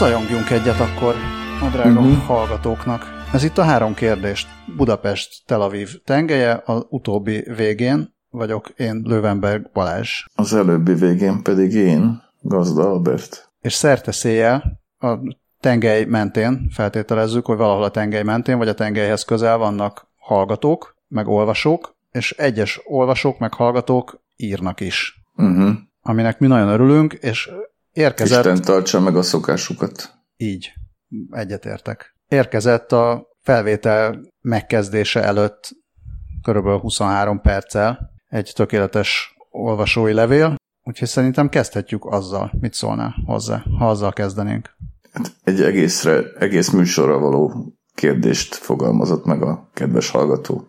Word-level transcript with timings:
Zajongjunk 0.00 0.50
egyet 0.50 0.80
akkor 0.80 1.14
a 1.62 1.68
drága 1.72 2.00
uh-huh. 2.00 2.24
hallgatóknak. 2.24 3.02
Ez 3.32 3.44
itt 3.44 3.58
a 3.58 3.62
három 3.62 3.94
kérdést. 3.94 4.48
Budapest, 4.76 5.42
Tel 5.46 5.60
Aviv 5.60 5.88
tengelye, 6.04 6.62
az 6.64 6.86
utóbbi 6.88 7.44
végén 7.56 8.14
vagyok 8.30 8.68
én 8.76 9.02
Löwenberg 9.04 9.70
Balázs. 9.72 10.24
Az 10.34 10.54
előbbi 10.54 10.94
végén 10.94 11.42
pedig 11.42 11.72
én, 11.72 12.22
Gazda 12.40 12.88
Albert. 12.88 13.50
És 13.60 13.72
szerte 13.72 14.12
széjjel 14.12 14.80
a 14.98 15.18
tengely 15.60 16.04
mentén, 16.04 16.70
feltételezzük, 16.70 17.46
hogy 17.46 17.56
valahol 17.56 17.84
a 17.84 17.90
tengely 17.90 18.22
mentén, 18.22 18.58
vagy 18.58 18.68
a 18.68 18.74
tengelyhez 18.74 19.24
közel 19.24 19.58
vannak 19.58 20.06
hallgatók, 20.18 20.96
meg 21.08 21.28
olvasók, 21.28 21.96
és 22.10 22.30
egyes 22.30 22.80
olvasók, 22.84 23.38
meg 23.38 23.54
hallgatók 23.54 24.20
írnak 24.36 24.80
is. 24.80 25.22
Uh-huh. 25.36 25.70
Aminek 26.02 26.38
mi 26.38 26.46
nagyon 26.46 26.68
örülünk, 26.68 27.12
és 27.12 27.50
érkezett... 27.92 28.44
Isten 28.44 28.62
tartsa 28.62 29.00
meg 29.00 29.16
a 29.16 29.22
szokásukat. 29.22 30.14
Így, 30.36 30.72
egyetértek. 31.30 32.14
Érkezett 32.28 32.92
a 32.92 33.26
felvétel 33.42 34.20
megkezdése 34.40 35.22
előtt 35.22 35.68
körülbelül 36.42 36.78
23 36.78 37.40
perccel 37.40 38.10
egy 38.28 38.52
tökéletes 38.54 39.36
olvasói 39.50 40.12
levél, 40.12 40.54
úgyhogy 40.82 41.08
szerintem 41.08 41.48
kezdhetjük 41.48 42.04
azzal. 42.04 42.52
Mit 42.60 42.74
szólnál 42.74 43.14
hozzá, 43.26 43.64
ha 43.78 43.88
azzal 43.88 44.12
kezdenénk? 44.12 44.76
Hát 45.12 45.32
egy 45.44 45.62
egészre, 45.62 46.22
egész 46.38 46.70
műsorra 46.70 47.18
való 47.18 47.72
kérdést 47.94 48.54
fogalmazott 48.54 49.24
meg 49.24 49.42
a 49.42 49.70
kedves 49.74 50.10
hallgató, 50.10 50.68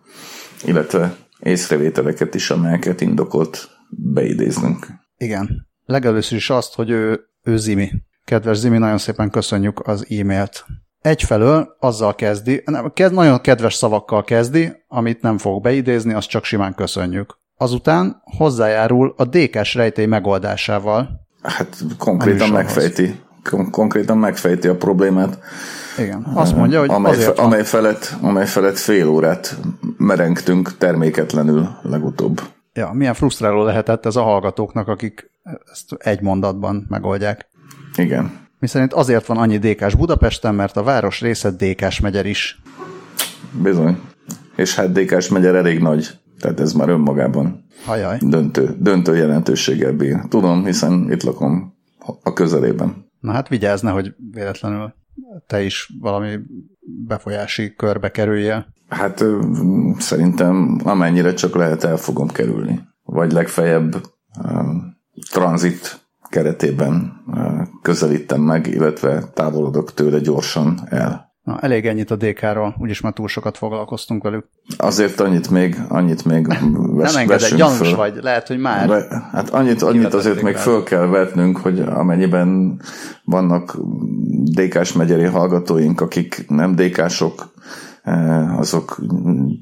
illetve 0.64 1.16
észrevételeket 1.38 2.34
is, 2.34 2.50
amelyeket 2.50 3.00
indokolt 3.00 3.68
beidéznünk. 3.88 4.86
Igen. 5.16 5.70
Legelőször 5.92 6.38
is 6.38 6.50
azt, 6.50 6.74
hogy 6.74 6.90
ő, 6.90 7.20
ő 7.42 7.56
Zimi. 7.56 7.92
Kedves 8.24 8.56
Zimi, 8.56 8.78
nagyon 8.78 8.98
szépen 8.98 9.30
köszönjük 9.30 9.86
az 9.86 10.06
e-mailt. 10.10 10.64
Egyfelől 11.00 11.76
azzal 11.80 12.14
kezdi, 12.14 12.62
nem, 12.64 12.92
kezd, 12.94 13.14
nagyon 13.14 13.40
kedves 13.40 13.74
szavakkal 13.74 14.24
kezdi, 14.24 14.72
amit 14.88 15.22
nem 15.22 15.38
fog 15.38 15.62
beidézni, 15.62 16.12
azt 16.12 16.28
csak 16.28 16.44
simán 16.44 16.74
köszönjük. 16.74 17.38
Azután 17.56 18.22
hozzájárul 18.24 19.14
a 19.16 19.24
DK-s 19.24 19.74
rejtély 19.74 20.06
megoldásával. 20.06 21.08
Hát 21.42 21.76
konkrétan 21.98 22.48
megfejti, 22.48 23.20
kon- 23.50 23.70
konkrétan 23.70 24.18
megfejti 24.18 24.68
a 24.68 24.76
problémát. 24.76 25.38
Igen, 25.98 26.26
azt 26.34 26.56
mondja, 26.56 26.80
hogy 26.80 26.90
amely, 26.90 27.14
fe, 27.14 27.30
amely, 27.30 27.64
felett, 27.64 28.14
amely 28.20 28.46
felett 28.46 28.78
fél 28.78 29.08
órát 29.08 29.56
merengtünk 29.96 30.76
terméketlenül 30.78 31.68
legutóbb. 31.82 32.40
Ja, 32.72 32.90
milyen 32.92 33.14
frusztráló 33.14 33.62
lehetett 33.64 34.06
ez 34.06 34.16
a 34.16 34.22
hallgatóknak, 34.22 34.88
akik 34.88 35.30
ezt 35.72 35.92
egy 35.98 36.20
mondatban 36.20 36.86
megoldják. 36.88 37.48
Igen. 37.96 38.40
Miszerint 38.58 38.92
azért 38.92 39.26
van 39.26 39.36
annyi 39.36 39.58
DK-s 39.58 39.94
Budapesten, 39.94 40.54
mert 40.54 40.76
a 40.76 40.82
város 40.82 41.20
része 41.20 41.50
DK-s 41.50 42.00
megyer 42.00 42.26
is. 42.26 42.62
Bizony. 43.62 44.00
És 44.56 44.74
hát 44.74 44.92
DK-s 44.92 45.28
megyer 45.28 45.54
elég 45.54 45.80
nagy, 45.80 46.08
tehát 46.38 46.60
ez 46.60 46.72
már 46.72 46.88
önmagában 46.88 47.64
Hajaj. 47.84 48.18
döntő, 48.20 48.76
döntő 48.78 49.16
jelentőséggel 49.16 49.92
bír. 49.92 50.20
Tudom, 50.28 50.64
hiszen 50.64 51.10
itt 51.10 51.22
lakom 51.22 51.74
a 52.22 52.32
közelében. 52.32 53.10
Na 53.20 53.32
hát 53.32 53.48
vigyázz, 53.48 53.82
hogy 53.82 54.14
véletlenül 54.30 54.94
te 55.46 55.62
is 55.62 55.92
valami 56.00 56.38
befolyási 57.06 57.74
körbe 57.74 58.10
kerüljél. 58.10 58.66
Hát 58.88 59.24
szerintem 59.98 60.80
amennyire 60.84 61.34
csak 61.34 61.54
lehet 61.54 61.84
el 61.84 61.96
fogom 61.96 62.28
kerülni. 62.28 62.80
Vagy 63.02 63.32
legfeljebb 63.32 64.02
tranzit 65.30 66.00
keretében 66.28 67.12
közelítem 67.82 68.40
meg, 68.40 68.66
illetve 68.66 69.22
távolodok 69.34 69.94
tőle 69.94 70.18
gyorsan 70.18 70.80
el. 70.88 71.30
Na, 71.42 71.58
elég 71.60 71.86
ennyit 71.86 72.10
a 72.10 72.16
DK-ról, 72.16 72.76
úgyis 72.78 73.00
már 73.00 73.12
túl 73.12 73.28
sokat 73.28 73.56
foglalkoztunk 73.56 74.22
velük. 74.22 74.48
Azért 74.76 75.20
annyit 75.20 75.50
még, 75.50 75.76
annyit 75.88 76.24
még 76.24 76.46
ves, 76.72 77.12
Nem 77.12 77.26
vessünk 77.26 77.60
gyanús 77.60 77.76
föl. 77.76 77.96
vagy, 77.96 78.18
lehet, 78.22 78.48
hogy 78.48 78.58
már. 78.58 78.88
Be, 78.88 79.28
hát 79.32 79.50
annyit, 79.50 79.82
annyit 79.82 80.14
azért 80.14 80.42
még 80.42 80.54
rá. 80.54 80.60
föl 80.60 80.82
kell 80.82 81.06
vetnünk, 81.06 81.56
hogy 81.56 81.80
amennyiben 81.80 82.80
vannak 83.24 83.78
DK-s 84.44 84.92
megyeri 84.92 85.24
hallgatóink, 85.24 86.00
akik 86.00 86.44
nem 86.48 86.74
DK-sok, 86.74 87.52
azok 88.58 89.00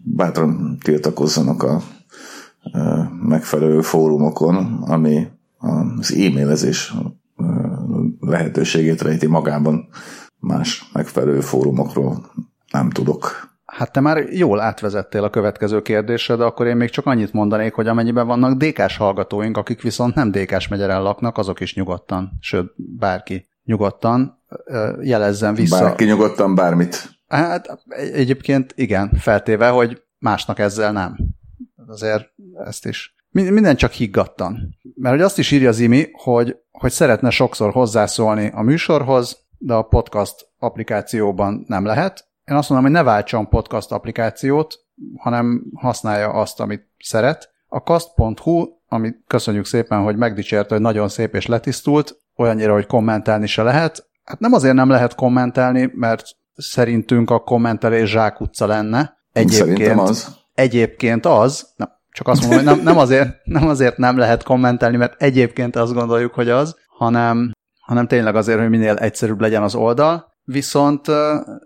bátran 0.04 0.78
tiltakozzanak 0.82 1.62
a 1.62 1.80
megfelelő 3.28 3.80
fórumokon, 3.80 4.82
ami 4.86 5.26
az 5.60 6.12
e-mailezés 6.14 6.92
eh, 7.36 7.46
lehetőségét 8.20 9.02
rejti 9.02 9.26
magában. 9.26 9.88
Más 10.38 10.90
megfelelő 10.92 11.40
fórumokról 11.40 12.30
nem 12.72 12.90
tudok. 12.90 13.48
Hát 13.64 13.92
te 13.92 14.00
már 14.00 14.16
jól 14.32 14.60
átvezettél 14.60 15.24
a 15.24 15.30
következő 15.30 15.82
kérdésre, 15.82 16.36
de 16.36 16.44
akkor 16.44 16.66
én 16.66 16.76
még 16.76 16.90
csak 16.90 17.06
annyit 17.06 17.32
mondanék, 17.32 17.72
hogy 17.72 17.86
amennyiben 17.86 18.26
vannak 18.26 18.56
DK-s 18.56 18.96
hallgatóink, 18.96 19.56
akik 19.56 19.82
viszont 19.82 20.14
nem 20.14 20.30
DK-s 20.30 20.68
megyeren 20.68 21.02
laknak, 21.02 21.38
azok 21.38 21.60
is 21.60 21.74
nyugodtan, 21.74 22.30
sőt, 22.40 22.72
bárki 22.76 23.48
nyugodtan 23.64 24.42
jelezzen 25.00 25.54
vissza. 25.54 25.84
Bárki 25.84 26.04
nyugodtan 26.04 26.54
bármit. 26.54 27.10
Hát 27.28 27.82
egy- 27.88 28.12
egyébként 28.12 28.72
igen, 28.76 29.10
feltéve, 29.18 29.68
hogy 29.68 30.02
másnak 30.18 30.58
ezzel 30.58 30.92
nem. 30.92 31.16
Azért 31.86 32.24
ezt 32.64 32.86
is. 32.86 33.14
Min- 33.30 33.50
Minden 33.50 33.76
csak 33.76 33.92
higgadtan. 33.92 34.78
Mert 34.94 35.14
hogy 35.14 35.24
azt 35.24 35.38
is 35.38 35.50
írja 35.50 35.72
Zimi, 35.72 36.08
hogy, 36.12 36.56
hogy 36.70 36.90
szeretne 36.90 37.30
sokszor 37.30 37.72
hozzászólni 37.72 38.50
a 38.54 38.62
műsorhoz, 38.62 39.38
de 39.58 39.74
a 39.74 39.82
podcast 39.82 40.48
applikációban 40.58 41.64
nem 41.66 41.84
lehet. 41.84 42.28
Én 42.44 42.56
azt 42.56 42.68
mondom, 42.68 42.90
hogy 42.90 42.96
ne 42.96 43.02
váltson 43.02 43.48
podcast 43.48 43.92
applikációt, 43.92 44.78
hanem 45.16 45.62
használja 45.74 46.28
azt, 46.28 46.60
amit 46.60 46.88
szeret. 46.98 47.50
A 47.68 47.82
kast.hu, 47.82 48.66
amit 48.88 49.24
köszönjük 49.26 49.64
szépen, 49.66 50.02
hogy 50.02 50.16
megdicsérte, 50.16 50.74
hogy 50.74 50.82
nagyon 50.82 51.08
szép 51.08 51.34
és 51.34 51.46
letisztult, 51.46 52.16
olyannyira, 52.36 52.72
hogy 52.72 52.86
kommentálni 52.86 53.46
se 53.46 53.62
lehet. 53.62 54.08
Hát 54.24 54.40
nem 54.40 54.52
azért 54.52 54.74
nem 54.74 54.88
lehet 54.88 55.14
kommentálni, 55.14 55.90
mert 55.94 56.24
szerintünk 56.56 57.30
a 57.30 57.38
kommentelés 57.38 58.10
zsákutca 58.10 58.66
lenne. 58.66 59.18
Szerintem 59.58 59.98
az. 59.98 60.36
Egyébként 60.54 61.26
az, 61.26 61.72
nem, 61.76 61.88
csak 62.12 62.28
azt 62.28 62.40
mondom, 62.40 62.58
hogy 62.58 62.66
nem, 62.66 62.84
nem, 62.84 62.98
azért, 62.98 63.36
nem 63.44 63.68
azért 63.68 63.96
nem 63.96 64.16
lehet 64.16 64.42
kommentelni, 64.42 64.96
mert 64.96 65.22
egyébként 65.22 65.76
azt 65.76 65.92
gondoljuk, 65.92 66.34
hogy 66.34 66.48
az, 66.48 66.76
hanem, 66.86 67.52
hanem 67.80 68.06
tényleg 68.06 68.36
azért, 68.36 68.58
hogy 68.58 68.68
minél 68.68 68.96
egyszerűbb 68.96 69.40
legyen 69.40 69.62
az 69.62 69.74
oldal. 69.74 70.28
Viszont, 70.44 71.06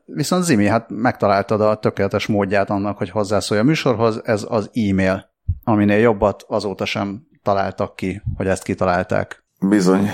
viszont 0.05 0.45
Zimi, 0.45 0.67
hát 0.67 0.87
megtaláltad 0.89 1.61
a 1.61 1.77
tökéletes 1.77 2.27
módját 2.27 2.71
annak, 2.71 2.99
hogy 2.99 3.11
hozzászólj 3.11 3.61
a 3.61 3.65
műsorhoz, 3.65 4.21
ez 4.25 4.47
az 4.49 4.71
e-mail, 4.73 5.33
aminél 5.65 5.99
jobbat 5.99 6.45
azóta 6.49 6.85
sem 6.85 7.23
találtak 7.43 7.97
ki, 7.97 8.23
hogy 8.37 8.47
ezt 8.47 8.63
kitalálták. 8.63 9.45
Bizony. 9.69 10.09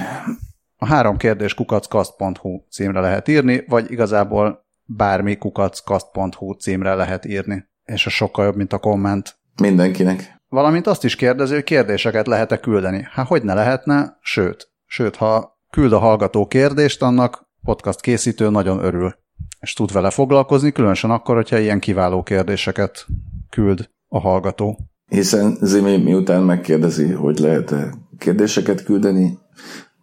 A 0.76 0.86
három 0.86 1.16
kérdés 1.16 1.54
kukackast.hu 1.54 2.60
címre 2.70 3.00
lehet 3.00 3.28
írni, 3.28 3.64
vagy 3.68 3.90
igazából 3.90 4.64
bármi 4.84 5.36
kukackast.hu 5.36 6.52
címre 6.52 6.94
lehet 6.94 7.24
írni, 7.24 7.68
és 7.84 8.06
ez 8.06 8.12
sokkal 8.12 8.44
jobb, 8.44 8.56
mint 8.56 8.72
a 8.72 8.78
komment. 8.78 9.39
Mindenkinek. 9.60 10.40
Valamint 10.48 10.86
azt 10.86 11.04
is 11.04 11.16
kérdezi, 11.16 11.54
hogy 11.54 11.64
kérdéseket 11.64 12.26
lehet-e 12.26 12.60
küldeni. 12.60 13.06
Hát 13.10 13.26
hogy 13.26 13.42
ne 13.42 13.54
lehetne, 13.54 14.18
sőt, 14.20 14.70
sőt, 14.86 15.16
ha 15.16 15.58
küld 15.70 15.92
a 15.92 15.98
hallgató 15.98 16.46
kérdést, 16.46 17.02
annak 17.02 17.48
podcast 17.62 18.00
készítő 18.00 18.50
nagyon 18.50 18.84
örül, 18.84 19.14
és 19.60 19.72
tud 19.72 19.92
vele 19.92 20.10
foglalkozni, 20.10 20.72
különösen 20.72 21.10
akkor, 21.10 21.34
hogyha 21.34 21.58
ilyen 21.58 21.80
kiváló 21.80 22.22
kérdéseket 22.22 23.06
küld 23.50 23.90
a 24.08 24.20
hallgató. 24.20 24.78
Hiszen 25.06 25.56
Zimi 25.60 25.96
miután 25.96 26.42
megkérdezi, 26.42 27.10
hogy 27.10 27.38
lehet-e 27.38 27.94
kérdéseket 28.18 28.84
küldeni, 28.84 29.38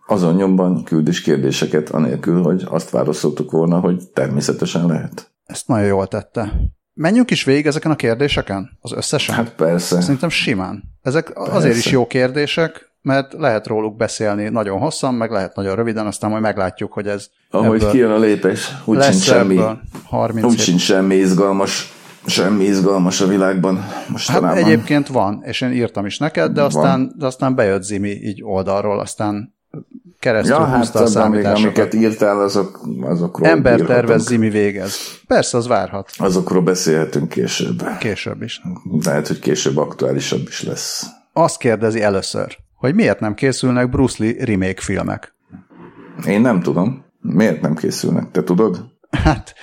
azon 0.07 0.36
nyomban 0.36 0.83
küld 0.83 1.07
is 1.07 1.21
kérdéseket, 1.21 1.89
anélkül, 1.89 2.44
hogy 2.44 2.63
azt 2.65 2.89
válaszoltuk 2.89 3.51
volna, 3.51 3.80
hogy 3.80 4.09
természetesen 4.13 4.86
lehet. 4.86 5.31
Ezt 5.44 5.68
nagyon 5.68 5.88
jól 5.88 6.07
tette. 6.07 6.54
Menjünk 6.99 7.31
is 7.31 7.44
végig 7.44 7.65
ezeken 7.65 7.91
a 7.91 7.95
kérdéseken? 7.95 8.77
Az 8.81 8.91
összesen? 8.91 9.35
Hát 9.35 9.49
persze. 9.55 10.01
Szerintem 10.01 10.29
simán. 10.29 10.83
Ezek 11.01 11.31
azért 11.35 11.75
is 11.75 11.91
jó 11.91 12.07
kérdések, 12.07 12.91
mert 13.01 13.33
lehet 13.33 13.67
róluk 13.67 13.95
beszélni 13.95 14.49
nagyon 14.49 14.79
hosszan, 14.79 15.13
meg 15.13 15.31
lehet 15.31 15.55
nagyon 15.55 15.75
röviden, 15.75 16.05
aztán 16.07 16.29
majd 16.29 16.41
meglátjuk, 16.41 16.94
hogy 16.94 17.07
ez 17.07 17.27
Ahogy 17.49 17.88
kijön 17.88 18.11
a 18.11 18.17
lépés, 18.17 18.71
úgy 18.85 19.01
sincs 19.03 19.23
semmi, 19.23 19.53
ebből 19.57 19.79
30 20.03 20.45
úgy 20.45 20.59
sincs 20.59 20.81
semmi 20.81 21.15
izgalmas, 21.15 21.94
semmi 22.25 22.63
izgalmas 22.63 23.21
a 23.21 23.27
világban 23.27 23.77
Hát 23.81 24.09
mostanában. 24.09 24.57
egyébként 24.57 25.07
van, 25.07 25.41
és 25.45 25.61
én 25.61 25.71
írtam 25.71 26.05
is 26.05 26.17
neked, 26.17 26.51
de 26.51 26.61
aztán, 26.61 27.13
de 27.17 27.25
aztán 27.25 27.55
bejött 27.55 27.83
Zimi 27.83 28.09
így 28.09 28.44
oldalról, 28.44 28.99
aztán 28.99 29.56
keresztül 30.19 30.56
ja, 30.56 30.62
ja, 30.62 30.68
hát 30.68 30.78
húzta 30.78 31.00
a 31.00 31.02
abban 31.02 31.12
még, 31.14 31.22
számításokat. 31.22 31.64
amiket 31.64 31.94
írtál, 31.94 32.42
azok, 32.42 32.81
azokról 33.02 33.48
Ember 33.48 33.80
tervez, 33.80 34.25
Zimi 34.25 34.50
végez. 34.50 34.98
Persze, 35.28 35.58
az 35.58 35.68
várhat. 35.68 36.10
Azokról 36.18 36.62
beszélhetünk 36.62 37.30
később. 37.30 37.84
Később 38.00 38.42
is. 38.42 38.62
Lehet, 39.04 39.28
hogy 39.28 39.40
később 39.40 39.78
aktuálisabb 39.78 40.48
is 40.48 40.64
lesz. 40.64 41.06
Azt 41.34 41.58
kérdezi 41.58 42.02
először, 42.02 42.58
hogy 42.75 42.96
miért 42.96 43.19
nem 43.19 43.34
készülnek 43.34 43.90
Bruce 43.90 44.24
Lee 44.24 44.46
remake 44.46 44.81
filmek. 44.81 45.36
Én 46.25 46.42
nem 46.42 46.62
tudom. 46.62 47.06
Miért 47.22 47.62
nem 47.62 47.75
készülnek? 47.75 48.31
Te 48.31 48.44
tudod? 48.44 48.86
Hát, 49.10 49.54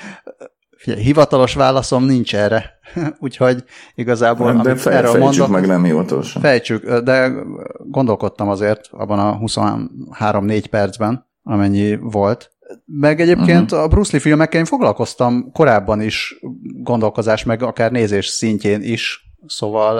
figyelj, 0.84 1.02
hivatalos 1.02 1.54
válaszom 1.54 2.04
nincs 2.04 2.34
erre. 2.34 2.78
Úgyhogy 3.20 3.64
igazából, 3.94 4.52
nem, 4.52 4.62
de 4.62 4.74
fej, 4.74 4.96
erről 4.96 5.18
mondok, 5.18 5.48
meg 5.48 5.66
nem 5.66 5.84
hivatalosan. 5.84 6.42
Fejtsük, 6.42 6.98
de 6.98 7.32
gondolkodtam 7.78 8.48
azért 8.48 8.88
abban 8.90 9.18
a 9.18 9.38
23-4 9.38 10.64
percben, 10.70 11.26
amennyi 11.42 11.96
volt. 11.96 12.50
Meg 12.84 13.20
egyébként 13.20 13.72
uh-huh. 13.72 13.86
a 13.86 13.88
Bruce 13.88 14.10
Lee 14.12 14.20
filmekkel 14.20 14.60
én 14.60 14.66
foglalkoztam 14.66 15.52
korábban 15.52 16.00
is 16.00 16.38
gondolkozás, 16.82 17.44
meg 17.44 17.62
akár 17.62 17.90
nézés 17.90 18.26
szintjén 18.26 18.82
is, 18.82 19.22
Szóval, 19.46 19.96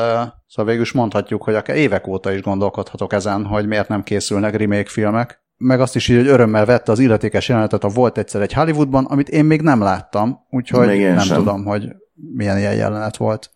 szóval 0.46 0.70
végül 0.70 0.82
is 0.82 0.92
mondhatjuk, 0.92 1.42
hogy 1.42 1.54
akár 1.54 1.76
évek 1.76 2.06
óta 2.06 2.32
is 2.32 2.42
gondolkodhatok 2.42 3.12
ezen, 3.12 3.44
hogy 3.44 3.66
miért 3.66 3.88
nem 3.88 4.02
készülnek 4.02 4.56
remake 4.56 4.88
filmek. 4.88 5.43
Meg 5.56 5.80
azt 5.80 5.96
is 5.96 6.08
így, 6.08 6.16
hogy 6.16 6.26
örömmel 6.26 6.64
vette 6.64 6.92
az 6.92 6.98
illetékes 6.98 7.48
jelenetet 7.48 7.84
a 7.84 7.88
Volt 7.88 8.18
egyszer 8.18 8.42
egy 8.42 8.52
Hollywoodban, 8.52 9.04
amit 9.04 9.28
én 9.28 9.44
még 9.44 9.60
nem 9.60 9.80
láttam, 9.80 10.38
úgyhogy 10.50 10.86
még 10.86 11.00
nem 11.00 11.18
sem. 11.18 11.36
tudom, 11.36 11.64
hogy 11.64 11.88
milyen 12.34 12.58
ilyen 12.58 12.74
jelenet 12.74 13.16
volt. 13.16 13.50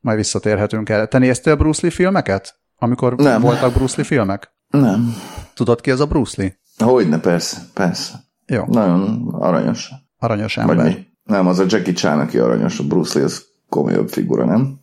Majd 0.00 0.16
visszatérhetünk 0.16 0.88
erre. 0.88 1.06
Te 1.06 1.18
néztél 1.18 1.56
Bruce 1.56 1.80
Lee 1.82 1.90
filmeket? 1.90 2.54
Amikor 2.76 3.14
nem. 3.14 3.40
voltak 3.40 3.72
Bruce 3.72 3.94
Lee 3.96 4.06
filmek? 4.06 4.52
Nem. 4.68 5.14
Tudod 5.54 5.80
ki 5.80 5.90
az 5.90 6.00
a 6.00 6.06
Bruce 6.06 6.42
Lee? 6.42 6.58
Hogyne, 6.78 7.20
persze, 7.20 7.58
persze. 7.74 8.12
Jó. 8.46 8.64
Nagyon 8.66 9.28
aranyos. 9.32 9.90
Aranyos 10.18 10.56
ember. 10.56 10.76
Vagy 10.76 10.84
mi? 10.84 11.06
Nem, 11.24 11.46
az 11.46 11.58
a 11.58 11.64
Jackie 11.68 11.92
Chan, 11.92 12.20
aki 12.20 12.38
aranyos, 12.38 12.78
a 12.78 12.84
Bruce 12.84 13.18
Lee 13.18 13.24
az 13.24 13.44
komolyabb 13.68 14.08
figura, 14.08 14.44
nem? 14.44 14.80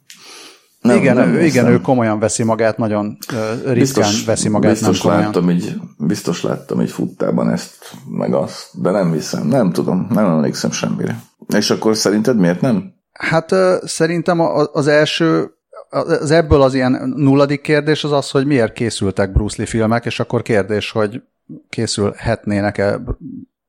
Nem, 0.81 0.97
igen, 0.97 1.15
nem 1.15 1.33
ő, 1.33 1.43
igen, 1.43 1.67
ő 1.67 1.81
komolyan 1.81 2.19
veszi 2.19 2.43
magát, 2.43 2.77
nagyon 2.77 3.17
ritkán 3.53 3.73
biztos, 3.73 4.25
veszi 4.25 4.49
magát, 4.49 4.71
biztos 4.71 5.01
nem 5.01 5.19
láttam 5.19 5.49
így, 5.49 5.75
Biztos 5.97 6.43
láttam 6.43 6.81
így 6.81 6.91
futtában 6.91 7.49
ezt, 7.49 7.91
meg 8.09 8.33
azt, 8.33 8.81
de 8.81 8.91
nem 8.91 9.11
hiszem, 9.11 9.47
nem 9.47 9.71
tudom, 9.71 10.07
nem 10.09 10.25
emlékszem 10.25 10.71
semmire. 10.71 11.19
És 11.57 11.69
akkor 11.69 11.95
szerinted 11.95 12.37
miért 12.37 12.61
nem? 12.61 12.93
Hát 13.11 13.55
szerintem 13.83 14.39
az 14.73 14.87
első, 14.87 15.51
az 15.89 16.31
ebből 16.31 16.61
az 16.61 16.73
ilyen 16.73 17.13
nulladik 17.15 17.61
kérdés 17.61 18.03
az 18.03 18.11
az, 18.11 18.29
hogy 18.29 18.45
miért 18.45 18.73
készültek 18.73 19.31
Bruce 19.31 19.55
Lee 19.57 19.67
filmek, 19.67 20.05
és 20.05 20.19
akkor 20.19 20.41
kérdés, 20.41 20.91
hogy 20.91 21.21
készülhetnének-e 21.69 23.01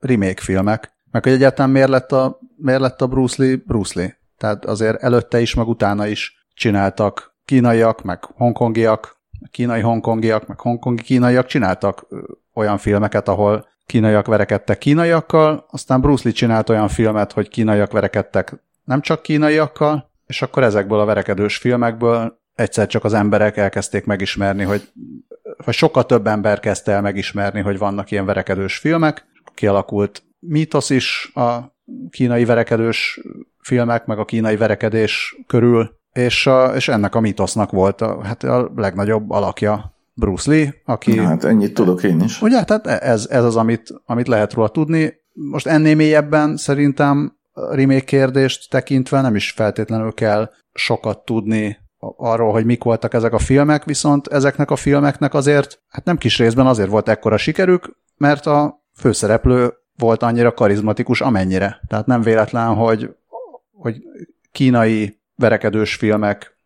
remake 0.00 0.43
filmek, 0.43 0.93
meg 1.11 1.23
hogy 1.23 1.32
egyáltalán 1.32 1.70
miért 1.70 1.88
lett 1.88 2.12
a, 2.12 2.38
miért 2.56 2.81
lett 2.81 3.03
a 3.03 3.06
Bruce 3.06 3.43
Lee 3.43 3.62
Bruce 3.67 4.00
Lee. 4.00 4.19
Tehát 4.38 4.65
azért 4.65 5.03
előtte 5.03 5.41
is, 5.41 5.55
meg 5.55 5.67
utána 5.67 6.06
is 6.06 6.42
csináltak 6.54 7.37
kínaiak, 7.44 8.02
meg 8.02 8.25
hongkongiak, 8.25 9.20
kínai-hongkongiak, 9.50 10.46
meg 10.46 10.60
hongkongi 10.60 11.02
kínaiak 11.02 11.46
csináltak 11.46 12.06
olyan 12.54 12.78
filmeket, 12.78 13.28
ahol 13.28 13.66
kínaiak 13.87 14.26
verekedtek 14.26 14.78
kínaiakkal, 14.78 15.66
aztán 15.70 16.00
Bruce 16.00 16.22
Lee 16.25 16.32
csinált 16.32 16.69
olyan 16.69 16.88
filmet, 16.88 17.32
hogy 17.32 17.49
kínaiak 17.49 17.93
verekedtek 17.93 18.62
nem 18.84 19.00
csak 19.00 19.22
kínaiakkal, 19.22 20.10
és 20.26 20.43
akkor 20.43 20.62
ezekből 20.62 21.00
a 21.00 21.04
verekedős 21.04 21.56
filmekből 21.56 22.40
egyszer 22.55 22.87
csak 22.87 23.05
az 23.05 23.12
emberek 23.12 23.56
elkezdték 23.56 24.05
megismerni, 24.05 24.62
hogy 24.62 24.93
vagy 25.64 25.75
sokkal 25.75 26.06
több 26.06 26.26
ember 26.26 26.60
kezdte 26.60 26.93
el 26.93 27.00
megismerni, 27.00 27.60
hogy 27.60 27.78
vannak 27.78 28.10
ilyen 28.10 28.25
verekedős 28.25 28.78
filmek, 28.78 29.26
kialakult 29.55 30.22
mítosz 30.38 30.90
is 30.90 31.31
a 31.34 31.76
kínai 32.10 32.44
verekedős 32.44 33.20
filmek, 33.60 34.06
meg 34.06 34.19
a 34.19 34.25
kínai 34.25 34.56
verekedés 34.56 35.37
körül, 35.46 36.00
és, 36.12 36.47
a, 36.47 36.75
és 36.75 36.88
ennek 36.88 37.14
a 37.14 37.20
mitosznak 37.20 37.70
volt 37.70 38.00
a, 38.00 38.23
hát 38.23 38.43
a 38.43 38.70
legnagyobb 38.76 39.31
alakja 39.31 39.94
Bruce 40.14 40.50
Lee, 40.50 40.75
aki... 40.85 41.14
Na, 41.14 41.23
hát 41.23 41.44
ennyit 41.44 41.75
tudok 41.75 42.03
én 42.03 42.20
is. 42.20 42.43
Ugye, 42.43 42.64
tehát 42.64 42.87
ez, 42.87 43.26
ez 43.31 43.44
az, 43.44 43.56
amit, 43.56 43.94
amit 44.06 44.29
lehet 44.29 44.53
róla 44.53 44.69
tudni. 44.69 45.14
Most 45.32 45.67
ennél 45.67 45.94
mélyebben 45.94 46.56
szerintem 46.56 47.37
remake 47.55 48.05
kérdést 48.05 48.70
tekintve 48.70 49.20
nem 49.20 49.35
is 49.35 49.50
feltétlenül 49.50 50.12
kell 50.12 50.50
sokat 50.73 51.25
tudni 51.25 51.79
arról, 52.17 52.53
hogy 52.53 52.65
mik 52.65 52.82
voltak 52.82 53.15
ezek 53.15 53.32
a 53.32 53.38
filmek, 53.38 53.85
viszont 53.85 54.26
ezeknek 54.26 54.70
a 54.70 54.76
filmeknek 54.76 55.35
azért, 55.35 55.82
hát 55.88 56.05
nem 56.05 56.17
kis 56.17 56.38
részben 56.38 56.67
azért 56.67 56.88
volt 56.88 57.08
ekkora 57.08 57.37
sikerük, 57.37 57.97
mert 58.17 58.47
a 58.47 58.82
főszereplő 58.97 59.73
volt 59.97 60.23
annyira 60.23 60.55
karizmatikus, 60.55 61.20
amennyire. 61.20 61.81
Tehát 61.88 62.06
nem 62.06 62.23
véletlen, 62.23 62.75
hogy, 62.75 63.15
hogy 63.73 64.03
kínai 64.53 65.20
verekedős 65.43 65.94
filmek 65.94 66.56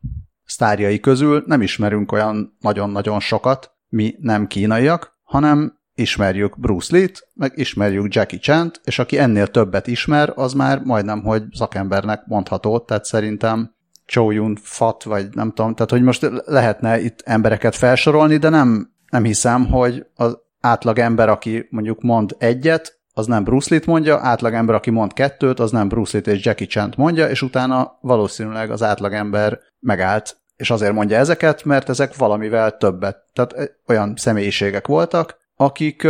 sztárjai 0.45 1.01
közül 1.01 1.43
nem 1.47 1.63
ismerünk 1.63 2.13
olyan 2.13 2.57
nagyon-nagyon 2.61 3.21
sokat, 3.21 3.71
mi 3.89 4.15
nem 4.19 4.47
kínaiak, 4.47 5.19
hanem 5.23 5.79
ismerjük 5.95 6.59
Bruce 6.59 6.97
Lee-t, 6.97 7.29
meg 7.35 7.53
ismerjük 7.55 8.15
Jackie 8.15 8.39
Chan-t, 8.39 8.81
és 8.85 8.99
aki 8.99 9.19
ennél 9.19 9.47
többet 9.47 9.87
ismer, 9.87 10.33
az 10.35 10.53
már 10.53 10.81
majdnem, 10.85 11.23
hogy 11.23 11.43
szakembernek 11.53 12.27
mondható, 12.27 12.79
tehát 12.79 13.05
szerintem 13.05 13.75
Chow 14.07 14.31
Yun 14.31 14.57
Fat, 14.63 15.03
vagy 15.03 15.29
nem 15.35 15.53
tudom, 15.53 15.75
tehát 15.75 15.91
hogy 15.91 16.03
most 16.03 16.31
lehetne 16.45 17.01
itt 17.01 17.23
embereket 17.25 17.77
felsorolni, 17.77 18.37
de 18.37 18.49
nem, 18.49 18.91
nem 19.11 19.25
hiszem, 19.25 19.67
hogy 19.67 20.07
az 20.15 20.39
átlag 20.61 20.99
ember, 20.99 21.29
aki 21.29 21.67
mondjuk 21.71 22.03
mond 22.03 22.37
egyet, 22.39 22.96
az 23.19 23.27
nem 23.27 23.45
Bruce 23.45 23.67
Lee-t 23.71 23.87
mondja, 23.87 24.19
átlagember, 24.23 24.75
aki 24.75 24.91
mond 24.91 25.13
kettőt, 25.13 25.61
az 25.61 25.71
nem 25.71 25.89
Bruce 25.89 26.11
Lee-t 26.13 26.27
és 26.27 26.45
Jackie 26.45 26.67
chan 26.67 26.95
mondja, 26.97 27.29
és 27.29 27.43
utána 27.43 27.99
valószínűleg 28.01 28.71
az 28.71 28.83
átlagember 28.83 29.59
megállt, 29.81 30.37
és 30.57 30.71
azért 30.71 30.93
mondja 30.93 31.17
ezeket, 31.17 31.65
mert 31.65 31.89
ezek 31.89 32.17
valamivel 32.17 32.77
többet. 32.77 33.17
Tehát 33.33 33.79
olyan 33.87 34.15
személyiségek 34.17 34.87
voltak, 34.87 35.37
akik 35.57 36.07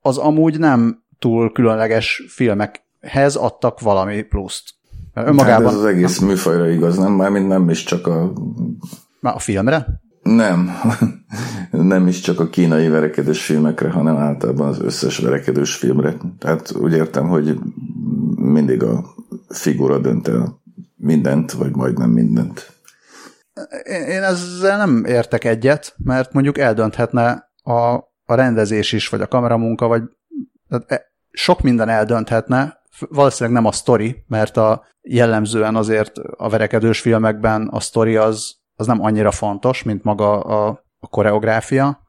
az 0.00 0.18
amúgy 0.18 0.58
nem 0.58 1.02
túl 1.18 1.52
különleges 1.52 2.22
filmekhez 2.28 3.36
adtak 3.36 3.80
valami 3.80 4.22
pluszt. 4.22 4.74
Önmagában... 5.14 5.64
Hát 5.64 5.72
ez 5.72 5.78
az 5.78 5.84
egész 5.84 6.18
műfajra 6.18 6.68
igaz, 6.68 6.96
nem? 6.96 7.12
Mármint 7.12 7.48
nem 7.48 7.70
is 7.70 7.84
csak 7.84 8.06
a... 8.06 8.32
A 9.20 9.38
filmre? 9.38 9.86
Nem. 10.24 10.70
nem 11.70 12.06
is 12.06 12.20
csak 12.20 12.40
a 12.40 12.48
kínai 12.48 12.88
verekedős 12.88 13.44
filmekre, 13.44 13.90
hanem 13.90 14.16
általában 14.16 14.68
az 14.68 14.80
összes 14.80 15.18
verekedős 15.18 15.74
filmre. 15.74 16.16
Tehát 16.38 16.72
úgy 16.72 16.92
értem, 16.92 17.28
hogy 17.28 17.58
mindig 18.36 18.82
a 18.82 19.04
figura 19.48 19.98
dönt 19.98 20.28
el 20.28 20.62
mindent, 20.96 21.52
vagy 21.52 21.74
majdnem 21.74 22.10
mindent. 22.10 22.72
Én 23.84 24.22
ezzel 24.22 24.76
nem 24.76 25.04
értek 25.04 25.44
egyet, 25.44 25.94
mert 26.04 26.32
mondjuk 26.32 26.58
eldönthetne 26.58 27.50
a, 27.62 27.94
a 28.24 28.34
rendezés 28.34 28.92
is, 28.92 29.08
vagy 29.08 29.20
a 29.20 29.26
kameramunka, 29.26 29.86
vagy 29.86 30.02
tehát 30.68 30.90
e, 30.92 31.12
sok 31.30 31.60
minden 31.60 31.88
eldönthetne, 31.88 32.82
valószínűleg 32.98 33.62
nem 33.62 33.66
a 33.66 33.72
sztori, 33.72 34.24
mert 34.26 34.56
a 34.56 34.84
jellemzően 35.02 35.76
azért 35.76 36.18
a 36.18 36.48
verekedős 36.48 37.00
filmekben 37.00 37.68
a 37.68 37.80
sztori 37.80 38.16
az, 38.16 38.56
az 38.76 38.86
nem 38.86 39.02
annyira 39.02 39.30
fontos, 39.30 39.82
mint 39.82 40.04
maga 40.04 40.40
a, 40.40 40.84
a 40.98 41.06
koreográfia. 41.06 42.00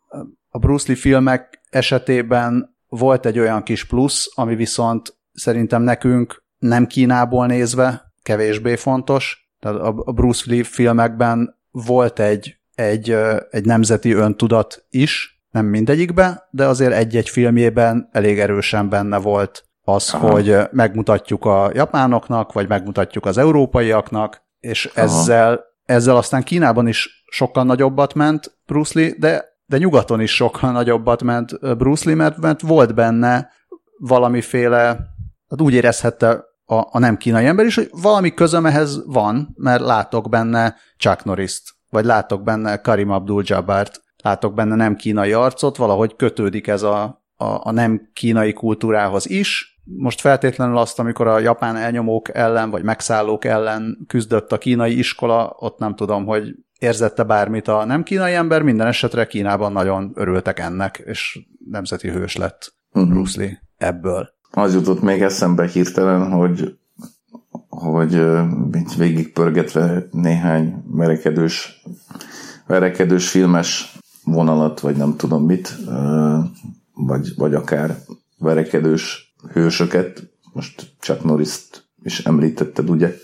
A 0.50 0.58
Bruce 0.58 0.86
Lee 0.88 0.98
filmek 0.98 1.62
esetében 1.70 2.76
volt 2.88 3.26
egy 3.26 3.40
olyan 3.40 3.64
kis 3.64 3.86
plusz, 3.86 4.32
ami 4.36 4.56
viszont 4.56 5.18
szerintem 5.34 5.82
nekünk 5.82 6.44
nem 6.58 6.88
Kínából 6.88 7.46
nézve 7.46 8.14
kevésbé 8.22 8.76
fontos. 8.76 9.50
Tehát 9.60 9.78
a 9.80 10.12
Bruce 10.12 10.44
Lee 10.48 10.64
filmekben 10.64 11.60
volt 11.72 12.20
egy, 12.20 12.56
egy, 12.76 13.18
egy 13.50 13.66
nemzeti 13.66 14.14
öntudat 14.14 14.86
is, 14.90 15.36
nem 15.50 15.66
mindegyikben, 15.66 16.44
de 16.50 16.66
azért 16.66 16.94
egy-egy 16.94 17.30
filmjében 17.30 18.10
elég 18.12 18.40
erősen 18.40 18.90
benne 18.90 19.18
volt 19.18 19.64
az, 19.82 20.14
Aha. 20.14 20.32
hogy 20.32 20.58
megmutatjuk 20.72 21.46
a 21.46 21.72
japánoknak, 21.74 22.54
vagy 22.54 22.68
megmutatjuk 22.68 23.26
az 23.26 23.38
európaiaknak, 23.38 24.44
és 24.60 24.86
Aha. 24.86 25.02
ezzel, 25.02 25.64
ezzel 25.86 26.16
aztán 26.16 26.44
Kínában 26.44 26.88
is 26.88 27.24
sokkal 27.32 27.64
nagyobbat 27.64 28.14
ment 28.14 28.58
Bruce 28.66 29.00
Lee, 29.00 29.14
de, 29.18 29.46
de 29.66 29.78
nyugaton 29.78 30.22
is 30.22 30.36
sokkal 30.36 30.72
nagyobbat 30.72 31.24
ment 31.24 31.78
Bruce 31.78 32.06
Lee, 32.06 32.16
mert, 32.16 32.38
mert 32.38 32.62
volt 32.62 32.96
benne 32.96 33.50
valamiféle, 33.98 34.86
hát 35.50 35.62
úgy 35.62 35.74
érezhette 35.74 36.44
a, 36.66 36.76
a 36.76 37.00
nem 37.00 37.18
kínai 37.18 37.46
ember 37.46 37.66
is, 37.66 37.76
hogy 37.76 37.90
valami 37.92 38.34
közöm 38.34 38.66
ehhez 38.66 39.06
van, 39.06 39.56
mert 39.58 39.82
látok 39.82 40.30
benne 40.30 40.76
Chuck 40.98 41.24
Norris-t, 41.24 41.64
vagy 41.90 42.06
látok 42.06 42.44
benne 42.44 42.78
Karim 42.78 43.10
Abdul-Jabbart, 43.10 44.02
látok 44.24 44.54
benne 44.54 44.76
nem 44.76 44.96
kínai 44.96 45.34
arcot, 45.34 45.78
valahogy 45.78 46.16
kötődik 46.16 46.68
ez 46.68 46.82
a, 46.82 47.04
a, 47.36 47.46
a 47.46 47.72
nem 47.72 48.10
kínai 48.14 48.54
kultúrához 48.54 49.30
is, 49.30 49.75
most 49.86 50.22
feltétlenül 50.22 50.78
azt, 50.78 51.00
amikor 51.00 51.28
a 51.28 51.40
japán 51.40 51.76
elnyomók 51.76 52.36
ellen, 52.36 52.70
vagy 52.70 52.84
megszállók 52.84 53.46
ellen 53.46 53.98
küzdött 54.08 54.52
a 54.52 54.58
kínai 54.58 54.98
iskola, 54.98 55.56
ott 55.60 55.78
nem 55.78 55.96
tudom, 55.96 56.26
hogy 56.26 56.56
érzette 56.80 57.24
bármit 57.24 57.68
a 57.68 57.86
nem 57.86 58.04
kínai 58.04 58.34
ember, 58.34 58.62
minden 58.62 58.88
esetre 58.88 59.26
Kínában 59.26 59.72
nagyon 59.72 60.12
örültek 60.16 60.60
ennek, 60.60 61.04
és 61.06 61.40
nemzeti 61.70 62.10
hős 62.10 62.36
lett 62.36 62.74
uh-huh. 62.92 63.12
Bruce 63.12 63.42
Lee 63.42 63.62
ebből. 63.78 64.34
Az 64.52 64.74
jutott 64.74 65.02
még 65.02 65.22
eszembe 65.22 65.68
hirtelen, 65.68 66.32
hogy 66.32 66.78
hogy 67.70 68.22
végig 68.98 69.34
pörgetve 69.34 70.08
néhány 70.12 70.84
verekedős, 70.88 71.84
verekedős 72.68 73.30
filmes 73.30 73.98
vonalat, 74.24 74.80
vagy 74.80 74.96
nem 74.96 75.16
tudom 75.18 75.46
mit, 75.46 75.76
vagy, 76.94 77.36
vagy 77.36 77.54
akár 77.54 77.98
verekedős 78.38 79.25
hősöket, 79.54 80.30
most 80.54 80.96
Chuck 81.00 81.24
Norris-t 81.24 81.88
is 82.04 82.20
említetted, 82.20 82.90
ugye, 82.90 83.16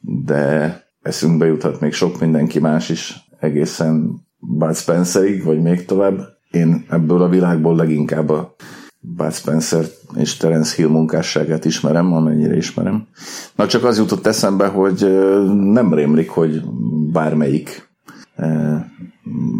de 0.00 0.80
eszünkbe 1.02 1.46
juthat 1.46 1.80
még 1.80 1.92
sok 1.92 2.20
mindenki 2.20 2.58
más 2.58 2.88
is, 2.88 3.28
egészen 3.40 4.20
Bud 4.38 4.76
Spencerig, 4.76 5.44
vagy 5.44 5.62
még 5.62 5.84
tovább. 5.84 6.20
Én 6.50 6.86
ebből 6.88 7.22
a 7.22 7.28
világból 7.28 7.76
leginkább 7.76 8.28
a 8.30 8.54
Bud 9.00 9.32
Spencer 9.32 9.84
és 10.16 10.36
Terence 10.36 10.74
Hill 10.76 10.88
munkásságát 10.88 11.64
ismerem, 11.64 12.12
amennyire 12.12 12.56
ismerem. 12.56 13.06
Na 13.54 13.66
csak 13.66 13.84
az 13.84 13.98
jutott 13.98 14.26
eszembe, 14.26 14.66
hogy 14.66 15.00
nem 15.52 15.94
rémlik, 15.94 16.30
hogy 16.30 16.62
bármelyik 17.12 17.90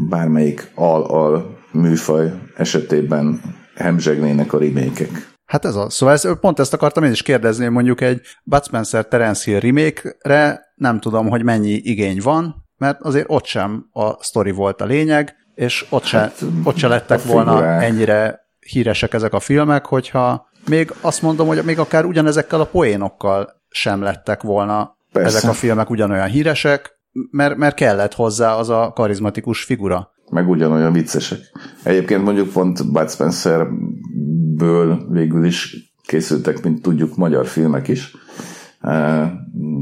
bármelyik 0.08 0.70
al-al 0.74 1.58
műfaj 1.72 2.32
esetében 2.56 3.40
hemzsegnének 3.74 4.52
a 4.52 4.58
remékek. 4.58 5.31
Hát 5.52 5.64
ez 5.64 5.76
az. 5.76 5.94
Szóval 5.94 6.14
ez, 6.14 6.38
pont 6.40 6.58
ezt 6.58 6.72
akartam 6.72 7.04
én 7.04 7.10
is 7.10 7.22
kérdezni, 7.22 7.68
mondjuk 7.68 8.00
egy 8.00 8.20
Bud 8.44 8.64
Spencer 8.64 9.06
Terence 9.06 9.50
Hill 9.50 9.60
remake-re 9.60 10.72
nem 10.74 11.00
tudom, 11.00 11.28
hogy 11.28 11.42
mennyi 11.42 11.70
igény 11.70 12.20
van, 12.22 12.68
mert 12.76 13.00
azért 13.00 13.26
ott 13.28 13.44
sem 13.44 13.86
a 13.92 14.22
sztori 14.22 14.50
volt 14.50 14.80
a 14.80 14.84
lényeg, 14.84 15.34
és 15.54 15.86
ott 15.90 16.04
se, 16.04 16.18
hát, 16.18 16.44
ott 16.64 16.76
se 16.76 16.88
lettek 16.88 17.22
volna 17.22 17.64
ennyire 17.64 18.40
híresek 18.58 19.14
ezek 19.14 19.32
a 19.32 19.40
filmek, 19.40 19.86
hogyha 19.86 20.48
még 20.68 20.92
azt 21.00 21.22
mondom, 21.22 21.46
hogy 21.46 21.64
még 21.64 21.78
akár 21.78 22.04
ugyanezekkel 22.04 22.60
a 22.60 22.66
poénokkal 22.66 23.62
sem 23.68 24.02
lettek 24.02 24.42
volna 24.42 24.96
Persze. 25.12 25.36
ezek 25.36 25.50
a 25.50 25.54
filmek 25.54 25.90
ugyanolyan 25.90 26.28
híresek, 26.28 26.98
mert, 27.30 27.56
mert 27.56 27.74
kellett 27.74 28.14
hozzá 28.14 28.54
az 28.54 28.68
a 28.68 28.92
karizmatikus 28.94 29.64
figura. 29.64 30.11
Meg 30.32 30.48
ugyanolyan 30.48 30.92
viccesek. 30.92 31.38
Egyébként 31.82 32.24
mondjuk 32.24 32.52
pont 32.52 32.92
Bud 32.92 33.10
Spencerből 33.10 35.06
végül 35.10 35.44
is 35.44 35.92
készültek, 36.06 36.62
mint 36.62 36.82
tudjuk, 36.82 37.16
magyar 37.16 37.46
filmek 37.46 37.88
is, 37.88 38.16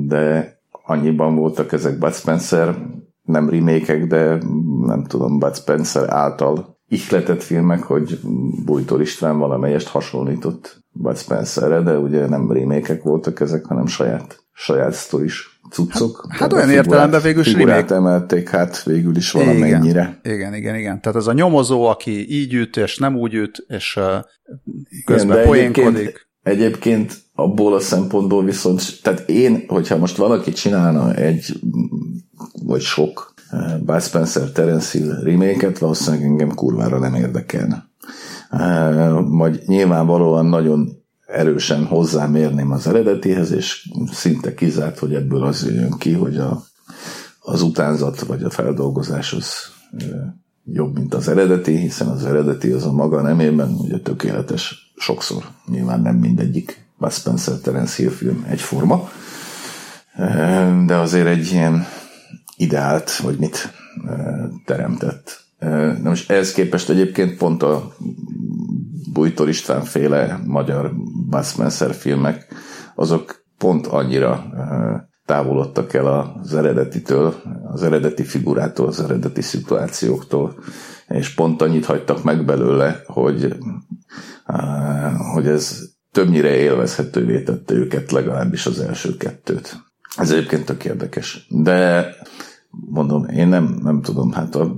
de 0.07 0.55
annyiban 0.71 1.35
voltak 1.35 1.73
ezek 1.73 1.99
Bud 1.99 2.13
Spencer, 2.13 2.77
nem 3.23 3.49
remékek, 3.49 4.07
de 4.07 4.39
nem 4.81 5.05
tudom, 5.05 5.39
Bud 5.39 5.57
Spencer 5.57 6.11
által 6.13 6.79
ihletett 6.89 7.43
filmek, 7.43 7.83
hogy 7.83 8.21
Bújtor 8.65 9.01
István 9.01 9.39
valamelyest 9.39 9.89
hasonlított 9.89 10.85
Bud 10.93 11.17
Spencerre, 11.17 11.81
de 11.81 11.99
ugye 11.99 12.29
nem 12.29 12.53
remékek 12.53 13.03
voltak 13.03 13.41
ezek, 13.41 13.65
hanem 13.65 13.87
saját, 13.87 14.40
saját 14.61 14.93
sztoris 14.93 15.61
cuccok. 15.71 16.27
Hát, 16.29 16.41
hát 16.41 16.53
olyan 16.53 16.71
értelemben 16.71 17.23
végül 17.23 17.41
is 17.41 17.53
remake. 17.53 17.95
emelték 17.95 18.49
hát 18.49 18.83
végül 18.83 19.17
is 19.17 19.31
valamennyire. 19.31 20.21
Igen, 20.23 20.35
igen, 20.35 20.55
igen, 20.55 20.75
igen. 20.75 21.01
Tehát 21.01 21.19
ez 21.19 21.27
a 21.27 21.33
nyomozó, 21.33 21.85
aki 21.87 22.33
így 22.33 22.55
üt, 22.55 22.77
és 22.77 22.99
nem 22.99 23.17
úgy 23.17 23.35
üt, 23.35 23.65
és 23.69 23.99
közben 25.05 25.37
igen, 25.37 25.47
poénkodik. 25.47 25.87
Egyébként, 25.87 26.27
egyébként 26.43 27.17
abból 27.35 27.75
a 27.75 27.81
szempontból 27.81 28.45
viszont, 28.45 29.03
tehát 29.03 29.29
én, 29.29 29.65
hogyha 29.69 29.97
most 29.97 30.17
valaki 30.17 30.53
csinálna 30.53 31.15
egy, 31.15 31.61
vagy 32.63 32.81
sok 32.81 33.35
Bud 33.81 34.03
Spencer 34.03 34.51
Terence 34.51 34.99
Hill 34.99 35.23
remake 35.23 35.73
valószínűleg 35.79 36.25
engem 36.25 36.55
kurvára 36.55 36.99
nem 36.99 37.15
érdekelne. 37.15 37.89
Majd 39.29 39.55
eh, 39.55 39.61
nyilvánvalóan 39.67 40.47
nagyon 40.47 41.00
erősen 41.33 41.85
hozzámérném 41.85 42.71
az 42.71 42.87
eredetihez, 42.87 43.51
és 43.51 43.89
szinte 44.13 44.55
kizárt, 44.55 44.99
hogy 44.99 45.15
ebből 45.15 45.43
az 45.43 45.71
jön 45.75 45.95
ki, 45.99 46.13
hogy 46.13 46.37
a, 46.37 46.65
az 47.41 47.63
utánzat 47.63 48.21
vagy 48.21 48.43
a 48.43 48.51
feldolgozás 48.51 49.33
az 49.33 49.47
jobb, 50.65 50.95
mint 50.95 51.15
az 51.15 51.29
eredeti, 51.29 51.77
hiszen 51.77 52.09
az 52.09 52.25
eredeti 52.25 52.71
az 52.71 52.85
a 52.85 52.93
maga 52.93 53.21
nemében 53.23 53.75
ugye 53.79 53.99
tökéletes 53.99 54.93
sokszor. 54.97 55.45
Nyilván 55.67 56.01
nem 56.01 56.17
mindegyik 56.17 56.87
Bud 56.99 57.13
Spencer 57.13 57.55
Terence 57.55 58.03
Hill 58.03 58.11
film 58.11 58.45
egyforma, 58.49 59.09
de 60.87 60.97
azért 60.97 61.27
egy 61.27 61.53
ilyen 61.53 61.87
ideált, 62.57 63.17
vagy 63.17 63.39
mit 63.39 63.73
teremtett. 64.65 65.45
Na 66.03 66.09
most 66.09 66.31
ehhez 66.31 66.53
képest 66.53 66.91
egyébként 66.91 67.37
pont 67.37 67.63
a 67.63 67.95
Bújtor 69.13 69.49
István 69.49 69.83
féle 69.83 70.41
magyar 70.47 70.93
Bud 71.31 71.45
Spencer 71.45 71.95
filmek, 71.95 72.47
azok 72.95 73.45
pont 73.59 73.87
annyira 73.87 74.45
távolodtak 75.25 75.95
el 75.95 76.07
az 76.43 76.55
eredetitől, 76.55 77.35
az 77.73 77.83
eredeti 77.83 78.23
figurától, 78.23 78.87
az 78.87 79.01
eredeti 79.01 79.43
szituációktól, 79.43 80.55
és 81.09 81.35
pont 81.35 81.63
annyit 81.63 81.85
hagytak 81.85 82.25
meg 82.25 82.45
belőle, 82.45 83.03
hogy, 83.07 83.57
hogy 85.33 85.47
ez 85.47 85.81
többnyire 86.13 86.57
élvezhetővé 86.57 87.43
tette 87.43 87.75
őket, 87.75 88.11
legalábbis 88.11 88.67
az 88.67 88.81
első 88.81 89.17
kettőt. 89.17 89.77
Ez 90.17 90.31
egyébként 90.31 90.65
tök 90.65 90.85
érdekes. 90.85 91.47
De 91.51 92.09
mondom, 92.71 93.25
én 93.25 93.49
nem, 93.49 93.79
nem 93.83 94.03
tudom, 94.03 94.33
hát 94.33 94.55
a 94.55 94.77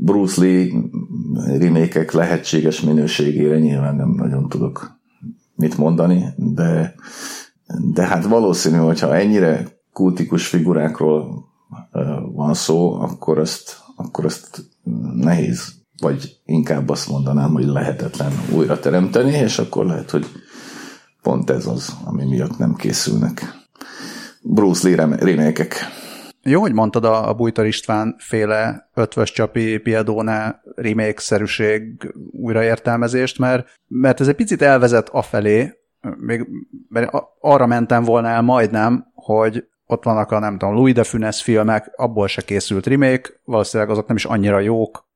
Bruce 0.00 0.40
Lee 0.40 0.70
remékek 1.58 2.12
lehetséges 2.12 2.80
minőségére 2.80 3.58
nyilván 3.58 3.96
nem 3.96 4.10
nagyon 4.10 4.48
tudok 4.48 4.97
mit 5.58 5.78
mondani, 5.78 6.24
de, 6.36 6.94
de 7.92 8.06
hát 8.06 8.24
valószínű, 8.24 8.76
hogyha 8.76 9.16
ennyire 9.16 9.66
kultikus 9.92 10.46
figurákról 10.46 11.44
van 12.32 12.54
szó, 12.54 13.00
akkor 13.00 13.38
azt, 13.38 13.76
akkor 13.96 14.24
azt 14.24 14.64
nehéz 15.14 15.76
vagy 16.00 16.40
inkább 16.44 16.88
azt 16.88 17.08
mondanám, 17.08 17.52
hogy 17.52 17.64
lehetetlen 17.64 18.32
újra 18.54 18.78
teremteni, 18.78 19.32
és 19.32 19.58
akkor 19.58 19.86
lehet, 19.86 20.10
hogy 20.10 20.26
pont 21.22 21.50
ez 21.50 21.66
az, 21.66 21.96
ami 22.04 22.24
miatt 22.24 22.58
nem 22.58 22.74
készülnek. 22.74 23.66
Bruce 24.42 24.88
Lee 24.88 25.16
remékek. 25.18 25.76
Jó, 26.48 26.60
hogy 26.60 26.72
mondtad 26.72 27.04
a, 27.04 27.28
a 27.28 27.34
Bújtor 27.34 27.66
István 27.66 28.16
féle 28.18 28.90
ötvös 28.94 29.32
csapi 29.32 29.78
Piedone 29.78 30.62
remake-szerűség 30.74 32.12
újraértelmezést, 32.30 33.38
mert, 33.38 33.68
mert 33.86 34.20
ez 34.20 34.28
egy 34.28 34.34
picit 34.34 34.62
elvezet 34.62 35.08
afelé, 35.08 35.72
még 36.16 36.46
mert 36.88 37.12
arra 37.40 37.66
mentem 37.66 38.04
volna 38.04 38.28
el 38.28 38.42
majdnem, 38.42 39.06
hogy 39.14 39.64
ott 39.86 40.04
vannak 40.04 40.30
a 40.30 40.38
nem 40.38 40.58
tudom, 40.58 40.74
Louis 40.74 40.94
de 40.94 41.04
Funes 41.04 41.42
filmek, 41.42 41.92
abból 41.96 42.26
se 42.26 42.42
készült 42.42 42.86
remake, 42.86 43.30
valószínűleg 43.44 43.92
azok 43.92 44.06
nem 44.06 44.16
is 44.16 44.24
annyira 44.24 44.58
jók, 44.58 45.08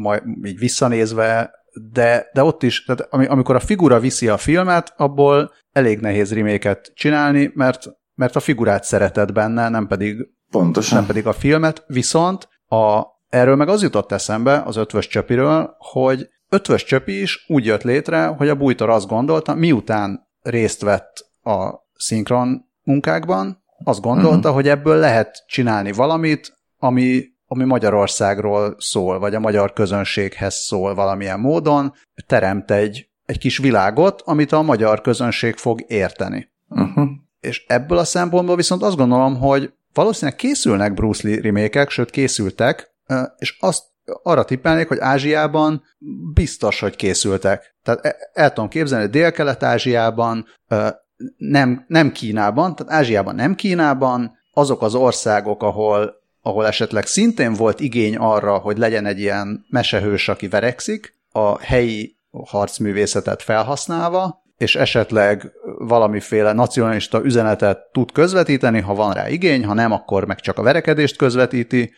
majd 0.00 0.22
így 0.44 0.58
visszanézve, 0.58 1.50
de, 1.92 2.30
de 2.32 2.42
ott 2.42 2.62
is, 2.62 2.84
tehát 2.84 3.08
amikor 3.10 3.54
a 3.54 3.60
figura 3.60 4.00
viszi 4.00 4.28
a 4.28 4.36
filmet, 4.36 4.94
abból 4.96 5.52
elég 5.72 6.00
nehéz 6.00 6.34
reméket 6.34 6.92
csinálni, 6.94 7.50
mert, 7.54 7.84
mert 8.14 8.36
a 8.36 8.40
figurát 8.40 8.84
szereted 8.84 9.32
benne, 9.32 9.68
nem 9.68 9.86
pedig, 9.86 10.28
Pontosan. 10.58 10.98
nem 10.98 11.06
pedig 11.06 11.26
a 11.26 11.32
filmet, 11.32 11.84
viszont 11.86 12.48
a, 12.68 13.02
erről 13.28 13.56
meg 13.56 13.68
az 13.68 13.82
jutott 13.82 14.12
eszembe 14.12 14.62
az 14.66 14.76
ötvös 14.76 15.06
csöpiről, 15.06 15.74
hogy 15.78 16.28
ötvös 16.48 16.84
csöpi 16.84 17.20
is 17.20 17.44
úgy 17.48 17.64
jött 17.64 17.82
létre, 17.82 18.26
hogy 18.26 18.48
a 18.48 18.54
bújtor 18.54 18.90
azt 18.90 19.08
gondolta, 19.08 19.54
miután 19.54 20.28
részt 20.42 20.82
vett 20.82 21.30
a 21.42 21.74
szinkron 21.94 22.64
munkákban, 22.82 23.62
azt 23.84 24.00
gondolta, 24.00 24.36
uh-huh. 24.36 24.54
hogy 24.54 24.68
ebből 24.68 24.96
lehet 24.96 25.44
csinálni 25.46 25.92
valamit, 25.92 26.58
ami 26.78 27.34
ami 27.48 27.64
Magyarországról 27.64 28.76
szól, 28.78 29.18
vagy 29.18 29.34
a 29.34 29.40
magyar 29.40 29.72
közönséghez 29.72 30.54
szól 30.54 30.94
valamilyen 30.94 31.40
módon, 31.40 31.94
teremt 32.26 32.70
egy, 32.70 33.08
egy 33.26 33.38
kis 33.38 33.58
világot, 33.58 34.22
amit 34.24 34.52
a 34.52 34.62
magyar 34.62 35.00
közönség 35.00 35.56
fog 35.56 35.84
érteni. 35.86 36.48
Uh-huh. 36.68 37.08
És 37.40 37.64
ebből 37.66 37.98
a 37.98 38.04
szempontból 38.04 38.56
viszont 38.56 38.82
azt 38.82 38.96
gondolom, 38.96 39.38
hogy 39.38 39.72
valószínűleg 39.96 40.38
készülnek 40.38 40.94
Bruce 40.94 41.28
Lee 41.28 41.40
remékek, 41.40 41.90
sőt 41.90 42.10
készültek, 42.10 42.94
és 43.38 43.56
azt 43.60 43.82
arra 44.22 44.44
tippelnék, 44.44 44.88
hogy 44.88 44.98
Ázsiában 45.00 45.82
biztos, 46.34 46.80
hogy 46.80 46.96
készültek. 46.96 47.74
Tehát 47.82 48.04
e, 48.04 48.16
el 48.32 48.52
tudom 48.52 48.68
képzelni, 48.68 49.04
hogy 49.04 49.12
Dél-Kelet-Ázsiában, 49.12 50.46
nem, 51.36 51.84
nem 51.88 52.12
Kínában, 52.12 52.74
tehát 52.74 52.92
Ázsiában 52.92 53.34
nem 53.34 53.54
Kínában, 53.54 54.38
azok 54.52 54.82
az 54.82 54.94
országok, 54.94 55.62
ahol 55.62 56.24
ahol 56.46 56.66
esetleg 56.66 57.06
szintén 57.06 57.52
volt 57.52 57.80
igény 57.80 58.16
arra, 58.16 58.58
hogy 58.58 58.78
legyen 58.78 59.06
egy 59.06 59.18
ilyen 59.18 59.66
mesehős, 59.68 60.28
aki 60.28 60.48
verekszik, 60.48 61.14
a 61.32 61.58
helyi 61.58 62.16
harcművészetet 62.30 63.42
felhasználva, 63.42 64.44
és 64.56 64.76
esetleg 64.76 65.52
valamiféle 65.78 66.52
nacionalista 66.52 67.24
üzenetet 67.24 67.78
tud 67.92 68.12
közvetíteni, 68.12 68.80
ha 68.80 68.94
van 68.94 69.12
rá 69.12 69.28
igény, 69.28 69.64
ha 69.64 69.74
nem, 69.74 69.92
akkor 69.92 70.26
meg 70.26 70.40
csak 70.40 70.58
a 70.58 70.62
verekedést 70.62 71.16
közvetíti. 71.16 71.94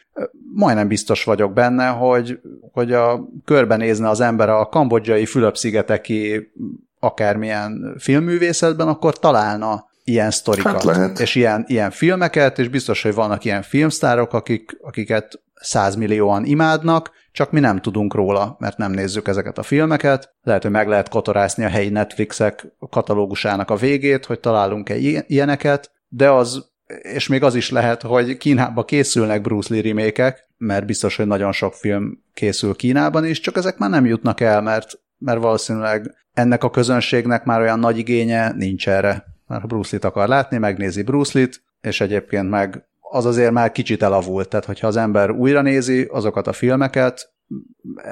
Majdnem 0.54 0.88
biztos 0.88 1.24
vagyok 1.24 1.52
benne, 1.52 1.86
hogy, 1.86 2.38
hogy 2.72 2.92
a 2.92 3.28
körbenézne 3.44 4.08
az 4.08 4.20
ember 4.20 4.48
a 4.48 4.66
kambodzsai 4.66 5.26
Fülöp-szigeteki 5.26 6.52
akármilyen 7.00 7.96
filmművészetben, 7.98 8.88
akkor 8.88 9.18
találna 9.18 9.86
ilyen 10.04 10.30
sztorikat, 10.30 10.72
hát 10.72 10.84
lehet. 10.84 11.18
és 11.18 11.34
ilyen, 11.34 11.64
ilyen 11.66 11.90
filmeket, 11.90 12.58
és 12.58 12.68
biztos, 12.68 13.02
hogy 13.02 13.14
vannak 13.14 13.44
ilyen 13.44 13.62
filmsztárok, 13.62 14.32
akik, 14.32 14.78
akiket 14.80 15.40
százmillióan 15.60 16.44
imádnak, 16.44 17.10
csak 17.32 17.50
mi 17.50 17.60
nem 17.60 17.80
tudunk 17.80 18.14
róla, 18.14 18.56
mert 18.58 18.76
nem 18.76 18.92
nézzük 18.92 19.28
ezeket 19.28 19.58
a 19.58 19.62
filmeket. 19.62 20.34
Lehet, 20.42 20.62
hogy 20.62 20.70
meg 20.70 20.88
lehet 20.88 21.08
kotorászni 21.08 21.64
a 21.64 21.68
helyi 21.68 21.88
Netflixek 21.88 22.66
katalógusának 22.90 23.70
a 23.70 23.76
végét, 23.76 24.24
hogy 24.24 24.40
találunk-e 24.40 24.96
ilyeneket, 25.26 25.90
de 26.08 26.30
az, 26.30 26.70
és 27.02 27.28
még 27.28 27.42
az 27.42 27.54
is 27.54 27.70
lehet, 27.70 28.02
hogy 28.02 28.36
Kínában 28.36 28.84
készülnek 28.84 29.42
Bruce 29.42 29.74
Lee 29.74 29.82
remékek, 29.82 30.48
mert 30.56 30.86
biztos, 30.86 31.16
hogy 31.16 31.26
nagyon 31.26 31.52
sok 31.52 31.74
film 31.74 32.22
készül 32.34 32.74
Kínában 32.74 33.24
is, 33.24 33.40
csak 33.40 33.56
ezek 33.56 33.78
már 33.78 33.90
nem 33.90 34.06
jutnak 34.06 34.40
el, 34.40 34.60
mert, 34.60 35.00
mert 35.18 35.40
valószínűleg 35.40 36.14
ennek 36.32 36.64
a 36.64 36.70
közönségnek 36.70 37.44
már 37.44 37.60
olyan 37.60 37.78
nagy 37.78 37.98
igénye 37.98 38.52
nincs 38.52 38.88
erre. 38.88 39.24
Mert 39.46 39.60
ha 39.60 39.66
Bruce 39.66 39.88
Lee-t 39.92 40.04
akar 40.04 40.28
látni, 40.28 40.58
megnézi 40.58 41.02
Bruce 41.02 41.38
Lee-t, 41.38 41.62
és 41.80 42.00
egyébként 42.00 42.50
meg 42.50 42.87
az 43.10 43.26
azért 43.26 43.52
már 43.52 43.72
kicsit 43.72 44.02
elavult, 44.02 44.48
tehát 44.48 44.66
hogyha 44.66 44.86
az 44.86 44.96
ember 44.96 45.30
újra 45.30 45.62
nézi 45.62 46.08
azokat 46.10 46.46
a 46.46 46.52
filmeket, 46.52 47.32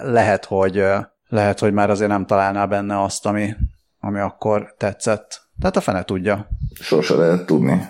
lehet, 0.03 0.45
hogy, 0.45 0.85
lehet, 1.29 1.59
hogy 1.59 1.73
már 1.73 1.91
azért 1.91 2.11
nem 2.11 2.26
találná 2.26 2.67
benne 2.67 3.03
azt, 3.03 3.26
ami, 3.26 3.55
ami 3.99 4.19
akkor 4.19 4.75
tetszett. 4.79 5.41
Tehát 5.61 5.76
a 5.76 5.81
fene 5.81 6.03
tudja. 6.03 6.49
Sose 6.81 7.15
lehet 7.15 7.47
tudni. 7.47 7.88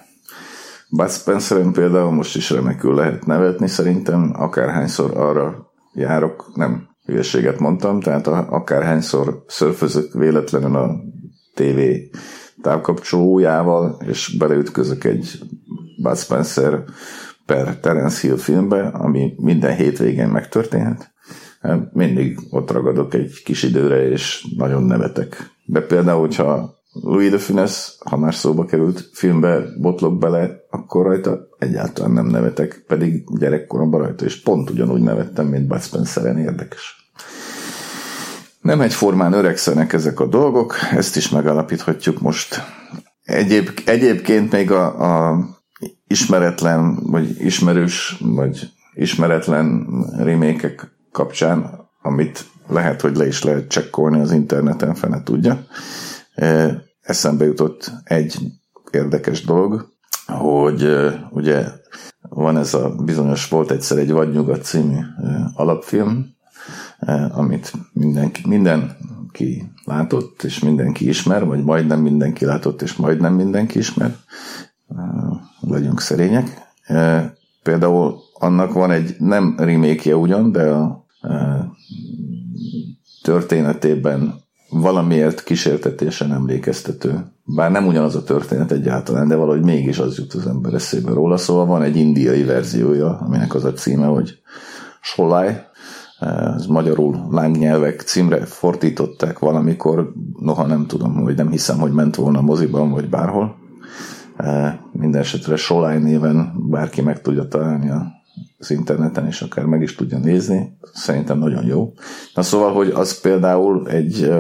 Bud 0.91 1.11
spencer 1.11 1.71
például 1.73 2.11
most 2.11 2.37
is 2.37 2.51
remekül 2.51 2.95
lehet 2.95 3.27
nevetni, 3.27 3.69
szerintem 3.69 4.33
akárhányszor 4.37 5.17
arra 5.17 5.73
járok, 5.93 6.51
nem 6.55 6.89
hülyeséget 7.05 7.59
mondtam, 7.59 8.01
tehát 8.01 8.27
akárhányszor 8.27 9.45
szörfözök 9.47 10.13
véletlenül 10.13 10.77
a 10.77 10.97
TV 11.55 11.81
távkapcsolójával, 12.63 14.03
és 14.07 14.37
beleütközök 14.39 15.05
egy 15.05 15.39
Bud 16.03 16.17
Spencer 16.17 16.85
per 17.47 17.79
Terence 17.81 18.27
Hill 18.27 18.37
filmbe, 18.37 18.87
ami 18.87 19.35
minden 19.37 19.77
hétvégén 19.77 20.29
megtörténhet. 20.29 21.15
Hát 21.61 21.95
mindig 21.95 22.39
ott 22.51 22.71
ragadok 22.71 23.15
egy 23.15 23.43
kis 23.45 23.63
időre, 23.63 24.09
és 24.09 24.47
nagyon 24.57 24.83
nevetek. 24.83 25.51
De 25.65 25.81
például, 25.81 26.21
hogyha 26.21 26.75
Louis 27.03 27.31
de 27.31 27.39
Funès, 27.39 27.97
ha 28.05 28.17
már 28.17 28.35
szóba 28.35 28.65
került 28.65 29.11
filmbe 29.13 29.63
botlok 29.81 30.19
bele, 30.19 30.51
akkor 30.71 31.05
rajta 31.05 31.49
egyáltalán 31.59 32.11
nem 32.11 32.27
nevetek, 32.27 32.85
pedig 32.87 33.25
gyerekkoromban 33.39 34.01
rajta, 34.01 34.25
és 34.25 34.43
pont 34.43 34.71
ugyanúgy 34.71 35.03
nevettem, 35.03 35.47
mint 35.47 35.67
Bud 35.67 35.81
Spencer-en 35.81 36.39
érdekes. 36.39 37.11
Nem 38.61 38.81
egyformán 38.81 39.33
öregszenek 39.33 39.93
ezek 39.93 40.21
a 40.21 40.27
dolgok, 40.27 40.77
ezt 40.91 41.17
is 41.17 41.29
megalapíthatjuk 41.29 42.21
most. 42.21 42.63
Egyéb, 43.23 43.69
egyébként 43.85 44.53
még 44.53 44.71
a, 44.71 45.31
a 45.31 45.47
ismeretlen, 46.07 46.99
vagy 47.03 47.41
ismerős, 47.41 48.17
vagy 48.21 48.71
ismeretlen 48.95 49.87
remékek 50.19 50.91
kapcsán, 51.13 51.89
amit 52.03 52.45
lehet, 52.69 53.01
hogy 53.01 53.17
le 53.17 53.27
is 53.27 53.43
lehet 53.43 53.69
csekkolni 53.69 54.21
az 54.21 54.33
interneten, 54.33 54.95
fene 54.95 55.23
tudja. 55.23 55.67
Eszembe 57.01 57.45
jutott 57.45 57.93
egy 58.05 58.39
érdekes 58.91 59.45
dolog, 59.45 59.89
hogy 60.27 60.89
ugye 61.31 61.65
van 62.21 62.57
ez 62.57 62.75
a 62.75 62.95
bizonyos, 63.05 63.49
volt 63.49 63.71
egyszer 63.71 63.99
egy 63.99 64.13
Vadnyugat 64.13 64.63
című 64.63 64.99
alapfilm, 65.55 66.27
amit 67.31 67.73
mindenki, 67.93 68.43
mindenki 68.49 69.73
látott, 69.85 70.43
és 70.43 70.59
mindenki 70.59 71.09
ismer, 71.09 71.45
vagy 71.45 71.65
majdnem 71.65 72.01
mindenki 72.01 72.45
látott, 72.45 72.83
és 72.83 72.97
majdnem 72.97 73.35
mindenki 73.35 73.79
ismer, 73.79 74.17
legyünk 75.69 76.01
szerények. 76.01 76.75
Például 77.63 78.15
annak 78.33 78.73
van 78.73 78.91
egy 78.91 79.15
nem 79.19 79.55
remake 79.59 80.17
ugyan, 80.17 80.53
de 80.53 80.71
a 80.71 81.05
történetében 83.23 84.35
valamiért 84.71 85.43
kísértetésen 85.43 86.33
emlékeztető. 86.33 87.25
Bár 87.45 87.71
nem 87.71 87.87
ugyanaz 87.87 88.15
a 88.15 88.23
történet 88.23 88.73
egyáltalán, 88.73 89.29
de 89.29 89.37
valahogy 89.37 89.63
mégis 89.63 89.99
az 89.99 90.19
jut 90.19 90.33
az 90.33 90.47
ember 90.47 90.75
eszébe 90.75 91.13
róla. 91.13 91.37
Szóval 91.37 91.67
van 91.67 91.83
egy 91.83 91.97
indiai 91.97 92.45
verziója, 92.45 93.19
aminek 93.19 93.55
az 93.55 93.65
a 93.65 93.73
címe, 93.73 94.07
hogy 94.07 94.39
Solai, 95.01 95.53
ez 96.57 96.67
magyarul 96.67 97.27
lángnyelvek 97.31 98.01
címre 98.01 98.45
fordították 98.45 99.39
valamikor, 99.39 100.13
noha 100.41 100.67
nem 100.67 100.87
tudom, 100.87 101.15
hogy 101.15 101.37
nem 101.37 101.51
hiszem, 101.51 101.79
hogy 101.79 101.93
ment 101.93 102.17
volna 102.17 102.39
a 102.39 102.43
moziban, 102.43 102.91
vagy 102.91 103.09
bárhol. 103.09 103.57
Minden 104.93 105.21
esetre 105.21 105.57
Solai 105.57 105.99
néven 105.99 106.53
bárki 106.71 107.03
meg 107.03 107.21
tudja 107.21 107.49
találni 107.49 107.91
az 108.59 108.71
interneten, 108.71 109.27
és 109.27 109.41
akár 109.41 109.65
meg 109.65 109.83
is 109.83 109.95
tudja 109.95 110.19
nézni. 110.19 110.79
Szerintem 110.93 111.39
nagyon 111.39 111.65
jó. 111.65 111.93
Na 112.35 112.43
szóval, 112.43 112.73
hogy 112.73 112.89
az 112.89 113.21
például 113.21 113.89
egy 113.89 114.33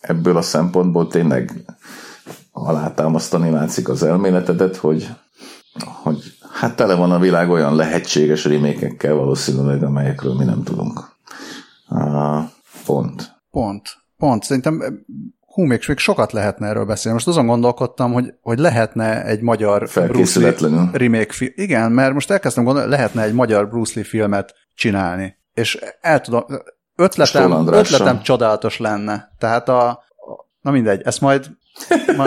ebből 0.00 0.36
a 0.36 0.42
szempontból 0.42 1.06
tényleg 1.06 1.64
alátámasztani 2.52 3.50
látszik 3.50 3.88
az 3.88 4.02
elméletedet, 4.02 4.76
hogy, 4.76 5.08
hogy 6.02 6.22
hát 6.52 6.76
tele 6.76 6.94
van 6.94 7.12
a 7.12 7.18
világ 7.18 7.50
olyan 7.50 7.76
lehetséges 7.76 8.44
remékekkel 8.44 9.14
valószínűleg, 9.14 9.82
amelyekről 9.82 10.34
mi 10.34 10.44
nem 10.44 10.62
tudunk. 10.62 11.00
Uh, 11.88 12.42
pont. 12.86 13.42
Pont. 13.50 13.88
Pont. 14.16 14.42
Szerintem 14.42 15.04
hú, 15.54 15.62
még, 15.62 15.84
még 15.86 15.98
sokat 15.98 16.32
lehetne 16.32 16.66
erről 16.66 16.84
beszélni. 16.84 17.16
Most 17.16 17.28
azon 17.28 17.46
gondolkodtam, 17.46 18.12
hogy, 18.12 18.34
hogy 18.40 18.58
lehetne 18.58 19.24
egy 19.24 19.40
magyar 19.40 19.88
Bruce 19.94 20.40
Lee 20.40 20.88
remake 20.92 21.32
film. 21.32 21.52
Igen, 21.54 21.92
mert 21.92 22.12
most 22.12 22.30
elkezdtem 22.30 22.64
gondolni, 22.64 22.90
lehetne 22.90 23.22
egy 23.22 23.32
magyar 23.32 23.68
Bruce 23.68 23.92
Lee 23.94 24.04
filmet 24.04 24.54
csinálni. 24.74 25.36
És 25.54 25.78
el 26.00 26.20
tudom, 26.20 26.44
ötletem, 26.96 27.66
ötletem 27.66 28.22
csodálatos 28.22 28.78
lenne. 28.78 29.32
Tehát 29.38 29.68
a, 29.68 29.88
a 29.88 29.98
na 30.60 30.70
mindegy, 30.70 31.00
ezt 31.04 31.20
majd 31.20 31.50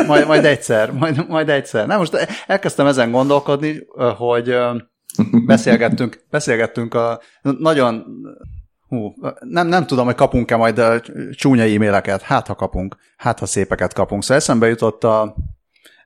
majd, 0.07 0.27
majd 0.27 0.45
egyszer, 0.45 0.91
majd, 0.91 1.27
majd 1.27 1.49
egyszer. 1.49 1.87
Nem, 1.87 1.97
most 1.97 2.27
elkezdtem 2.47 2.87
ezen 2.87 3.11
gondolkodni, 3.11 3.87
hogy 4.17 4.57
beszélgettünk, 5.45 6.25
beszélgettünk 6.29 6.93
a 6.93 7.21
nagyon 7.41 8.05
Hú, 8.87 9.13
nem, 9.39 9.67
nem 9.67 9.85
tudom, 9.85 10.05
hogy 10.05 10.15
kapunk-e 10.15 10.55
majd 10.55 10.81
csúnya 11.31 11.63
e-maileket. 11.63 12.21
Hát, 12.21 12.47
ha 12.47 12.55
kapunk. 12.55 12.97
Hát, 13.17 13.39
ha 13.39 13.45
szépeket 13.45 13.93
kapunk. 13.93 14.21
Szóval 14.21 14.37
eszembe 14.37 14.67
jutott 14.67 15.03
a 15.03 15.35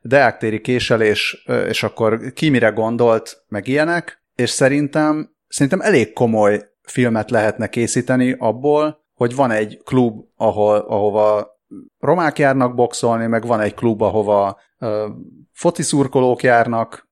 deáktéri 0.01 0.61
késelés, 0.61 1.45
és 1.67 1.83
akkor 1.83 2.33
ki 2.33 2.49
mire 2.49 2.69
gondolt, 2.69 3.43
meg 3.47 3.67
ilyenek, 3.67 4.23
és 4.35 4.49
szerintem, 4.49 5.35
szerintem 5.47 5.81
elég 5.81 6.13
komoly 6.13 6.69
filmet 6.81 7.31
lehetne 7.31 7.67
készíteni 7.67 8.35
abból, 8.39 9.05
hogy 9.13 9.35
van 9.35 9.51
egy 9.51 9.81
klub, 9.83 10.25
ahol, 10.35 10.77
ahova 10.77 11.59
romák 11.99 12.39
járnak 12.39 12.75
boxolni, 12.75 13.27
meg 13.27 13.45
van 13.45 13.59
egy 13.59 13.73
klub, 13.73 14.01
ahova 14.01 14.59
uh, 14.79 14.89
foci 15.53 15.83
szurkolók 15.83 16.43
járnak 16.43 17.09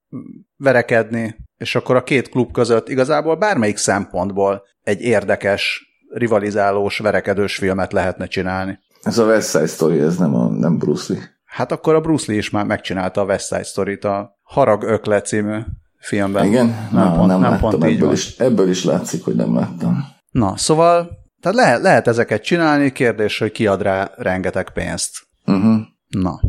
verekedni, 0.58 1.36
és 1.60 1.76
akkor 1.76 1.96
a 1.96 2.04
két 2.04 2.30
klub 2.30 2.52
között 2.52 2.90
igazából 2.90 3.36
bármelyik 3.36 3.78
szempontból 3.78 4.64
egy 4.84 5.02
érdekes, 5.02 5.84
rivalizálós, 6.10 6.98
verekedős 6.98 7.56
filmet 7.56 7.94
lehetne 7.94 8.26
csinálni. 8.26 8.80
Ez 9.02 9.18
a 9.18 9.26
West 9.26 9.50
Side 9.50 9.68
Story, 9.68 10.00
ez 10.00 10.18
nem, 10.18 10.36
a, 10.36 10.50
nem 10.50 10.78
Bruce 10.78 11.14
Lee. 11.14 11.38
Hát 11.46 11.72
akkor 11.72 11.96
a 11.96 12.02
Bruce 12.02 12.26
Lee 12.28 12.38
is 12.38 12.50
már 12.50 12.66
megcsinálta 12.66 13.22
a 13.22 13.26
West 13.26 13.48
Side 13.48 13.64
Story-t 13.64 14.04
a 14.04 14.38
Harag 14.44 14.84
Ökle 14.84 15.22
című 15.22 15.60
filmben. 15.98 16.46
Igen? 16.46 16.66
Nem, 16.66 17.04
Na, 17.04 17.16
pont, 17.16 17.28
nem, 17.28 17.40
nem 17.40 17.52
láttam, 17.52 17.70
pont 17.70 17.86
így 17.86 17.96
ebből, 17.96 18.12
is, 18.12 18.38
ebből 18.38 18.70
is 18.70 18.84
látszik, 18.84 19.24
hogy 19.24 19.36
nem 19.36 19.56
láttam. 19.56 20.06
Na, 20.32 20.58
szóval 20.58 21.10
tehát 21.42 21.58
lehet, 21.58 21.82
lehet 21.82 22.08
ezeket 22.08 22.44
csinálni, 22.44 22.92
kérdés, 22.92 23.40
hogy 23.40 23.52
ki 23.52 23.68
ad 23.68 23.82
rá 23.82 24.12
rengeteg 24.16 24.70
pénzt. 24.70 25.18
Uh-huh. 25.46 25.80
Na, 26.08 26.40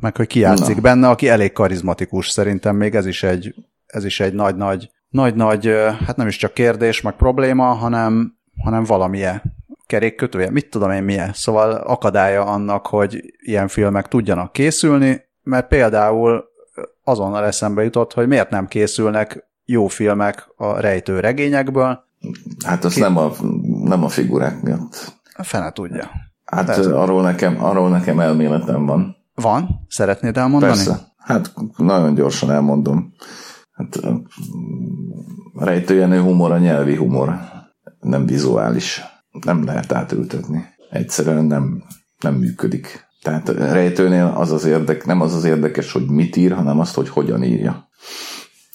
meg 0.00 0.16
hogy 0.16 0.26
ki 0.26 0.38
játszik 0.38 0.74
Na. 0.74 0.80
benne, 0.80 1.08
aki 1.08 1.28
elég 1.28 1.52
karizmatikus, 1.52 2.28
szerintem 2.28 2.76
még 2.76 2.94
ez 2.94 3.06
is 3.06 3.22
egy, 3.22 3.54
ez 3.92 4.04
is 4.04 4.20
egy 4.20 4.34
nagy-nagy 4.34 4.90
nagy-nagy, 5.10 5.74
hát 6.06 6.16
nem 6.16 6.26
is 6.26 6.36
csak 6.36 6.54
kérdés, 6.54 7.00
meg 7.00 7.16
probléma, 7.16 7.64
hanem, 7.64 8.34
hanem 8.62 8.84
valamilyen 8.84 9.42
kerékkötője, 9.86 10.50
mit 10.50 10.70
tudom 10.70 10.90
én 10.90 11.02
milyen. 11.02 11.30
Szóval 11.32 11.72
akadálya 11.72 12.44
annak, 12.44 12.86
hogy 12.86 13.34
ilyen 13.38 13.68
filmek 13.68 14.08
tudjanak 14.08 14.52
készülni, 14.52 15.20
mert 15.42 15.68
például 15.68 16.44
azonnal 17.04 17.44
eszembe 17.44 17.82
jutott, 17.82 18.12
hogy 18.12 18.28
miért 18.28 18.50
nem 18.50 18.66
készülnek 18.66 19.48
jó 19.64 19.86
filmek 19.86 20.48
a 20.56 20.80
rejtő 20.80 21.20
regényekből. 21.20 22.04
Hát 22.64 22.84
az 22.84 22.94
Ki... 22.94 23.00
nem, 23.00 23.16
a, 23.16 23.30
nem 23.84 24.04
a 24.04 24.08
figurák 24.08 24.62
miatt. 24.62 25.18
Fene 25.42 25.70
tudja. 25.72 26.10
Hát 26.44 26.66
Persze. 26.66 26.94
arról 26.94 27.22
nekem, 27.22 27.64
arról 27.64 27.88
nekem 27.88 28.20
elméletem 28.20 28.86
van. 28.86 29.16
Van? 29.34 29.86
Szeretnéd 29.88 30.36
elmondani? 30.36 30.72
Persze. 30.72 30.98
Hát 31.16 31.52
nagyon 31.76 32.14
gyorsan 32.14 32.50
elmondom. 32.50 33.12
Hát 33.80 33.96
a 33.96 34.22
rejtőjenő 35.64 36.20
humor 36.20 36.52
a 36.52 36.58
nyelvi 36.58 36.96
humor, 36.96 37.38
nem 38.00 38.26
vizuális. 38.26 39.02
Nem 39.44 39.64
lehet 39.64 39.92
átültetni. 39.92 40.64
Egyszerűen 40.90 41.44
nem, 41.44 41.82
nem 42.20 42.34
működik. 42.34 43.08
Tehát 43.22 43.48
a 43.48 43.72
rejtőnél 43.72 44.32
az 44.36 44.52
az 44.52 44.64
érdek, 44.64 45.06
nem 45.06 45.20
az 45.20 45.34
az 45.34 45.44
érdekes, 45.44 45.92
hogy 45.92 46.06
mit 46.06 46.36
ír, 46.36 46.52
hanem 46.52 46.80
azt, 46.80 46.94
hogy 46.94 47.08
hogyan 47.08 47.42
írja. 47.42 47.88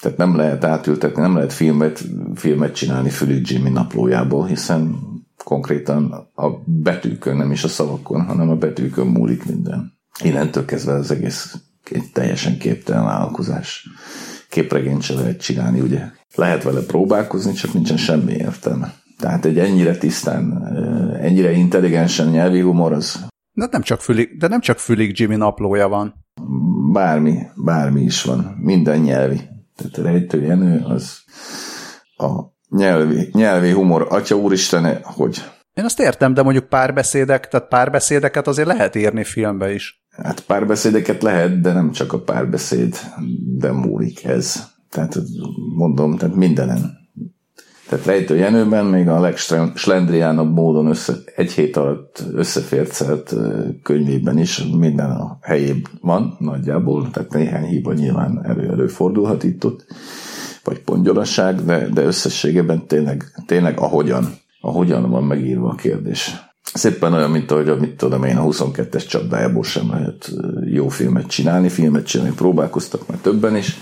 Tehát 0.01 0.17
nem 0.17 0.35
lehet 0.35 0.63
átültetni, 0.63 1.21
nem 1.21 1.35
lehet 1.35 1.53
filmet, 1.53 2.03
filmet 2.35 2.75
csinálni 2.75 3.09
Fülük 3.09 3.49
Jimmy 3.49 3.69
naplójából, 3.69 4.45
hiszen 4.45 4.97
konkrétan 5.43 6.29
a 6.35 6.49
betűkön, 6.65 7.37
nem 7.37 7.51
is 7.51 7.63
a 7.63 7.67
szavakon, 7.67 8.25
hanem 8.25 8.49
a 8.49 8.55
betűkön 8.55 9.07
múlik 9.07 9.45
minden. 9.45 9.93
Innentől 10.23 10.65
kezdve 10.65 10.93
az 10.93 11.11
egész 11.11 11.55
egy 11.91 12.11
teljesen 12.13 12.57
képtelen 12.57 13.03
vállalkozás. 13.03 13.87
Képregényt 14.55 15.01
se 15.01 15.13
lehet 15.13 15.41
csinálni, 15.41 15.79
ugye? 15.79 16.01
Lehet 16.35 16.63
vele 16.63 16.81
próbálkozni, 16.81 17.53
csak 17.53 17.73
nincsen 17.73 17.97
semmi 17.97 18.31
értelme. 18.33 18.93
Tehát 19.19 19.45
egy 19.45 19.59
ennyire 19.59 19.97
tisztán, 19.97 20.67
ennyire 21.21 21.51
intelligensen 21.51 22.27
nyelvi 22.27 22.59
humor 22.59 22.93
az... 22.93 23.25
De 23.51 23.67
nem 23.71 23.81
csak 23.81 24.01
fülig, 24.01 24.37
de 24.37 24.47
nem 24.47 24.59
csak 24.59 24.79
fülig 24.79 25.19
Jimmy 25.19 25.35
naplója 25.35 25.87
van. 25.87 26.13
Bármi, 26.91 27.37
bármi 27.55 28.01
is 28.01 28.23
van. 28.23 28.55
Minden 28.59 28.99
nyelvi. 28.99 29.41
Tehát 29.75 30.11
Rejtő 30.11 30.41
Jenő 30.41 30.83
az 30.85 31.19
a 32.17 32.29
nyelvi, 32.69 33.29
nyelvi 33.31 33.71
humor. 33.71 34.07
Atya 34.09 34.35
úristen, 34.35 35.03
hogy... 35.03 35.43
Én 35.73 35.85
azt 35.85 35.99
értem, 35.99 36.33
de 36.33 36.41
mondjuk 36.41 36.69
párbeszédek, 36.69 37.47
tehát 37.47 37.67
párbeszédeket 37.67 38.47
azért 38.47 38.67
lehet 38.67 38.95
írni 38.95 39.23
filmbe 39.23 39.73
is. 39.73 40.04
Hát 40.23 40.45
párbeszédeket 40.45 41.23
lehet, 41.23 41.61
de 41.61 41.73
nem 41.73 41.91
csak 41.91 42.13
a 42.13 42.19
párbeszéd, 42.19 42.95
de 43.57 43.71
múlik 43.71 44.23
ez. 44.23 44.63
Tehát 44.89 45.17
mondom, 45.75 46.17
tehát 46.17 46.35
mindenen. 46.35 47.03
Tehát 47.89 48.05
Rejtő 48.05 48.35
Jenőben 48.35 48.85
még 48.85 49.07
a 49.07 49.19
legslendriánabb 49.19 50.53
módon 50.53 50.87
össze, 50.87 51.13
egy 51.35 51.51
hét 51.51 51.77
alatt 51.77 52.23
összefércelt 52.33 53.35
könyvében 53.83 54.37
is 54.37 54.63
minden 54.63 55.09
a 55.09 55.37
helyében 55.41 55.91
van 56.01 56.35
nagyjából, 56.39 57.09
tehát 57.11 57.33
néhány 57.33 57.65
hiba 57.65 57.93
nyilván 57.93 58.45
elő 58.45 58.69
előfordulhat 58.69 59.43
itt 59.43 59.65
ott, 59.65 59.85
vagy 60.63 60.79
pongyolasság, 60.79 61.65
de, 61.65 61.89
de 61.89 62.03
összességében 62.03 62.87
tényleg, 62.87 63.23
tényleg 63.45 63.79
ahogyan, 63.79 64.27
ahogyan 64.61 65.09
van 65.09 65.23
megírva 65.23 65.69
a 65.69 65.75
kérdés. 65.75 66.35
Szépen 66.75 67.13
olyan, 67.13 67.31
mint 67.31 67.51
ahogy, 67.51 67.79
mit 67.79 67.97
tudom 67.97 68.23
én, 68.23 68.37
a 68.37 68.43
22-es 68.43 69.07
csapdájából 69.07 69.63
sem 69.63 69.89
lehet 69.89 70.31
jó 70.65 70.87
filmet 70.87 71.27
csinálni, 71.27 71.69
filmet 71.69 72.05
csinálni 72.05 72.33
próbálkoztak 72.33 73.07
már 73.07 73.17
többen 73.17 73.55
is, 73.55 73.77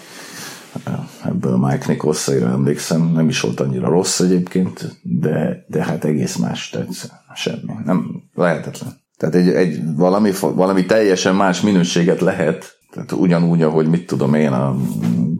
ebből 1.25 1.53
a 1.53 1.67
Mike 1.67 1.85
nichols 1.87 2.27
emlékszem, 2.27 3.11
nem 3.13 3.29
is 3.29 3.39
volt 3.39 3.59
annyira 3.59 3.89
rossz 3.89 4.19
egyébként, 4.19 4.99
de, 5.01 5.65
de 5.67 5.83
hát 5.83 6.05
egész 6.05 6.35
más, 6.35 6.69
tehát 6.69 6.89
semmi, 7.35 7.73
nem 7.85 8.23
lehetetlen. 8.33 9.01
Tehát 9.17 9.35
egy, 9.35 9.49
egy 9.49 9.95
valami, 9.95 10.31
valami 10.39 10.85
teljesen 10.85 11.35
más 11.35 11.61
minőséget 11.61 12.21
lehet, 12.21 12.77
tehát 12.91 13.11
ugyanúgy, 13.11 13.61
ahogy 13.61 13.87
mit 13.87 14.07
tudom 14.07 14.33
én, 14.33 14.51
a 14.51 14.75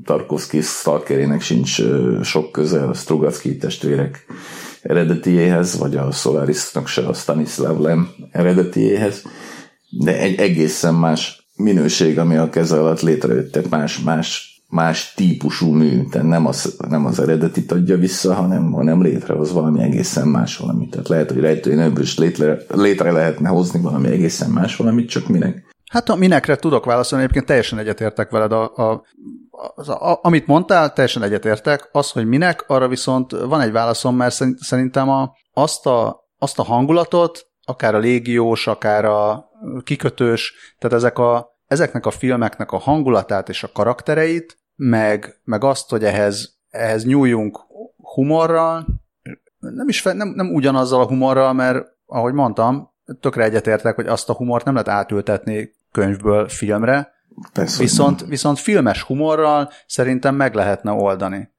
Tarkovsky 0.06 0.62
Stalkerének 0.62 1.42
sincs 1.42 1.82
sok 2.24 2.52
köze 2.52 2.84
a 2.84 2.94
Strugacki 2.94 3.58
testvérek 3.58 4.26
eredetiéhez, 4.84 5.78
vagy 5.78 5.96
a 5.96 6.12
Solarisnak 6.12 6.88
se 6.88 7.02
a 7.02 7.14
Stanislav 7.14 7.80
Lem 7.80 8.10
eredetiéhez, 8.32 9.22
de 9.90 10.20
egy 10.20 10.40
egészen 10.40 10.94
más 10.94 11.52
minőség, 11.56 12.20
ami 12.20 12.36
a 12.36 12.50
keze 12.50 12.80
alatt 12.80 13.02
létrejött, 13.02 13.52
tehát 13.52 13.70
más, 13.70 14.00
más 14.00 14.54
más 14.74 15.14
típusú 15.16 15.72
mű, 15.72 16.04
tehát 16.12 16.28
nem 16.28 16.46
az, 16.46 16.76
nem 16.90 17.06
az 17.06 17.20
eredetit 17.20 17.72
adja 17.72 17.98
vissza, 17.98 18.34
hanem, 18.34 18.72
hanem 18.72 19.02
létrehoz 19.02 19.52
valami 19.52 19.82
egészen 19.82 20.28
más 20.28 20.58
valamit. 20.58 20.90
Tehát 20.90 21.08
lehet, 21.08 21.32
hogy 21.32 21.42
rejtői 21.42 21.76
nőből 21.76 22.04
is 22.04 22.18
létre, 22.18 22.58
létre 22.70 23.12
lehetne 23.12 23.50
hozni 23.50 23.82
valami 23.82 24.08
egészen 24.08 24.50
más 24.50 24.76
valamit, 24.76 25.10
csak 25.10 25.28
minek. 25.28 25.73
Hát 25.94 26.10
a 26.10 26.16
minekre 26.16 26.56
tudok 26.56 26.86
válaszolni, 26.86 27.24
egyébként 27.24 27.48
teljesen 27.48 27.80
egyetértek 27.80 28.30
veled. 28.30 28.52
A, 28.52 28.76
a, 28.76 29.04
a, 29.76 30.12
a, 30.12 30.20
amit 30.22 30.48
mondtál, 30.48 30.94
teljesen 30.94 31.24
egyetértek. 31.24 31.90
Az, 31.92 32.12
hogy 32.12 32.26
minek, 32.26 32.64
arra 32.68 32.88
viszont 32.88 33.32
van 33.32 33.62
egy 33.62 33.72
válaszom, 33.72 34.16
mert 34.16 34.36
szerintem 34.58 35.10
a, 35.10 35.32
azt, 35.52 35.86
a, 35.86 36.28
azt 36.38 36.60
a 36.60 36.64
hangulatot, 36.64 37.48
akár 37.66 37.96
a 37.96 37.98
légiós, 37.98 38.68
akár 38.68 39.06
a 39.06 39.50
kikötős, 39.84 40.54
tehát 40.80 40.98
ezek 40.98 41.18
a, 41.18 41.58
ezeknek 41.66 42.06
a 42.06 42.12
filmeknek 42.12 42.72
a 42.72 42.78
hangulatát 42.78 43.50
és 43.50 43.64
a 43.64 43.72
karaktereit 43.74 44.58
meg, 44.76 45.42
meg 45.44 45.64
azt, 45.64 45.90
hogy 45.90 46.04
ehhez, 46.04 46.58
ehhez 46.70 47.06
nyúljunk 47.06 47.60
humorral, 47.98 48.86
nem 49.60 49.88
is 49.88 50.02
fel, 50.02 50.14
nem, 50.14 50.28
nem 50.28 50.54
ugyanazzal 50.54 51.02
a 51.02 51.08
humorral, 51.08 51.54
mert 51.54 51.86
ahogy 52.06 52.34
mondtam, 52.34 52.92
tökre 53.20 53.44
egyetértek, 53.44 53.96
hogy 53.96 54.08
azt 54.08 54.30
a 54.30 54.34
humort 54.34 54.66
nem 54.66 54.74
lehet 54.74 54.90
átültetni 54.90 55.82
könyvből 55.94 56.48
filmre, 56.48 57.12
Persze, 57.54 57.82
viszont, 57.82 58.26
viszont 58.28 58.60
filmes 58.60 59.02
humorral 59.02 59.70
szerintem 59.88 60.36
meg 60.36 60.54
lehetne 60.54 60.92
oldani. 60.92 61.50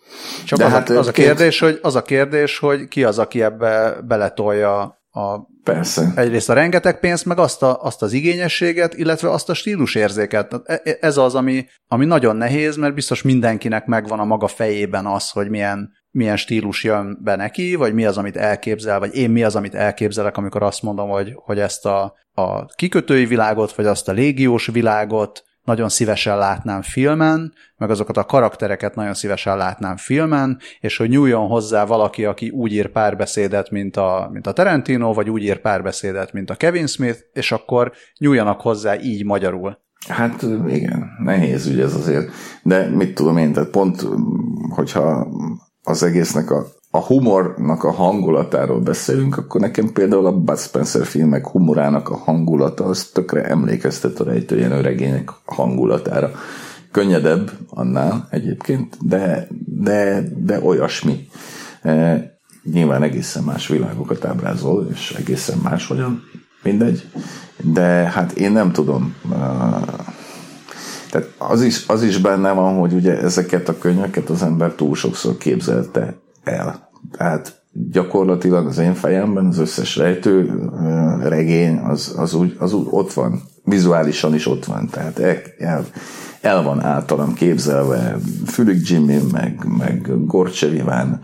Csak 0.45 0.59
De 0.59 0.65
az, 0.65 0.71
hát 0.71 0.91
a, 0.91 0.99
az, 0.99 1.07
a 1.07 1.13
kérdés, 1.13 1.59
két... 1.59 1.69
hogy, 1.69 1.79
az 1.83 1.97
a 1.97 2.03
kérdés, 2.03 2.59
hogy 2.59 2.89
ki 2.89 3.05
az, 3.05 3.19
aki 3.19 3.43
ebbe 3.43 3.97
beletolja 4.03 4.81
a 5.11 5.53
Persze. 5.65 6.13
Egyrészt 6.15 6.51
a 6.51 6.53
rengeteg 6.53 7.01
pénzt, 7.01 7.25
meg 7.25 7.39
azt, 7.39 7.63
a, 7.63 7.83
azt 7.83 8.03
az 8.03 8.13
igényességet, 8.13 8.95
illetve 8.95 9.31
azt 9.31 9.49
a 9.49 9.55
stílusérzéket. 9.55 10.53
E, 10.65 10.81
e, 10.85 10.97
ez 11.01 11.17
az, 11.17 11.35
ami, 11.35 11.67
ami 11.87 12.05
nagyon 12.05 12.37
nehéz, 12.37 12.77
mert 12.77 12.95
biztos 12.95 13.23
mindenkinek 13.23 13.87
megvan 13.87 14.21
a 14.21 14.25
maga 14.25 14.47
fejében 14.47 15.07
az, 15.07 15.31
hogy 15.31 15.49
milyen, 15.49 15.93
milyen 16.15 16.37
stílus 16.37 16.85
jön 16.85 17.19
be 17.23 17.37
neki, 17.37 17.75
vagy 17.75 17.95
mi 17.95 18.05
az, 18.05 18.19
amit 18.19 18.37
elképzel, 18.37 18.99
vagy 18.99 19.15
én 19.15 19.31
mi 19.31 19.43
az, 19.43 19.57
amit 19.57 19.75
elképzelek, 19.75 20.37
amikor 20.37 20.63
azt 20.63 20.83
mondom, 20.83 21.09
hogy, 21.09 21.33
hogy 21.37 21.59
ezt 21.59 21.87
a, 21.87 22.15
a 22.33 22.65
kikötői 22.65 23.25
világot, 23.25 23.75
vagy 23.75 23.87
azt 23.87 24.09
a 24.09 24.13
légiós 24.13 24.67
világot, 24.67 25.45
nagyon 25.65 25.89
szívesen 25.89 26.39
látnám 26.39 26.83
filmen, 26.83 27.53
meg 27.77 27.91
azokat 27.91 28.17
a 28.17 28.25
karaktereket 28.25 28.95
nagyon 28.95 29.15
szívesen 29.15 29.57
látnám 29.57 29.97
filmen, 29.97 30.59
és 30.81 30.97
hogy 30.97 31.09
nyúljon 31.09 31.47
hozzá 31.47 31.85
valaki, 31.85 32.25
aki 32.25 32.51
úgy 32.51 32.73
ír 32.73 32.89
párbeszédet, 32.89 33.71
mint 33.71 33.97
a, 33.97 34.29
mint 34.33 34.47
a 34.47 34.53
Tarantino, 34.53 35.13
vagy 35.13 35.31
úgy 35.31 35.43
ír 35.43 35.61
párbeszédet, 35.61 36.33
mint 36.33 36.51
a 36.51 36.55
Kevin 36.55 36.87
Smith, 36.87 37.19
és 37.33 37.53
akkor 37.53 37.93
nyúljanak 38.19 38.61
hozzá 38.61 39.01
így 39.01 39.25
magyarul. 39.25 39.79
Hát 40.09 40.43
igen, 40.67 41.11
nehéz 41.19 41.67
ügy 41.67 41.81
ez 41.81 41.95
azért. 41.95 42.31
De 42.63 42.89
mit 42.89 43.15
tudom 43.15 43.37
én, 43.37 43.53
tehát 43.53 43.71
pont, 43.71 44.07
hogyha 44.69 45.29
az 45.85 46.03
egésznek 46.03 46.51
a 46.51 46.67
a 46.95 47.01
humornak 47.01 47.85
a 47.85 47.91
hangulatáról 47.91 48.81
beszélünk, 48.81 49.37
akkor 49.37 49.61
nekem 49.61 49.93
például 49.93 50.27
a 50.27 50.33
Bud 50.33 50.59
Spencer 50.59 51.07
filmek 51.07 51.47
humorának 51.47 52.09
a 52.09 52.17
hangulata 52.17 52.85
az 52.85 53.05
tökre 53.05 53.45
emlékeztet 53.45 54.21
a 54.21 54.25
rejtőjenő 54.25 54.81
regények 54.81 55.31
hangulatára. 55.45 56.31
Könnyedebb 56.91 57.51
annál 57.71 58.29
egyébként, 58.31 58.97
de, 59.01 59.49
de, 59.67 60.23
de 60.37 60.61
olyasmi. 60.63 61.29
E, 61.83 62.23
nyilván 62.73 63.03
egészen 63.03 63.43
más 63.43 63.69
világokat 63.69 64.25
ábrázol, 64.25 64.89
és 64.93 65.15
egészen 65.19 65.59
más 65.63 65.87
hogyan, 65.87 66.23
mindegy. 66.63 67.09
De 67.63 67.83
hát 67.85 68.33
én 68.33 68.53
nem 68.53 68.73
tudom. 68.73 69.15
E, 69.33 69.37
tehát 71.15 71.33
az 71.39 71.63
is, 71.63 71.85
az 71.87 72.03
is 72.03 72.19
benne 72.19 72.53
van, 72.53 72.79
hogy 72.79 72.93
ugye 72.93 73.19
ezeket 73.19 73.69
a 73.69 73.79
könyveket 73.79 74.31
az 74.31 74.43
ember 74.43 74.73
túl 74.73 74.95
sokszor 74.95 75.37
képzelte 75.37 76.15
el. 76.45 76.91
Tehát 77.13 77.63
gyakorlatilag 77.73 78.67
az 78.67 78.79
én 78.79 78.95
fejemben 78.95 79.47
az 79.47 79.59
összes 79.59 79.97
rejtő 79.97 80.61
regény 81.23 81.77
az, 81.77 82.15
az, 82.17 82.35
úgy, 82.35 82.57
az 82.59 82.73
úgy 82.73 82.87
ott 82.91 83.13
van, 83.13 83.43
vizuálisan 83.65 84.35
is 84.35 84.47
ott 84.47 84.65
van, 84.65 84.89
tehát 84.89 85.19
el, 85.19 85.37
el, 85.59 85.87
el 86.41 86.63
van 86.63 86.83
általam 86.83 87.35
képzelve 87.35 88.17
Fülük 88.47 88.89
Jimmy, 88.89 89.19
meg, 89.33 89.67
meg 89.79 90.27
Gorcseviván, 90.27 91.21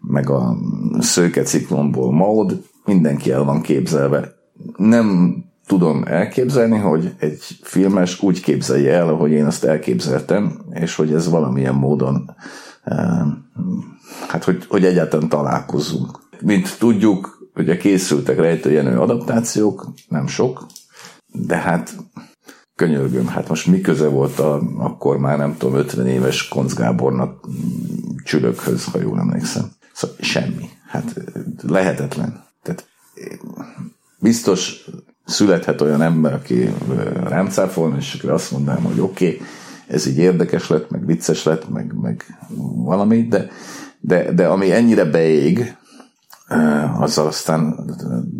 meg 0.00 0.30
a 0.30 0.56
Szőke 0.98 1.42
ciklomból 1.42 2.12
Maud, 2.12 2.62
mindenki 2.84 3.30
el 3.30 3.44
van 3.44 3.60
képzelve. 3.60 4.32
Nem 4.76 5.36
tudom 5.68 6.04
elképzelni, 6.06 6.78
hogy 6.78 7.14
egy 7.18 7.42
filmes 7.62 8.22
úgy 8.22 8.40
képzelje 8.40 8.92
el, 8.94 9.08
ahogy 9.08 9.30
én 9.30 9.46
azt 9.46 9.64
elképzeltem, 9.64 10.60
és 10.70 10.94
hogy 10.94 11.12
ez 11.12 11.30
valamilyen 11.30 11.74
módon 11.74 12.34
hát 14.28 14.44
hogy, 14.44 14.66
hogy 14.68 14.84
egyáltalán 14.84 15.28
találkozunk. 15.28 16.18
Mint 16.40 16.78
tudjuk, 16.78 17.50
ugye 17.54 17.76
készültek 17.76 18.38
rejtőjenő 18.38 18.98
adaptációk, 18.98 19.88
nem 20.08 20.26
sok, 20.26 20.66
de 21.26 21.56
hát 21.56 21.96
könyörgöm, 22.74 23.26
hát 23.26 23.48
most 23.48 23.66
mi 23.66 23.80
köze 23.80 24.08
volt 24.08 24.38
a, 24.38 24.62
akkor 24.78 25.18
már 25.18 25.38
nem 25.38 25.56
tudom, 25.56 25.74
50 25.74 26.06
éves 26.06 26.48
Konc 26.48 26.74
Gábornak 26.74 27.48
csülökhöz, 28.24 28.84
ha 28.84 28.98
jól 29.00 29.18
emlékszem. 29.18 29.70
Szóval 29.92 30.16
semmi. 30.20 30.68
Hát 30.86 31.14
lehetetlen. 31.62 32.44
Tehát 32.62 32.88
biztos 34.18 34.87
születhet 35.28 35.80
olyan 35.80 36.02
ember, 36.02 36.32
aki 36.32 36.74
rám 37.24 37.48
cáfolna, 37.48 37.96
és 37.96 38.14
akkor 38.14 38.30
azt 38.30 38.50
mondanám, 38.50 38.82
hogy 38.82 39.00
oké, 39.00 39.26
okay, 39.26 39.46
ez 39.86 40.06
így 40.06 40.18
érdekes 40.18 40.68
lett, 40.68 40.90
meg 40.90 41.06
vicces 41.06 41.44
lett, 41.44 41.68
meg, 41.68 41.92
meg 42.00 42.24
valami, 42.74 43.22
de 43.22 43.48
de, 44.00 44.32
de 44.32 44.46
ami 44.46 44.72
ennyire 44.72 45.04
beég, 45.04 45.76
azzal 46.98 47.26
aztán 47.26 47.90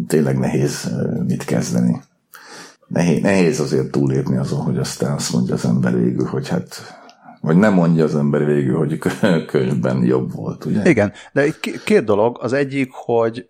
tényleg 0.07 0.39
nehéz 0.39 0.91
mit 1.27 1.45
kezdeni. 1.45 2.01
Nehéz, 2.87 3.23
nehéz 3.23 3.61
azért 3.61 3.91
túlépni 3.91 4.37
azon, 4.37 4.61
hogy 4.61 4.79
aztán 4.79 5.13
azt 5.13 5.33
mondja 5.33 5.55
az 5.55 5.65
ember 5.65 5.95
végül, 5.95 6.27
hogy 6.27 6.49
hát 6.49 6.97
Vagy 7.41 7.57
nem 7.57 7.75
mondja 7.75 8.05
az 8.05 8.17
ember 8.17 8.45
végül, 8.45 8.77
hogy 8.77 8.99
könyvben 9.47 10.05
jobb 10.05 10.33
volt, 10.35 10.65
ugye? 10.65 10.89
Igen, 10.89 11.13
de 11.33 11.55
két 11.85 12.05
dolog. 12.05 12.39
Az 12.41 12.53
egyik, 12.53 12.91
hogy, 12.93 13.49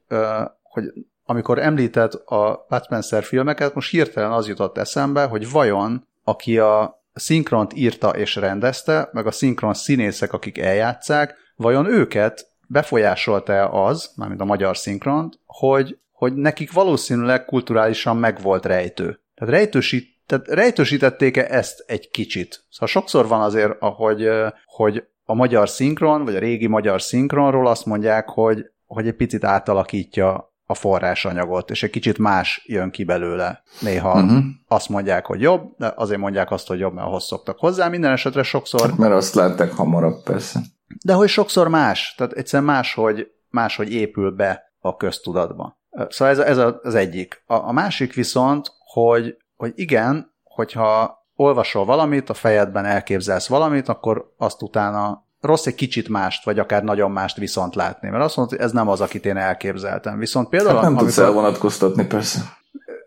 hogy 0.63 0.93
amikor 1.31 1.59
említett 1.59 2.13
a 2.13 2.67
Bud 2.69 2.85
Spencer 2.85 3.23
filmeket, 3.23 3.75
most 3.75 3.91
hirtelen 3.91 4.33
az 4.33 4.49
jutott 4.49 4.79
eszembe, 4.79 5.25
hogy 5.25 5.51
vajon 5.51 6.07
aki 6.25 6.59
a 6.59 7.03
szinkront 7.15 7.73
írta 7.75 8.09
és 8.09 8.37
rendezte, 8.37 9.09
meg 9.13 9.27
a 9.27 9.31
szinkron 9.31 9.75
színészek, 9.75 10.33
akik 10.33 10.59
eljátszák, 10.59 11.35
vajon 11.57 11.87
őket 11.87 12.47
befolyásolta 12.67 13.71
az, 13.71 14.13
mármint 14.17 14.41
a 14.41 14.45
magyar 14.45 14.77
szinkront, 14.77 15.39
hogy, 15.47 15.99
hogy 16.13 16.35
nekik 16.35 16.73
valószínűleg 16.73 17.45
kulturálisan 17.45 18.17
megvolt 18.17 18.67
rejtő. 18.67 19.21
Tehát, 19.35 19.55
rejtősít, 19.55 20.17
tehát 20.27 20.49
rejtősítették-e 20.49 21.47
ezt 21.51 21.85
egy 21.87 22.11
kicsit? 22.11 22.65
Szóval 22.71 22.89
sokszor 22.89 23.27
van 23.29 23.41
azért, 23.41 23.81
ahogy, 23.81 24.29
hogy 24.67 25.05
a 25.25 25.35
magyar 25.35 25.69
szinkron, 25.69 26.25
vagy 26.25 26.37
a 26.37 26.39
régi 26.39 26.67
magyar 26.67 27.03
szinkronról 27.03 27.67
azt 27.67 27.87
mondják, 27.87 28.29
hogy, 28.29 28.71
hogy 28.87 29.07
egy 29.07 29.17
picit 29.17 29.45
átalakítja 29.45 30.53
a 30.71 30.75
forrásanyagot, 30.75 31.71
és 31.71 31.83
egy 31.83 31.91
kicsit 31.91 32.19
más 32.19 32.65
jön 32.67 32.91
ki 32.91 33.05
belőle. 33.05 33.63
Néha 33.81 34.23
uh-huh. 34.23 34.45
azt 34.69 34.89
mondják, 34.89 35.27
hogy 35.27 35.41
jobb, 35.41 35.75
de 35.77 35.93
azért 35.97 36.21
mondják 36.21 36.51
azt, 36.51 36.67
hogy 36.67 36.79
jobb, 36.79 36.95
mert 36.95 37.07
ahhoz 37.07 37.25
szoktak 37.25 37.59
hozzá. 37.59 37.89
Minden 37.89 38.13
esetre 38.13 38.43
sokszor... 38.43 38.81
Hát, 38.81 38.97
mert 38.97 39.13
azt 39.13 39.35
látták 39.35 39.73
hamarabb, 39.73 40.23
persze. 40.23 40.61
De 41.05 41.13
hogy 41.13 41.29
sokszor 41.29 41.69
más, 41.69 42.15
tehát 42.17 42.33
egyszerűen 42.33 42.69
máshogy, 42.69 43.31
máshogy 43.51 43.93
épül 43.93 44.31
be 44.31 44.73
a 44.81 44.97
köztudatba. 44.97 45.79
Szóval 46.09 46.35
ez, 46.35 46.39
ez 46.39 46.75
az 46.83 46.95
egyik. 46.95 47.43
A, 47.47 47.55
a 47.55 47.73
másik 47.73 48.15
viszont, 48.15 48.73
hogy, 48.79 49.37
hogy 49.57 49.73
igen, 49.75 50.35
hogyha 50.43 51.19
olvasol 51.35 51.85
valamit, 51.85 52.31
a 52.31 52.35
fejedben 52.35 52.85
elképzelsz 52.85 53.49
valamit, 53.49 53.89
akkor 53.89 54.35
azt 54.37 54.63
utána 54.63 55.27
rossz 55.41 55.67
egy 55.67 55.75
kicsit 55.75 56.09
mást, 56.09 56.45
vagy 56.45 56.59
akár 56.59 56.85
nagyon 56.85 57.11
mást 57.11 57.37
viszont 57.37 57.75
látni. 57.75 58.09
Mert 58.09 58.25
azt 58.25 58.37
mondod, 58.37 58.57
hogy 58.57 58.65
ez 58.65 58.73
nem 58.73 58.89
az, 58.89 59.01
akit 59.01 59.27
én 59.27 59.37
elképzeltem. 59.37 60.19
Viszont 60.19 60.49
például... 60.49 60.73
Hát 60.73 60.83
nem 60.83 60.91
amikor, 60.91 61.07
tudsz 61.07 61.19
elvonatkoztatni, 61.19 62.07
persze. 62.07 62.41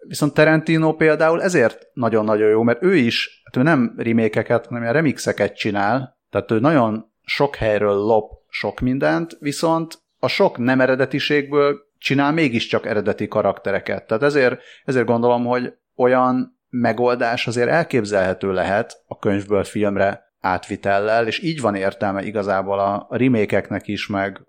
Viszont 0.08 0.34
Tarantino 0.34 0.94
például 0.94 1.41
ezért 1.41 1.88
nagyon-nagyon 1.94 2.50
jó, 2.50 2.63
mert 2.63 2.84
ő 2.84 2.96
is, 2.96 3.41
hát 3.44 3.56
ő 3.56 3.62
nem 3.62 3.94
remékeket, 3.98 4.65
hanem 4.65 4.82
ilyen 4.82 4.94
remixeket 4.94 5.56
csinál, 5.56 6.20
tehát 6.30 6.52
ő 6.52 6.60
nagyon 6.60 7.12
sok 7.22 7.56
helyről 7.56 7.96
lop 7.96 8.32
sok 8.50 8.80
mindent, 8.80 9.38
viszont 9.39 10.00
a 10.20 10.28
sok 10.28 10.58
nem 10.58 10.82
eredetiségből 10.82 11.80
csinál 11.98 12.32
mégiscsak 12.32 12.86
eredeti 12.86 13.28
karaktereket. 13.28 14.08
Tehát 14.08 14.24
ezért, 14.24 14.60
ezért 14.86 15.06
gondolom, 15.06 15.46
hogy 15.46 15.74
olyan 15.96 16.60
megoldás 16.70 17.48
azért 17.48 17.70
elképzelhető 17.70 18.52
lehet 18.52 19.04
a 19.08 19.17
könyvből 19.17 19.63
filmre 19.63 20.31
átvitellel, 20.41 21.27
és 21.27 21.43
így 21.43 21.62
van 21.62 21.75
értelme 21.75 22.23
igazából 22.23 22.80
a 22.80 23.08
remékeknek 23.10 23.88
is, 23.88 24.08
meg, 24.08 24.41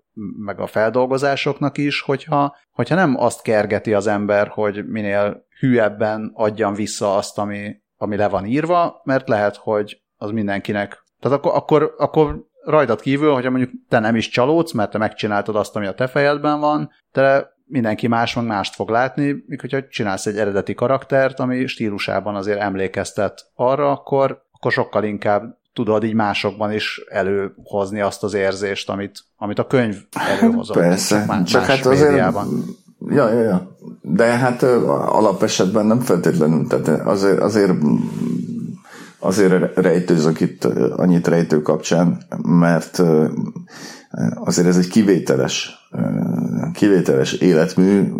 meg 0.45 0.59
a 0.59 0.67
feldolgozásoknak 0.67 1.77
is, 1.77 2.01
hogyha, 2.01 2.55
hogyha 2.71 2.95
nem 2.95 3.15
azt 3.17 3.41
kergeti 3.41 3.93
az 3.93 4.07
ember, 4.07 4.47
hogy 4.47 4.87
minél 4.87 5.45
hűebben 5.59 6.31
adjam 6.33 6.73
vissza 6.73 7.15
azt, 7.15 7.37
ami, 7.37 7.75
ami 7.97 8.15
le 8.15 8.27
van 8.27 8.45
írva, 8.45 9.01
mert 9.03 9.27
lehet, 9.27 9.55
hogy 9.55 10.01
az 10.17 10.31
mindenkinek. 10.31 11.03
Tehát 11.19 11.37
akkor, 11.37 11.51
akkor, 11.55 11.95
akkor 11.97 12.45
rajtad 12.63 13.01
kívül, 13.01 13.33
hogyha 13.33 13.49
mondjuk 13.49 13.71
te 13.89 13.99
nem 13.99 14.15
is 14.15 14.29
csalódsz, 14.29 14.71
mert 14.71 14.91
te 14.91 14.97
megcsináltad 14.97 15.55
azt, 15.55 15.75
ami 15.75 15.85
a 15.85 15.93
te 15.93 16.07
fejedben 16.07 16.59
van, 16.59 16.91
de 17.11 17.51
mindenki 17.65 18.07
más 18.07 18.35
meg 18.35 18.45
mást 18.45 18.75
fog 18.75 18.89
látni, 18.89 19.43
míg 19.47 19.59
hogyha 19.59 19.87
csinálsz 19.87 20.25
egy 20.25 20.37
eredeti 20.37 20.73
karaktert, 20.73 21.39
ami 21.39 21.65
stílusában 21.65 22.35
azért 22.35 22.59
emlékeztet 22.59 23.51
arra, 23.55 23.91
akkor, 23.91 24.43
akkor 24.51 24.71
sokkal 24.71 25.03
inkább 25.03 25.61
tudod 25.73 26.03
így 26.03 26.13
másokban 26.13 26.71
is 26.71 27.01
előhozni 27.09 28.01
azt 28.01 28.23
az 28.23 28.33
érzést, 28.33 28.89
amit, 28.89 29.19
amit 29.37 29.59
a 29.59 29.67
könyv 29.67 29.95
előhozott. 30.11 30.77
Persze, 30.77 31.17
csak, 31.17 31.27
más, 31.27 31.51
csak 31.51 31.63
hát 31.63 31.85
azért, 31.85 32.15
ja, 32.15 33.29
ja, 33.29 33.41
ja. 33.41 33.77
De 34.01 34.25
hát 34.25 34.63
alapesetben 34.63 35.85
nem 35.85 35.99
feltétlenül, 35.99 36.67
tehát 36.67 36.87
azért, 36.87 37.39
azért 37.39 37.73
azért 39.19 39.75
rejtőzök 39.75 40.39
itt 40.39 40.65
annyit 40.95 41.27
rejtő 41.27 41.61
kapcsán, 41.61 42.21
mert 42.41 43.01
azért 44.33 44.67
ez 44.67 44.77
egy 44.77 44.87
kivételes, 44.87 45.87
kivételes 46.73 47.33
életmű 47.33 48.13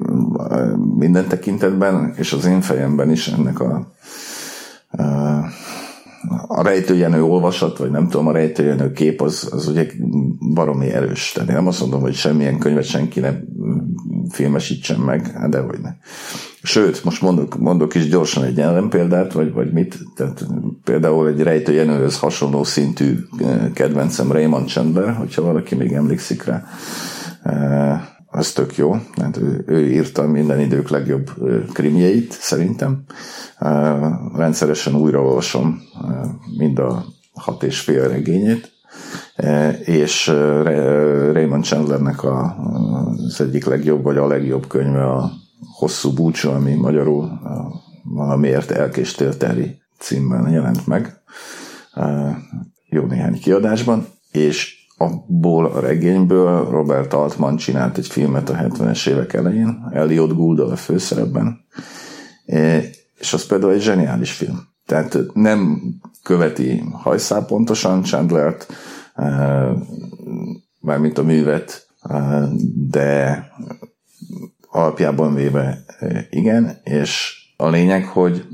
minden 0.97 1.27
tekintetben, 1.27 2.13
és 2.15 2.33
az 2.33 2.45
én 2.45 2.61
fejemben 2.61 3.11
is 3.11 3.27
ennek 3.27 3.59
a 3.59 3.87
a 6.47 6.63
rejtőjenő 6.63 7.23
olvasat, 7.23 7.77
vagy 7.77 7.91
nem 7.91 8.07
tudom, 8.09 8.27
a 8.27 8.31
rejtőjenő 8.31 8.91
kép, 8.91 9.21
az, 9.21 9.49
az 9.51 9.67
ugye 9.67 9.87
baromi 10.53 10.89
erős. 10.89 11.31
Tehát 11.31 11.49
én 11.49 11.55
nem 11.55 11.67
azt 11.67 11.79
mondom, 11.79 12.01
hogy 12.01 12.13
semmilyen 12.13 12.57
könyvet 12.57 12.83
senki 12.83 13.19
ne 13.19 13.31
filmesítsen 14.29 14.99
meg, 14.99 15.31
hát 15.31 15.49
dehogy 15.49 15.79
ne. 15.81 15.89
Sőt, 16.63 17.03
most 17.03 17.21
mondok, 17.21 17.59
mondok 17.59 17.95
is 17.95 18.09
gyorsan 18.09 18.43
egy 18.43 18.59
ellenpéldát, 18.59 19.33
vagy, 19.33 19.53
vagy 19.53 19.71
mit, 19.71 19.97
tehát 20.15 20.45
például 20.83 21.27
egy 21.27 21.41
rejtőjenőhöz 21.41 22.19
hasonló 22.19 22.63
szintű 22.63 23.19
kedvencem 23.73 24.31
Raymond 24.31 24.67
Chandler, 24.67 25.13
hogyha 25.13 25.41
valaki 25.41 25.75
még 25.75 25.91
emlékszik 25.91 26.43
rá 26.43 26.63
az 28.35 28.51
tök 28.51 28.77
jó. 28.77 28.95
Hát 29.21 29.37
ő, 29.37 29.63
ő 29.67 29.89
írta 29.89 30.27
minden 30.27 30.59
idők 30.59 30.89
legjobb 30.89 31.31
krimjeit, 31.73 32.31
szerintem. 32.31 33.03
Rendszeresen 34.35 34.95
újraolvasom 34.95 35.81
mind 36.57 36.79
a 36.79 37.05
hat 37.33 37.63
és 37.63 37.79
fél 37.79 38.07
regényét, 38.07 38.71
és 39.85 40.27
Raymond 41.31 41.63
Chandlernek 41.63 42.23
a, 42.23 42.55
az 43.25 43.41
egyik 43.41 43.65
legjobb, 43.65 44.03
vagy 44.03 44.17
a 44.17 44.27
legjobb 44.27 44.67
könyve 44.67 45.03
a 45.03 45.31
Hosszú 45.77 46.13
búcsú, 46.13 46.49
ami 46.49 46.73
magyarul 46.73 47.39
valamiért 48.03 48.71
elkéstél 48.71 49.37
Terry 49.37 49.81
címben 49.99 50.49
jelent 50.49 50.87
meg 50.87 51.21
jó 52.89 53.05
néhány 53.05 53.39
kiadásban, 53.39 54.07
és 54.31 54.82
abból 55.03 55.65
a 55.65 55.79
regényből 55.79 56.69
Robert 56.69 57.13
Altman 57.13 57.55
csinált 57.55 57.97
egy 57.97 58.07
filmet 58.07 58.49
a 58.49 58.55
70-es 58.55 59.07
évek 59.07 59.33
elején, 59.33 59.89
Elliot 59.91 60.35
Gould 60.35 60.59
a 60.59 60.75
főszerepben, 60.75 61.65
e, 62.45 62.81
és 63.15 63.33
az 63.33 63.45
például 63.45 63.71
egy 63.71 63.81
zseniális 63.81 64.31
film. 64.31 64.67
Tehát 64.85 65.17
nem 65.33 65.81
követi 66.23 66.83
hajszál 66.91 67.45
pontosan 67.45 68.03
Chandlert, 68.03 68.73
e, 69.15 69.25
mármint 70.79 71.17
a 71.17 71.23
művet, 71.23 71.87
e, 72.01 72.47
de 72.89 73.47
alapjában 74.69 75.33
véve 75.33 75.85
igen, 76.29 76.77
és 76.83 77.35
a 77.57 77.69
lényeg, 77.69 78.05
hogy 78.05 78.45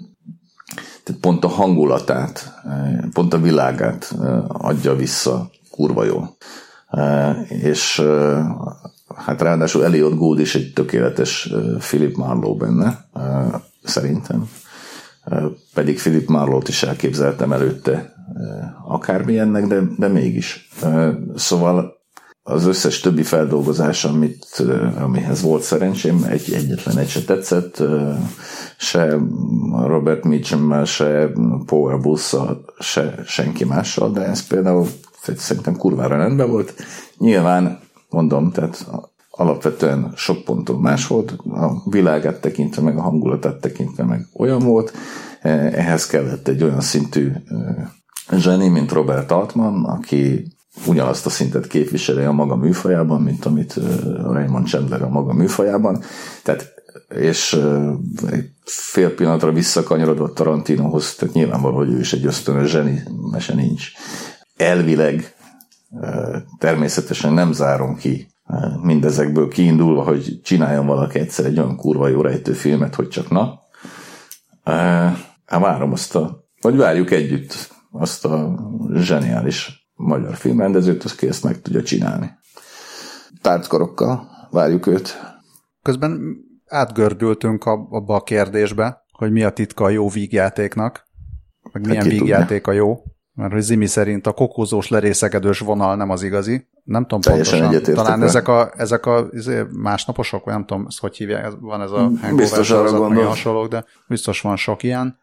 pont 1.22 1.44
a 1.44 1.48
hangulatát, 1.48 2.54
pont 3.14 3.34
a 3.34 3.40
világát 3.40 4.16
adja 4.48 4.96
vissza 4.96 5.50
kurva 5.80 6.04
jó. 6.04 6.24
És 7.48 8.02
hát 9.16 9.42
ráadásul 9.42 9.84
Elliot 9.84 10.18
Gould 10.18 10.40
is 10.40 10.56
egy 10.56 10.72
tökéletes 10.74 11.54
Philip 11.78 12.16
Marlowe 12.16 12.58
benne, 12.58 13.06
szerintem. 13.84 14.50
Pedig 15.74 15.98
Philip 15.98 16.28
Marlowe-t 16.28 16.68
is 16.68 16.84
elképzeltem 16.84 17.52
előtte 17.52 18.14
akármilyennek, 18.88 19.68
de, 19.68 19.82
de 19.98 20.08
mégis. 20.08 20.70
Szóval 21.36 21.98
az 22.44 22.66
összes 22.66 23.00
többi 23.00 23.24
feldolgozás, 23.24 24.06
amit, 24.06 24.64
amihez 25.00 25.42
volt 25.42 25.62
szerencsém, 25.62 26.24
egy, 26.30 26.54
egyetlen 26.54 26.98
egy 26.98 27.10
se 27.10 27.24
tetszett, 27.24 27.84
se 28.78 29.18
Robert 29.86 30.24
Mitchum-mel, 30.24 30.86
se 30.86 31.30
Power 31.66 32.00
Busszal, 32.00 32.66
se 32.80 33.24
senki 33.26 33.66
mással, 33.66 34.12
de 34.12 34.22
ez 34.22 34.48
például 34.48 34.88
szerintem 35.24 35.76
kurvára 35.76 36.18
rendben 36.18 36.50
volt. 36.50 36.74
Nyilván, 37.18 37.80
mondom, 38.10 38.52
tehát 38.52 38.88
alapvetően 39.40 40.12
sok 40.16 40.44
ponton 40.44 40.80
más 40.80 41.08
volt, 41.08 41.32
a 41.52 41.90
világát 41.90 42.42
tekintve, 42.42 42.82
meg 42.82 42.98
a 42.98 43.02
hangulatát 43.02 43.62
tekintve, 43.62 44.04
meg 44.04 44.28
olyan 44.34 44.60
volt. 44.60 44.94
E, 45.42 45.50
ehhez 45.74 46.08
kellett 46.08 46.48
egy 46.48 46.64
olyan 46.64 46.82
szintű 46.82 47.32
e, 47.48 48.38
zseni, 48.38 48.68
mint 48.68 48.92
Robert 48.92 49.32
Altman, 49.32 49.86
aki 49.86 50.48
ugyanazt 50.86 51.26
a 51.26 51.30
szintet 51.30 51.68
képviseli 51.68 52.24
a 52.24 52.32
maga 52.32 52.56
műfajában, 52.56 53.22
mint 53.22 53.46
amit 53.46 53.78
e, 53.78 53.82
Raymond 54.32 54.68
Chandler 54.68 55.02
a 55.02 55.10
maga 55.10 55.34
műfajában. 55.34 56.04
Tehát 56.44 56.78
és 57.16 57.60
egy 58.32 58.50
fél 58.64 59.16
pillanatra 59.16 59.52
visszakanyarodott 59.52 60.36
Tarantinohoz, 60.36 61.16
tehát 61.16 61.34
nyilvánvaló, 61.34 61.76
hogy 61.76 61.90
ő 61.90 62.00
is 62.00 62.14
egy 62.14 62.26
ösztönös 62.26 62.70
zseni, 62.70 63.04
mese 63.32 63.54
nincs 63.54 63.92
elvileg 64.60 65.36
természetesen 66.58 67.34
nem 67.34 67.52
zárom 67.52 67.96
ki 67.96 68.28
mindezekből 68.82 69.48
kiindulva, 69.48 70.04
hogy 70.04 70.40
csináljon 70.44 70.86
valaki 70.86 71.20
egyszer 71.20 71.46
egy 71.46 71.60
olyan 71.60 71.76
kurva 71.76 72.08
jó 72.08 72.22
rejtőfilmet, 72.22 72.96
hogy 72.96 73.08
csak 73.08 73.30
na. 73.30 73.60
Hát 75.46 75.60
várom 75.62 75.92
azt 75.92 76.16
a, 76.16 76.46
vagy 76.62 76.76
várjuk 76.76 77.12
együtt 77.12 77.74
azt 77.92 78.26
a 78.26 78.60
zseniális 78.94 79.90
magyar 79.94 80.36
filmrendezőt, 80.36 81.04
az 81.04 81.16
ki 81.16 81.28
ezt 81.28 81.44
meg 81.44 81.62
tudja 81.62 81.84
csinálni. 81.84 82.32
Tártkorokkal 83.42 84.28
várjuk 84.52 84.88
őt. 84.88 85.20
Közben 85.82 86.38
átgördültünk 86.66 87.66
abba 87.66 88.16
a 88.16 88.24
kérdésbe, 88.24 89.06
hogy 89.12 89.32
mi 89.32 89.44
a 89.44 89.50
titka 89.50 89.84
a 89.84 89.90
jó 89.90 90.10
vígjátéknak, 90.10 91.08
meg 91.72 91.88
milyen 91.88 92.04
hát 92.04 92.12
vígjáték 92.12 92.68
a 92.68 92.72
jó. 92.72 93.04
Mert 93.40 93.52
hogy 93.52 93.62
Zimi 93.62 93.86
szerint 93.86 94.28
a 94.28 94.32
kokózós 94.32 94.88
lerészegedős 94.88 95.60
vonal 95.60 95.96
nem 95.96 96.10
az 96.10 96.24
igazi. 96.24 96.68
Nem 96.84 97.02
tudom 97.02 97.22
Teljesen 97.22 97.70
pontosan. 97.70 97.94
Talán 97.94 98.24
ezek 98.24 98.48
a, 98.48 98.72
ezek 98.78 99.06
a 99.06 99.28
izé, 99.32 99.64
másnaposok, 99.74 100.46
vagy 100.46 100.54
nem 100.54 100.66
tudom, 100.66 100.86
ezt 100.88 101.00
hogy 101.00 101.18
hívják, 101.18 101.52
van 101.60 101.82
ez 101.82 101.92
a 101.92 101.98
hangover 101.98 102.36
biztos 102.36 102.72
arra 102.72 103.26
hasonlók, 103.28 103.68
de 103.68 103.86
biztos 104.08 104.42
van 104.42 104.56
sok 104.56 104.84
ilyen 104.84 105.18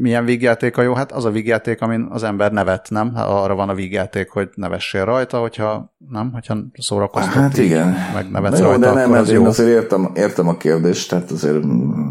milyen 0.00 0.24
vígjáték 0.24 0.76
a 0.76 0.82
jó? 0.82 0.94
Hát 0.94 1.12
az 1.12 1.24
a 1.24 1.30
vígjáték, 1.30 1.80
amin 1.80 2.06
az 2.10 2.22
ember 2.22 2.52
nevet, 2.52 2.90
nem? 2.90 3.14
Hát 3.14 3.26
arra 3.28 3.54
van 3.54 3.68
a 3.68 3.74
vígjáték, 3.74 4.30
hogy 4.30 4.48
nevessél 4.54 5.04
rajta, 5.04 5.38
hogyha 5.38 5.94
nem, 6.08 6.32
hogyha 6.32 6.56
szórakoztat. 6.78 7.32
Hát 7.32 7.58
igen. 7.58 7.94
Meg 8.14 8.30
nevetsz 8.30 8.58
jó, 8.58 8.64
rajta, 8.64 8.78
de 8.78 8.92
nem, 8.92 9.12
az 9.12 9.28
én 9.28 9.34
jó. 9.34 9.44
azért 9.44 9.68
értem, 9.68 10.10
értem 10.14 10.48
a 10.48 10.56
kérdést, 10.56 11.08
tehát 11.08 11.30
azért 11.30 11.64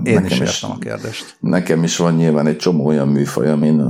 én 0.04 0.24
is 0.26 0.32
értem 0.32 0.42
is, 0.42 0.64
a 0.64 0.78
kérdést. 0.80 1.38
Nekem 1.40 1.84
is 1.84 1.98
van 1.98 2.14
nyilván 2.14 2.48
egy 2.48 2.58
csomó 2.58 2.86
olyan 2.86 3.08
műfaj, 3.08 3.50
amin 3.50 3.82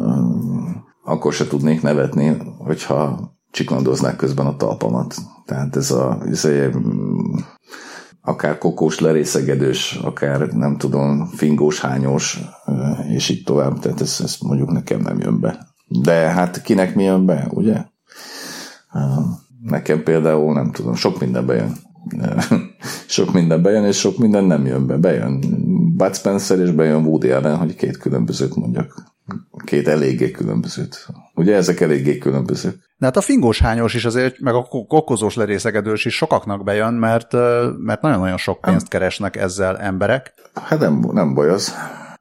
akkor 1.05 1.33
se 1.33 1.47
tudnék 1.47 1.81
nevetni, 1.81 2.37
hogyha 2.57 3.31
csiklandoznák 3.51 4.15
közben 4.15 4.45
a 4.45 4.55
talpamat. 4.55 5.15
Tehát 5.45 5.75
ez 5.75 5.91
a, 5.91 6.21
ez 6.31 6.45
a 6.45 6.69
akár 8.21 8.57
kokós 8.57 8.99
lerészegedős, 8.99 9.99
akár 10.03 10.47
nem 10.47 10.77
tudom, 10.77 11.25
fingós, 11.25 11.79
hányós, 11.79 12.39
és 13.07 13.29
így 13.29 13.43
tovább. 13.43 13.79
Tehát 13.79 14.01
ez, 14.01 14.19
ez 14.23 14.37
mondjuk 14.41 14.71
nekem 14.71 15.01
nem 15.01 15.19
jön 15.19 15.39
be. 15.39 15.67
De 15.87 16.13
hát 16.13 16.61
kinek 16.61 16.95
mi 16.95 17.03
jön 17.03 17.25
be, 17.25 17.47
ugye? 17.49 17.83
Nekem 19.61 20.03
például 20.03 20.53
nem 20.53 20.71
tudom, 20.71 20.95
sok 20.95 21.19
minden 21.19 21.45
bejön. 21.45 21.75
sok 23.07 23.33
minden 23.33 23.61
bejön, 23.61 23.85
és 23.85 23.97
sok 23.99 24.17
minden 24.17 24.43
nem 24.43 24.65
jön 24.65 24.87
be. 24.87 24.97
Bejön 24.97 25.39
Bud 25.95 26.15
Spencer, 26.15 26.59
és 26.59 26.71
bejön 26.71 27.05
Woody 27.05 27.29
Allen, 27.29 27.57
hogy 27.57 27.75
két 27.75 27.97
különbözőt 27.97 28.55
mondjak. 28.55 29.04
Két 29.65 29.87
eléggé 29.87 30.31
különbözőt. 30.31 31.07
Ugye 31.33 31.55
ezek 31.55 31.79
eléggé 31.79 32.17
különbözők. 32.17 32.75
De 32.97 33.05
hát 33.05 33.17
a 33.17 33.21
fingós 33.21 33.59
hányos 33.59 33.93
is 33.93 34.05
azért, 34.05 34.39
meg 34.39 34.53
a 34.53 34.67
kokozós 34.87 35.35
lerészegedős 35.35 36.05
is 36.05 36.15
sokaknak 36.15 36.63
bejön, 36.63 36.93
mert, 36.93 37.33
mert 37.77 38.01
nagyon-nagyon 38.01 38.37
sok 38.37 38.61
pénzt 38.61 38.87
keresnek 38.87 39.35
ezzel 39.35 39.77
emberek. 39.77 40.33
Hát 40.53 40.79
nem, 40.79 41.09
nem 41.11 41.33
baj 41.33 41.49
az. 41.49 41.73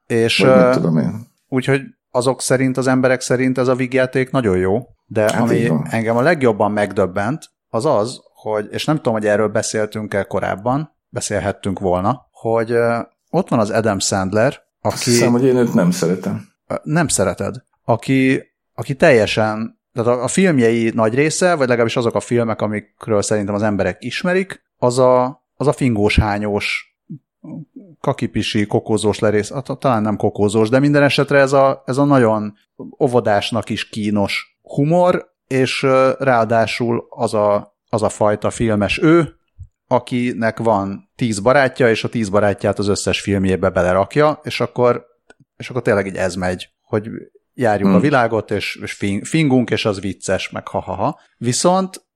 És 0.07 0.39
Vagy 0.39 0.71
tudom 0.71 0.99
én. 0.99 1.27
Úgyhogy 1.49 1.81
azok 2.11 2.41
szerint, 2.41 2.77
az 2.77 2.87
emberek 2.87 3.21
szerint 3.21 3.59
ez 3.59 3.69
a 3.69 3.75
vígjáték 3.75 4.31
nagyon 4.31 4.57
jó, 4.57 4.79
de 5.07 5.21
hát 5.21 5.41
ami 5.41 5.71
engem 5.91 6.17
a 6.17 6.23
legjobban 6.23 6.73
megdöbbent, 6.73 7.51
az 7.69 7.85
az, 7.87 8.21
hogy, 8.35 8.69
és 8.71 8.85
nem 8.85 8.97
tudom, 8.97 9.13
hogy 9.13 9.27
erről 9.27 9.49
beszéltünk-e 9.49 10.25
korábban, 10.25 10.97
beszélhettünk 11.09 11.79
volna, 11.79 12.29
hogy 12.31 12.75
ott 13.31 13.49
van 13.49 13.59
az 13.59 13.71
Adam 13.71 13.99
Sandler, 13.99 14.63
aki... 14.81 14.95
Azt 14.95 15.05
hiszem, 15.05 15.33
hogy 15.33 15.45
én 15.45 15.57
őt 15.57 15.75
nem 15.75 15.91
szeretem. 15.91 16.53
Nem 16.83 17.09
szereted. 17.09 17.55
Aki, 17.85 18.43
aki 18.75 18.95
teljesen 18.95 19.83
tehát 19.95 20.19
a, 20.19 20.23
a 20.23 20.29
filmjei 20.29 20.91
nagy 20.95 21.15
része, 21.15 21.55
vagy 21.55 21.69
legalábbis 21.69 21.97
azok 21.97 22.15
a 22.15 22.21
filmek, 22.21 22.63
amikről 22.63 23.23
szerintem 23.23 23.55
az 23.55 23.63
emberek 23.63 24.05
ismerik, 24.05 24.63
az 24.77 24.99
a, 24.99 25.45
az 25.55 25.67
a 25.67 25.73
fingós 25.73 26.19
hányós 26.19 26.97
kakipisi, 28.01 28.67
kokózós 28.67 29.19
lerész, 29.19 29.53
talán 29.79 30.03
nem 30.03 30.17
kokózós, 30.17 30.69
de 30.69 30.79
minden 30.79 31.03
esetre 31.03 31.39
ez 31.39 31.53
a, 31.53 31.83
ez 31.87 31.99
a 31.99 32.05
nagyon 32.05 32.55
óvodásnak 33.01 33.71
is 33.71 33.89
kínos 33.89 34.59
humor, 34.63 35.33
és 35.47 35.83
ráadásul 36.19 37.07
az 37.11 37.35
a, 37.35 37.77
az 37.89 38.03
a 38.03 38.09
fajta 38.09 38.51
filmes 38.51 39.03
ő, 39.03 39.37
akinek 39.89 40.59
van 40.59 41.11
tíz 41.17 41.41
barátja, 41.41 41.91
és 41.91 42.05
a 42.05 42.09
tíz 42.09 42.29
barátját 42.29 42.79
az 42.79 42.89
összes 42.89 43.21
filmjébe 43.21 43.71
belerakja, 43.71 44.41
és 44.43 44.61
akkor, 44.61 45.07
és 45.57 45.71
akkor 45.71 45.83
tényleg 45.83 46.07
így 46.07 46.17
ez 46.17 46.35
megy, 46.35 46.69
hogy 46.81 47.09
járjuk 47.55 47.89
hmm. 47.89 47.97
a 47.97 48.01
világot, 48.01 48.51
és, 48.51 48.79
és 48.83 48.99
fingunk, 49.23 49.71
és 49.71 49.85
az 49.85 50.01
vicces, 50.01 50.51
meg 50.51 50.69
ha-ha-ha. 50.69 51.21
Viszont 51.37 52.07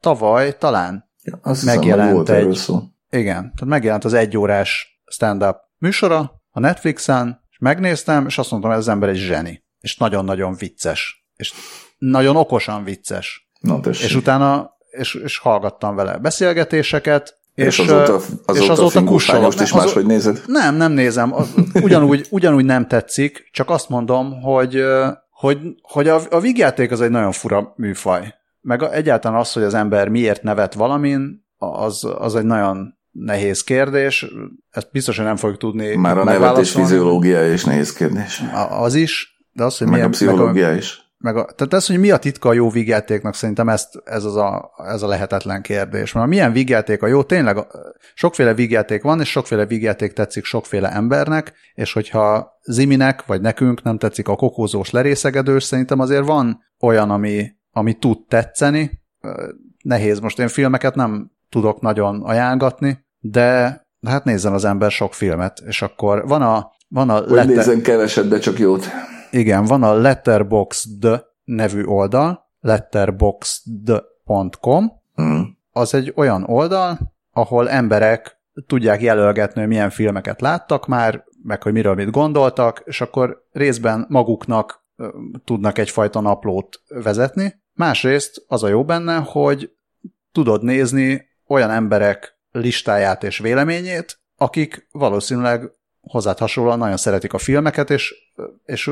tavaly 0.00 0.58
talán 0.58 1.10
ja, 1.22 1.40
megjelent 1.64 2.28
hiszem, 2.28 2.48
egy... 2.48 2.54
Szó. 2.54 2.80
Igen, 3.10 3.34
tehát 3.34 3.64
megjelent 3.64 4.04
az 4.04 4.12
egyórás 4.12 5.00
stand-up 5.06 5.56
műsora 5.78 6.42
a 6.50 6.60
Netflixen, 6.60 7.42
és 7.50 7.58
megnéztem, 7.58 8.26
és 8.26 8.38
azt 8.38 8.50
mondtam, 8.50 8.72
ez 8.72 8.78
az 8.78 8.88
ember 8.88 9.08
egy 9.08 9.16
zseni. 9.16 9.64
És 9.80 9.96
nagyon-nagyon 9.96 10.54
vicces. 10.54 11.26
És 11.36 11.52
nagyon 11.98 12.36
okosan 12.36 12.84
vicces. 12.84 13.48
Na, 13.60 13.80
és 13.90 14.14
utána, 14.14 14.76
és, 14.90 15.14
és 15.14 15.38
hallgattam 15.38 15.94
vele 15.94 16.18
beszélgetéseket, 16.18 17.38
és, 17.54 17.66
és 17.66 17.78
azóta, 17.78 18.14
azóta, 18.14 18.62
és 18.62 18.68
azóta 18.68 19.00
most 19.00 19.60
is 19.60 19.72
máshogy 19.72 20.06
nézed? 20.06 20.42
Nem, 20.46 20.74
nem 20.74 20.92
nézem. 20.92 21.34
Ugyanúgy, 21.74 22.26
ugyanúgy 22.30 22.64
nem 22.64 22.86
tetszik, 22.86 23.48
csak 23.52 23.70
azt 23.70 23.88
mondom, 23.88 24.42
hogy, 24.42 24.82
hogy, 25.30 25.58
hogy 25.82 26.08
a, 26.08 26.20
a 26.30 26.40
vígjáték 26.40 26.90
az 26.90 27.00
egy 27.00 27.10
nagyon 27.10 27.32
fura 27.32 27.72
műfaj. 27.76 28.34
Meg 28.60 28.82
egyáltalán 28.82 29.40
az, 29.40 29.52
hogy 29.52 29.62
az 29.62 29.74
ember 29.74 30.08
miért 30.08 30.42
nevet 30.42 30.74
valamin, 30.74 31.46
az, 31.56 32.08
az 32.18 32.34
egy 32.34 32.44
nagyon 32.44 32.98
nehéz 33.10 33.62
kérdés. 33.62 34.26
Ezt 34.70 34.88
biztosan 34.92 35.24
nem 35.24 35.36
fogjuk 35.36 35.58
tudni 35.58 35.94
Már 35.94 36.18
a 36.18 36.24
nevetés 36.24 36.70
fiziológia 36.70 37.52
is 37.52 37.64
nehéz 37.64 37.92
kérdés. 37.92 38.42
Az 38.70 38.94
is, 38.94 39.44
de 39.52 39.64
az, 39.64 39.78
hogy 39.78 39.86
meg 39.86 39.96
milyen, 39.96 40.10
a 40.10 40.12
pszichológia 40.12 40.66
meg 40.66 40.74
a, 40.74 40.76
is 40.76 41.03
meg 41.24 41.36
a, 41.36 41.44
tehát 41.44 41.74
ez, 41.74 41.86
hogy 41.86 41.98
mi 41.98 42.10
a 42.10 42.18
titka 42.18 42.48
a 42.48 42.52
jó 42.52 42.70
vígjátéknak, 42.70 43.34
szerintem 43.34 43.68
ezt, 43.68 43.88
ez, 44.04 44.24
az 44.24 44.36
a, 44.36 44.70
ez 44.86 45.02
a 45.02 45.06
lehetetlen 45.06 45.62
kérdés. 45.62 46.12
Mert 46.12 46.28
milyen 46.28 46.52
vígjáték 46.52 47.02
a 47.02 47.06
jó, 47.06 47.22
tényleg 47.22 47.56
sokféle 48.14 48.54
vígjáték 48.54 49.02
van, 49.02 49.20
és 49.20 49.30
sokféle 49.30 49.66
vígjáték 49.66 50.12
tetszik 50.12 50.44
sokféle 50.44 50.90
embernek, 50.90 51.52
és 51.74 51.92
hogyha 51.92 52.52
Ziminek, 52.62 53.26
vagy 53.26 53.40
nekünk 53.40 53.82
nem 53.82 53.98
tetszik 53.98 54.28
a 54.28 54.36
kokózós 54.36 54.90
lerészegedős, 54.90 55.62
szerintem 55.62 56.00
azért 56.00 56.26
van 56.26 56.60
olyan, 56.80 57.10
ami, 57.10 57.50
ami 57.70 57.94
tud 57.94 58.18
tetszeni. 58.28 59.02
Nehéz, 59.82 60.18
most 60.18 60.38
én 60.38 60.48
filmeket 60.48 60.94
nem 60.94 61.30
tudok 61.50 61.80
nagyon 61.80 62.22
ajánlgatni, 62.22 63.04
de 63.18 63.80
hát 64.06 64.24
nézzen 64.24 64.52
az 64.52 64.64
ember 64.64 64.90
sok 64.90 65.14
filmet, 65.14 65.62
és 65.66 65.82
akkor 65.82 66.26
van 66.26 66.42
a 66.42 66.72
van 66.88 67.10
a 67.10 67.18
Hogy 67.18 67.30
letter... 67.30 67.46
nézzen 67.46 67.82
keveset, 67.82 68.28
de 68.28 68.38
csak 68.38 68.58
jót. 68.58 68.86
Igen, 69.34 69.64
van 69.64 69.82
a 69.82 69.94
Letterboxd 69.94 71.24
nevű 71.44 71.84
oldal, 71.84 72.50
letterboxd.com. 72.60 74.92
Mm. 75.22 75.40
Az 75.70 75.94
egy 75.94 76.12
olyan 76.16 76.44
oldal, 76.44 76.98
ahol 77.32 77.70
emberek 77.70 78.40
tudják 78.66 79.00
jelölgetni, 79.00 79.60
hogy 79.60 79.68
milyen 79.68 79.90
filmeket 79.90 80.40
láttak 80.40 80.86
már, 80.86 81.24
meg 81.42 81.62
hogy 81.62 81.72
miről 81.72 81.94
mit 81.94 82.10
gondoltak, 82.10 82.82
és 82.84 83.00
akkor 83.00 83.44
részben 83.52 84.06
maguknak 84.08 84.84
tudnak 85.44 85.78
egyfajta 85.78 86.20
naplót 86.20 86.82
vezetni. 86.88 87.62
Másrészt 87.72 88.44
az 88.48 88.62
a 88.62 88.68
jó 88.68 88.84
benne, 88.84 89.16
hogy 89.16 89.72
tudod 90.32 90.62
nézni 90.62 91.26
olyan 91.46 91.70
emberek 91.70 92.38
listáját 92.50 93.22
és 93.22 93.38
véleményét, 93.38 94.18
akik 94.36 94.88
valószínűleg 94.92 95.72
hozzád 96.06 96.38
hasonlóan 96.38 96.78
nagyon 96.78 96.96
szeretik 96.96 97.32
a 97.32 97.38
filmeket, 97.38 97.90
és, 97.90 98.14
és 98.64 98.90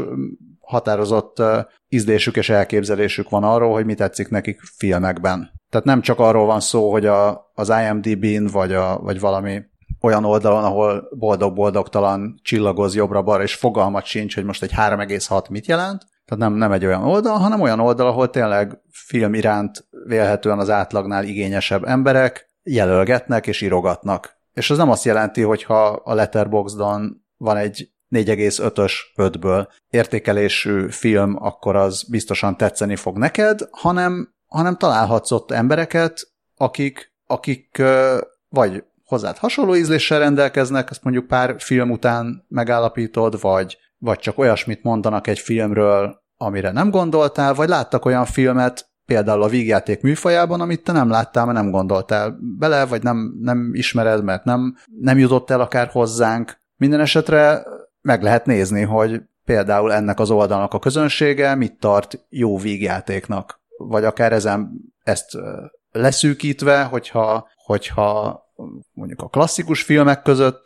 határozott 0.60 1.42
ízlésük 1.88 2.36
és 2.36 2.48
elképzelésük 2.48 3.30
van 3.30 3.44
arról, 3.44 3.72
hogy 3.72 3.84
mi 3.84 3.94
tetszik 3.94 4.28
nekik 4.28 4.60
filmekben. 4.76 5.50
Tehát 5.70 5.86
nem 5.86 6.00
csak 6.00 6.18
arról 6.18 6.46
van 6.46 6.60
szó, 6.60 6.90
hogy 6.90 7.06
a, 7.06 7.50
az 7.54 7.72
IMDb-n 7.82 8.46
vagy, 8.46 8.72
a, 8.72 8.98
vagy 8.98 9.20
valami 9.20 9.62
olyan 10.00 10.24
oldalon, 10.24 10.64
ahol 10.64 11.08
boldog-boldogtalan 11.18 12.40
csillagoz 12.42 12.94
jobbra-balra, 12.94 13.42
és 13.42 13.54
fogalmat 13.54 14.04
sincs, 14.04 14.34
hogy 14.34 14.44
most 14.44 14.62
egy 14.62 14.72
3,6 14.76 15.50
mit 15.50 15.66
jelent. 15.66 16.06
Tehát 16.24 16.44
nem, 16.44 16.52
nem 16.52 16.72
egy 16.72 16.86
olyan 16.86 17.04
oldal, 17.04 17.38
hanem 17.38 17.60
olyan 17.60 17.80
oldal, 17.80 18.06
ahol 18.06 18.30
tényleg 18.30 18.80
film 18.90 19.34
iránt 19.34 19.88
vélhetően 20.06 20.58
az 20.58 20.70
átlagnál 20.70 21.24
igényesebb 21.24 21.84
emberek 21.84 22.50
jelölgetnek 22.62 23.46
és 23.46 23.60
írogatnak. 23.60 24.40
És 24.52 24.70
az 24.70 24.76
nem 24.76 24.90
azt 24.90 25.04
jelenti, 25.04 25.42
hogy 25.42 25.62
ha 25.62 25.86
a 25.86 26.14
Letterboxdon 26.14 27.24
van 27.36 27.56
egy 27.56 27.90
4,5-ös 28.10 28.92
5-ből 29.16 29.68
értékelésű 29.90 30.88
film, 30.88 31.36
akkor 31.40 31.76
az 31.76 32.02
biztosan 32.10 32.56
tetszeni 32.56 32.96
fog 32.96 33.18
neked, 33.18 33.60
hanem, 33.70 34.34
hanem 34.46 34.76
találhatsz 34.76 35.30
ott 35.30 35.50
embereket, 35.50 36.32
akik, 36.56 37.12
akik 37.26 37.82
vagy 38.48 38.84
hozzád 39.04 39.36
hasonló 39.36 39.74
ízléssel 39.74 40.18
rendelkeznek, 40.18 40.90
ezt 40.90 41.02
mondjuk 41.02 41.26
pár 41.26 41.54
film 41.58 41.90
után 41.90 42.44
megállapítod, 42.48 43.40
vagy, 43.40 43.78
vagy 43.98 44.18
csak 44.18 44.38
olyasmit 44.38 44.82
mondanak 44.82 45.26
egy 45.26 45.38
filmről, 45.38 46.22
amire 46.36 46.70
nem 46.70 46.90
gondoltál, 46.90 47.54
vagy 47.54 47.68
láttak 47.68 48.04
olyan 48.04 48.24
filmet, 48.24 48.91
például 49.12 49.42
a 49.42 49.48
vígjáték 49.48 50.00
műfajában, 50.00 50.60
amit 50.60 50.82
te 50.82 50.92
nem 50.92 51.10
láttál, 51.10 51.44
mert 51.44 51.58
nem 51.58 51.70
gondoltál 51.70 52.38
bele, 52.58 52.86
vagy 52.86 53.02
nem, 53.02 53.34
nem 53.40 53.70
ismered, 53.72 54.24
mert 54.24 54.44
nem, 54.44 54.76
nem 55.00 55.18
jutott 55.18 55.50
el 55.50 55.60
akár 55.60 55.88
hozzánk. 55.88 56.58
Minden 56.76 57.00
esetre 57.00 57.62
meg 58.02 58.22
lehet 58.22 58.46
nézni, 58.46 58.82
hogy 58.82 59.22
például 59.44 59.92
ennek 59.92 60.20
az 60.20 60.30
oldalnak 60.30 60.74
a 60.74 60.78
közönsége 60.78 61.54
mit 61.54 61.78
tart 61.78 62.24
jó 62.28 62.58
vígjátéknak. 62.58 63.60
Vagy 63.76 64.04
akár 64.04 64.32
ezen 64.32 64.70
ezt 65.02 65.38
leszűkítve, 65.90 66.82
hogyha, 66.82 67.48
hogyha 67.64 68.40
mondjuk 68.92 69.20
a 69.20 69.28
klasszikus 69.28 69.82
filmek 69.82 70.22
között 70.22 70.64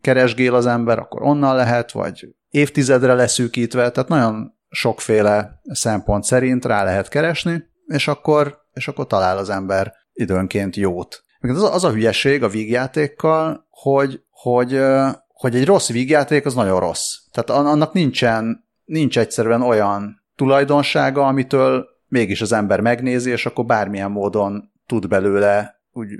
keresgél 0.00 0.54
az 0.54 0.66
ember, 0.66 0.98
akkor 0.98 1.22
onnan 1.22 1.56
lehet, 1.56 1.92
vagy 1.92 2.28
évtizedre 2.50 3.14
leszűkítve, 3.14 3.90
tehát 3.90 4.08
nagyon 4.08 4.54
sokféle 4.70 5.60
szempont 5.72 6.24
szerint 6.24 6.64
rá 6.64 6.84
lehet 6.84 7.08
keresni, 7.08 7.64
és 7.86 8.08
akkor, 8.08 8.58
és 8.72 8.88
akkor 8.88 9.06
talál 9.06 9.38
az 9.38 9.50
ember 9.50 9.92
időnként 10.12 10.76
jót. 10.76 11.24
Az 11.40 11.62
a, 11.62 11.74
az 11.74 11.84
a 11.84 11.90
hülyeség 11.90 12.42
a 12.42 12.48
vígjátékkal, 12.48 13.66
hogy, 13.70 14.22
hogy, 14.30 14.80
hogy 15.28 15.56
egy 15.56 15.64
rossz 15.64 15.90
vígjáték 15.90 16.46
az 16.46 16.54
nagyon 16.54 16.80
rossz. 16.80 17.14
Tehát 17.32 17.64
annak 17.66 17.92
nincsen, 17.92 18.64
nincs 18.84 19.18
egyszerűen 19.18 19.62
olyan 19.62 20.22
tulajdonsága, 20.36 21.26
amitől 21.26 21.86
mégis 22.08 22.40
az 22.40 22.52
ember 22.52 22.80
megnézi, 22.80 23.30
és 23.30 23.46
akkor 23.46 23.64
bármilyen 23.64 24.10
módon 24.10 24.72
tud 24.86 25.08
belőle 25.08 25.80
úgy 25.92 26.10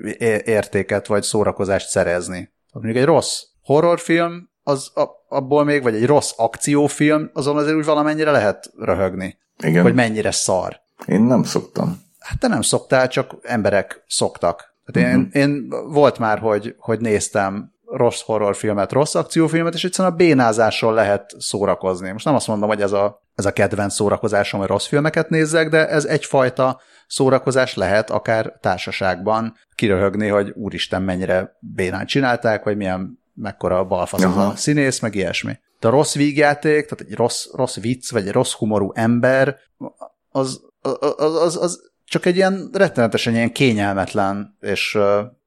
értéket 0.45 1.07
vagy 1.07 1.23
szórakozást 1.23 1.89
szerezni. 1.89 2.53
Mondjuk 2.73 2.97
egy 2.97 3.05
rossz 3.05 3.43
horrorfilm, 3.63 4.51
az 4.63 4.93
abból 5.29 5.65
még, 5.65 5.83
vagy 5.83 5.95
egy 5.95 6.07
rossz 6.07 6.33
akciófilm, 6.37 7.31
azon 7.33 7.57
azért 7.57 7.77
úgy 7.77 7.85
valamennyire 7.85 8.31
lehet 8.31 8.73
röhögni. 8.79 9.39
Igen. 9.63 9.83
Hogy 9.83 9.95
mennyire 9.95 10.31
szar. 10.31 10.81
Én 11.07 11.21
nem 11.21 11.43
szoktam. 11.43 12.05
Hát 12.19 12.39
te 12.39 12.49
nem 12.49 12.63
szoktál, 12.63 13.09
csak 13.09 13.35
emberek 13.43 14.05
szoktak. 14.07 14.75
Tehát 14.85 15.09
uh-huh. 15.15 15.29
én, 15.35 15.43
én 15.43 15.69
volt 15.89 16.19
már, 16.19 16.39
hogy, 16.39 16.75
hogy 16.79 17.01
néztem 17.01 17.75
rossz 17.87 18.23
horrorfilmet, 18.23 18.93
rossz 18.93 19.15
akciófilmet, 19.15 19.75
és 19.75 19.85
egyszerűen 19.85 20.15
a 20.15 20.17
bénázással 20.17 20.95
lehet 20.95 21.35
szórakozni. 21.39 22.11
Most 22.11 22.25
nem 22.25 22.35
azt 22.35 22.47
mondom, 22.47 22.69
hogy 22.69 22.81
ez 22.81 22.93
a, 22.93 23.23
ez 23.35 23.45
a 23.45 23.53
kedvenc 23.53 23.95
szórakozásom, 23.95 24.61
hogy 24.61 24.69
rossz 24.69 24.87
filmeket 24.87 25.29
nézzek, 25.29 25.69
de 25.69 25.89
ez 25.89 26.05
egyfajta 26.05 26.81
szórakozás 27.07 27.75
lehet 27.75 28.11
akár 28.11 28.59
társaságban 28.61 29.55
kiröhögni, 29.75 30.29
hogy 30.29 30.53
úristen 30.55 31.03
mennyire 31.03 31.57
bénán 31.61 32.07
csinálták, 32.07 32.65
vagy 32.65 32.77
milyen 32.77 33.19
mekkora 33.35 33.85
balfasz 33.85 34.23
a 34.23 34.53
színész, 34.57 35.01
meg 35.01 35.15
ilyesmi. 35.15 35.59
De 35.81 35.89
a 35.89 35.91
rossz 35.91 36.15
vígjáték, 36.15 36.87
tehát 36.87 37.01
egy 37.01 37.15
rossz, 37.15 37.47
rossz 37.53 37.77
vicc, 37.77 38.11
vagy 38.11 38.27
egy 38.27 38.33
rossz 38.33 38.53
humorú 38.53 38.93
ember, 38.95 39.57
az, 40.31 40.61
az, 41.17 41.35
az, 41.35 41.57
az 41.57 41.81
csak 42.05 42.27
egy 42.27 42.37
ilyen 42.37 42.69
rettenetesen 42.73 43.35
ilyen 43.35 43.53
kényelmetlen 43.53 44.57
és, 44.61 44.99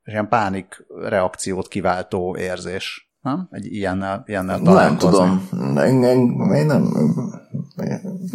és 0.04 0.12
ilyen 0.14 0.28
pánik 0.28 0.86
reakciót 1.02 1.68
kiváltó 1.68 2.38
érzés. 2.38 3.14
Nem? 3.22 3.48
Egy 3.52 3.66
ilyennel, 3.66 4.24
ilyennel 4.26 4.60
Nem 4.60 4.98
tudom. 4.98 5.50
Én, 5.78 6.04
én, 6.04 6.52
én 6.54 6.66
nem, 6.66 6.94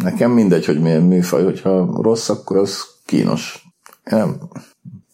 nekem 0.03 0.31
mindegy, 0.31 0.65
hogy 0.65 0.81
milyen 0.81 1.01
műfaj, 1.01 1.43
hogyha 1.43 2.01
rossz, 2.01 2.29
akkor 2.29 2.57
az 2.57 2.81
kínos. 3.05 3.65
Én 4.11 4.17
nem, 4.17 4.39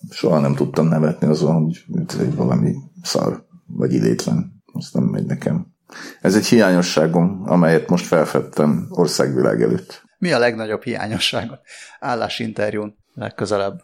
soha 0.09 0.39
nem 0.39 0.55
tudtam 0.55 0.87
nevetni 0.87 1.27
azon, 1.27 1.63
hogy, 1.63 1.85
hogy 2.17 2.35
valami 2.35 2.75
szar 3.01 3.45
vagy 3.67 3.93
idétlen. 3.93 4.63
Azt 4.73 4.93
nem 4.93 5.03
megy 5.03 5.25
nekem. 5.25 5.67
Ez 6.21 6.35
egy 6.35 6.45
hiányosságom, 6.45 7.41
amelyet 7.45 7.89
most 7.89 8.05
felfedtem 8.05 8.87
országvilág 8.89 9.61
előtt. 9.61 10.03
Mi 10.21 10.31
a 10.31 10.39
legnagyobb 10.39 10.83
hiányosságot? 10.83 11.59
Állásinterjún 11.99 12.97
legközelebb. 13.13 13.83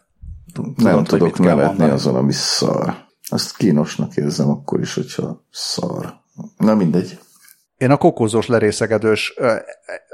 Tudod, 0.52 0.82
nem 0.82 1.04
tudok 1.04 1.38
nevetni 1.38 1.84
azon, 1.84 2.14
ami 2.14 2.32
szar. 2.32 2.94
Azt 3.28 3.56
kínosnak 3.56 4.16
érzem 4.16 4.48
akkor 4.48 4.80
is, 4.80 4.94
hogyha 4.94 5.44
szar. 5.50 6.14
Na 6.56 6.74
mindegy. 6.74 7.18
Én 7.76 7.90
a 7.90 7.96
kokózós 7.96 8.46
lerészegedős, 8.46 9.34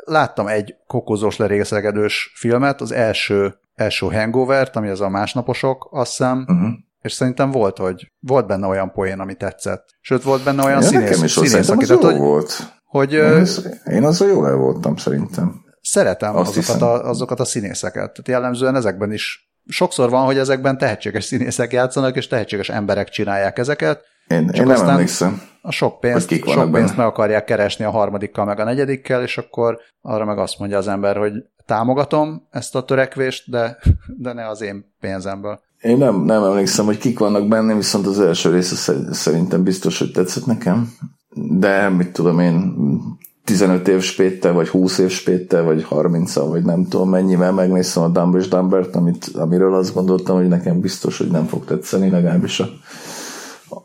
láttam 0.05 0.47
egy 0.47 0.75
kokózós 0.87 1.37
lerészegedős 1.37 2.33
filmet, 2.35 2.81
az 2.81 2.93
első, 2.93 3.59
első 3.75 4.07
hangover 4.07 4.71
ami 4.73 4.89
az 4.89 5.01
a 5.01 5.09
másnaposok, 5.09 5.89
azt 5.91 6.11
hiszem, 6.11 6.39
uh-huh 6.49 6.73
és 7.05 7.13
szerintem 7.13 7.51
volt, 7.51 7.79
hogy 7.79 8.13
volt 8.21 8.47
benne 8.47 8.67
olyan 8.67 8.93
poén, 8.93 9.21
ami 9.21 9.35
tetszett. 9.35 9.89
Sőt, 10.01 10.23
volt 10.23 10.45
benne 10.45 10.65
olyan 10.65 10.81
ja, 10.81 10.87
színész, 10.87 11.09
nekem 11.09 11.25
is 11.25 11.33
színész, 11.33 11.69
aki, 11.69 11.87
tehát, 11.87 12.03
hogy, 12.03 12.17
volt. 12.17 12.75
Hogy, 12.85 13.13
én, 13.13 13.23
az, 13.23 13.81
én 13.91 14.05
azzal 14.05 14.29
jól 14.29 14.47
el 14.49 14.55
voltam, 14.55 14.97
szerintem. 14.97 15.64
Szeretem 15.85 16.37
azokat 16.37 16.83
a, 16.83 17.09
azokat 17.09 17.41
a 17.41 17.45
színészeket. 17.45 18.13
Tehát 18.13 18.29
jellemzően 18.29 18.77
ezekben 18.77 19.13
is 19.13 19.53
sokszor 19.67 20.11
van, 20.11 20.25
hogy 20.25 20.39
ezekben 20.39 20.79
tehetséges 20.79 21.25
színészek 21.25 21.73
játszanak, 21.73 22.17
és 22.17 22.27
tehetséges 22.27 22.69
emberek 22.69 23.09
csinálják 23.09 23.59
ezeket. 23.59 24.03
Én, 24.29 24.49
én 24.49 24.63
nem 24.63 24.89
emlékszem. 24.89 25.43
A 25.63 25.71
sok 25.71 26.01
pénzt, 26.01 26.35
sok 26.47 26.73
pénzt 26.73 26.97
meg 26.97 27.07
akarják 27.07 27.45
keresni 27.45 27.85
a 27.85 27.91
harmadikkal, 27.91 28.45
meg 28.45 28.59
a 28.59 28.65
negyedikkel, 28.65 29.23
és 29.23 29.39
akkor 29.39 29.79
arra 30.01 30.25
meg 30.25 30.39
azt 30.39 30.59
mondja 30.59 30.79
az 30.79 30.89
ember, 30.89 31.17
hogy 31.17 31.33
támogatom 31.67 32.47
ezt 32.51 32.75
a 32.75 32.85
törekvést, 32.85 33.51
de, 33.51 33.79
de 34.17 34.33
ne 34.33 34.49
az 34.49 34.61
én 34.61 34.95
pénzemből. 35.01 35.61
Én 35.81 35.97
nem, 35.97 36.21
nem 36.21 36.43
emlékszem, 36.43 36.85
hogy 36.85 36.99
kik 36.99 37.19
vannak 37.19 37.49
benne, 37.49 37.75
viszont 37.75 38.07
az 38.07 38.21
első 38.21 38.51
része 38.51 38.95
szerintem 39.13 39.63
biztos, 39.63 39.99
hogy 39.99 40.11
tetszett 40.11 40.47
nekem. 40.47 40.93
De 41.35 41.89
mit 41.89 42.13
tudom 42.13 42.39
én, 42.39 42.75
15 43.45 43.89
év 43.89 44.01
spéttel, 44.01 44.53
vagy 44.53 44.69
20 44.69 44.99
év 44.99 45.09
spéttel, 45.09 45.63
vagy 45.63 45.85
30 45.85 46.35
vagy 46.35 46.65
nem 46.65 46.87
tudom 46.89 47.11
mennyivel 47.11 47.53
megnéztem 47.53 48.03
a 48.03 48.09
Dumb 48.09 48.37
és 48.37 48.49
Dumbert, 48.49 48.97
amit, 48.97 49.27
amiről 49.35 49.75
azt 49.75 49.95
gondoltam, 49.95 50.37
hogy 50.37 50.49
nekem 50.49 50.81
biztos, 50.81 51.19
hogy 51.19 51.31
nem 51.31 51.47
fog 51.47 51.65
tetszeni, 51.65 52.11
legalábbis 52.11 52.61
a, 52.61 52.69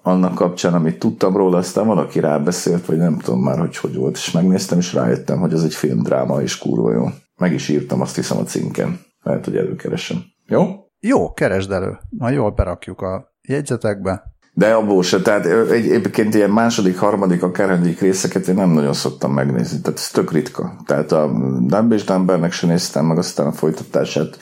annak 0.02 0.36
kapcsán, 0.36 0.74
amit 0.74 1.00
tudtam 1.00 1.38
róla, 1.38 1.58
aztán 1.58 1.88
valaki 1.88 2.20
rábeszélt, 2.20 2.86
vagy 2.86 2.98
nem 2.98 3.18
tudom 3.18 3.40
már, 3.40 3.60
hogy 3.60 3.78
hogy 3.78 3.96
volt, 3.96 4.16
és 4.16 4.32
megnéztem, 4.32 4.78
és 4.78 4.94
rájöttem, 4.94 5.40
hogy 5.40 5.54
ez 5.54 5.64
egy 5.64 5.74
filmdráma, 5.74 6.42
és 6.42 6.58
kurva 6.58 6.94
jó. 6.94 7.06
Meg 7.38 7.54
is 7.54 7.70
írtam, 7.70 8.02
azt 8.02 8.16
hiszem 8.16 8.38
a 8.38 8.44
cinken. 8.44 9.00
Lehet, 9.24 9.46
hogy 9.46 9.56
előkeresem. 9.56 10.18
Jó? 10.46 10.66
Jó, 11.00 11.34
keresd 11.34 11.72
elő. 11.72 12.00
Na 12.10 12.30
jól 12.30 12.52
berakjuk 12.52 13.02
a 13.02 13.34
jegyzetekbe. 13.42 14.24
De 14.60 14.74
abból 14.74 15.04
se, 15.04 15.22
tehát 15.22 15.46
egy, 15.46 15.92
egyébként 15.92 16.36
ilyen 16.36 16.50
második, 16.50 16.98
harmadik, 16.98 17.44
akárhányadik 17.44 18.00
részeket 18.00 18.48
én 18.48 18.56
nem 18.56 18.70
nagyon 18.70 18.94
szoktam 18.94 19.34
megnézni, 19.34 19.82
tehát 19.82 20.00
ez 20.00 20.10
tök 20.10 20.32
ritka. 20.32 20.76
Tehát 20.86 21.12
a 21.12 21.32
Dumb 21.60 21.92
és 21.92 22.04
Dumbernek 22.04 22.52
se 22.52 22.68
néztem, 22.68 23.06
meg 23.06 23.18
aztán 23.18 23.48
a 23.48 23.52
folytatását. 23.52 24.38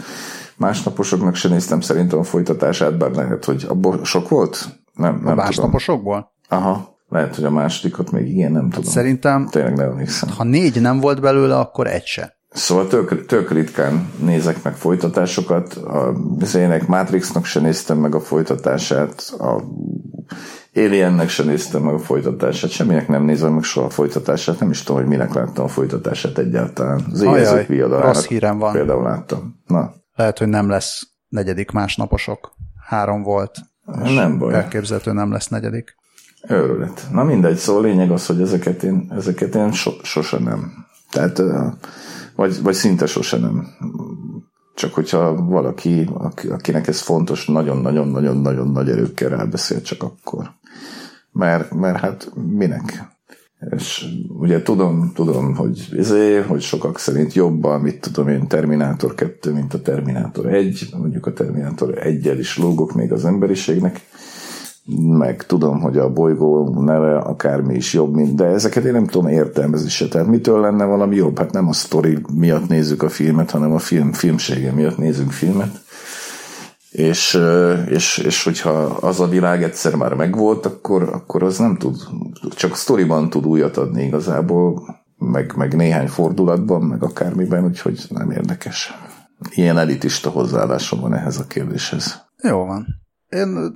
Másnaposoknak 0.55 1.35
se 1.35 1.49
néztem 1.49 1.81
szerintem 1.81 2.19
a 2.19 2.23
folytatását, 2.23 2.97
bár 2.97 3.11
lehet, 3.11 3.45
hogy 3.45 3.65
abból 3.69 4.03
sok 4.03 4.29
volt? 4.29 4.65
Nem, 4.93 5.21
nem 5.23 5.31
a 5.31 5.35
másnaposokból? 5.35 6.31
Tudom. 6.47 6.63
Aha, 6.63 6.97
lehet, 7.09 7.35
hogy 7.35 7.45
a 7.45 7.51
másodikat 7.51 8.11
még 8.11 8.27
igen, 8.27 8.51
nem 8.51 8.69
tudom. 8.69 8.91
Szerintem, 8.91 9.47
Tényleg 9.51 9.75
nem 9.75 9.89
emlékszem. 9.89 10.29
ha 10.37 10.43
négy 10.43 10.81
nem 10.81 10.99
volt 10.99 11.21
belőle, 11.21 11.57
akkor 11.57 11.87
egy 11.87 12.05
se. 12.05 12.37
Szóval 12.51 12.87
tök, 12.87 13.25
tök 13.25 13.51
ritkán 13.51 14.09
nézek 14.19 14.63
meg 14.63 14.75
folytatásokat. 14.75 15.73
A 15.73 16.13
bizonyének 16.37 16.87
Matrixnak 16.87 17.45
se 17.45 17.59
néztem 17.59 17.97
meg 17.97 18.15
a 18.15 18.19
folytatását, 18.19 19.33
a 19.39 19.61
Aliennek 20.77 21.29
se 21.29 21.43
néztem 21.43 21.81
meg 21.81 21.93
a 21.93 21.99
folytatását, 21.99 22.69
semminek 22.69 23.07
nem 23.07 23.23
nézem 23.23 23.53
meg 23.53 23.63
soha 23.63 23.85
a 23.85 23.89
folytatását, 23.89 24.59
nem 24.59 24.69
is 24.69 24.83
tudom, 24.83 25.01
hogy 25.01 25.09
minek 25.09 25.33
láttam 25.33 25.65
a 25.65 25.67
folytatását 25.67 26.37
egyáltalán. 26.37 27.05
Az 27.11 27.21
éjjelzők 27.21 27.69
Rossz 28.01 28.25
hírem 28.25 28.57
van. 28.57 28.73
Például 28.73 29.03
láttam. 29.03 29.61
Na. 29.65 29.93
Lehet, 30.15 30.37
hogy 30.37 30.47
nem 30.47 30.69
lesz 30.69 31.07
negyedik 31.27 31.71
másnaposok. 31.71 32.55
Három 32.87 33.23
volt. 33.23 33.57
Nem 34.03 34.37
baj. 34.37 34.53
Elképzelhető 34.53 35.11
nem 35.11 35.31
lesz 35.31 35.47
negyedik. 35.47 35.95
Őrület. 36.47 37.07
Na 37.11 37.23
mindegy, 37.23 37.55
szóval 37.55 37.81
lényeg 37.81 38.11
az, 38.11 38.25
hogy 38.25 38.41
ezeket 38.41 38.83
én, 38.83 39.11
ezeket 39.15 39.55
én 39.55 39.71
so, 39.71 39.91
sose 40.03 40.39
nem. 40.39 40.85
Tehát 41.11 41.41
vagy, 42.35 42.61
vagy 42.61 42.73
szinte 42.73 43.05
sose 43.05 43.37
nem. 43.37 43.67
Csak 44.77 44.93
hogyha 44.93 45.35
valaki, 45.45 46.09
akinek 46.49 46.87
ez 46.87 46.99
fontos, 46.99 47.45
nagyon-nagyon-nagyon-nagyon 47.45 48.67
nagy 48.67 48.89
erőkkel 48.89 49.29
rábeszél, 49.29 49.81
csak 49.81 50.03
akkor. 50.03 50.51
Mert, 51.31 51.73
mert 51.73 51.97
hát 51.97 52.31
minek? 52.57 53.15
És 53.75 54.05
ugye 54.27 54.61
tudom, 54.61 55.11
tudom, 55.13 55.55
hogy 55.55 55.87
ezért, 55.97 56.47
hogy 56.47 56.61
sokak 56.61 56.99
szerint 56.99 57.33
jobban, 57.33 57.81
mit 57.81 57.99
tudom 58.01 58.27
én, 58.27 58.47
Terminátor 58.47 59.15
2, 59.15 59.51
mint 59.51 59.73
a 59.73 59.81
Terminátor 59.81 60.53
1, 60.53 60.89
mondjuk 60.97 61.25
a 61.25 61.33
Terminátor 61.33 61.97
1 61.97 62.39
is 62.39 62.57
lógok 62.57 62.93
még 62.93 63.11
az 63.11 63.25
emberiségnek, 63.25 64.01
meg 64.95 65.43
tudom, 65.43 65.79
hogy 65.79 65.97
a 65.97 66.13
bolygó 66.13 66.81
neve 66.81 67.17
akármi 67.17 67.75
is 67.75 67.93
jobb, 67.93 68.13
mint, 68.13 68.35
de 68.35 68.45
ezeket 68.45 68.83
én 68.83 68.91
nem 68.91 69.07
tudom 69.07 69.27
értelmezni 69.27 69.89
se. 69.89 70.07
Tehát 70.07 70.27
mitől 70.27 70.59
lenne 70.59 70.85
valami 70.85 71.15
jobb? 71.15 71.37
Hát 71.37 71.51
nem 71.51 71.67
a 71.67 71.73
sztori 71.73 72.17
miatt 72.33 72.67
nézzük 72.67 73.03
a 73.03 73.09
filmet, 73.09 73.51
hanem 73.51 73.73
a 73.73 73.79
film 73.79 74.13
filmsége 74.13 74.71
miatt 74.71 74.97
nézzünk 74.97 75.31
filmet. 75.31 75.81
És, 76.91 77.39
és, 77.87 78.17
és 78.17 78.43
hogyha 78.43 78.69
az 78.83 79.19
a 79.19 79.27
világ 79.27 79.63
egyszer 79.63 79.95
már 79.95 80.13
megvolt, 80.13 80.65
akkor, 80.65 81.03
akkor 81.03 81.43
az 81.43 81.57
nem 81.57 81.77
tud, 81.77 81.95
csak 82.55 82.71
a 82.71 82.75
sztoriban 82.75 83.29
tud 83.29 83.45
újat 83.45 83.77
adni 83.77 84.03
igazából, 84.03 84.95
meg, 85.17 85.53
meg 85.55 85.75
néhány 85.75 86.07
fordulatban, 86.07 86.81
meg 86.81 87.03
akármiben, 87.03 87.65
úgyhogy 87.65 88.05
nem 88.09 88.31
érdekes. 88.31 88.93
Ilyen 89.49 89.77
elitista 89.77 90.29
hozzáállásom 90.29 90.99
van 90.99 91.13
ehhez 91.13 91.39
a 91.39 91.47
kérdéshez. 91.47 92.25
Jó 92.43 92.65
van. 92.65 92.85
Én 93.29 93.75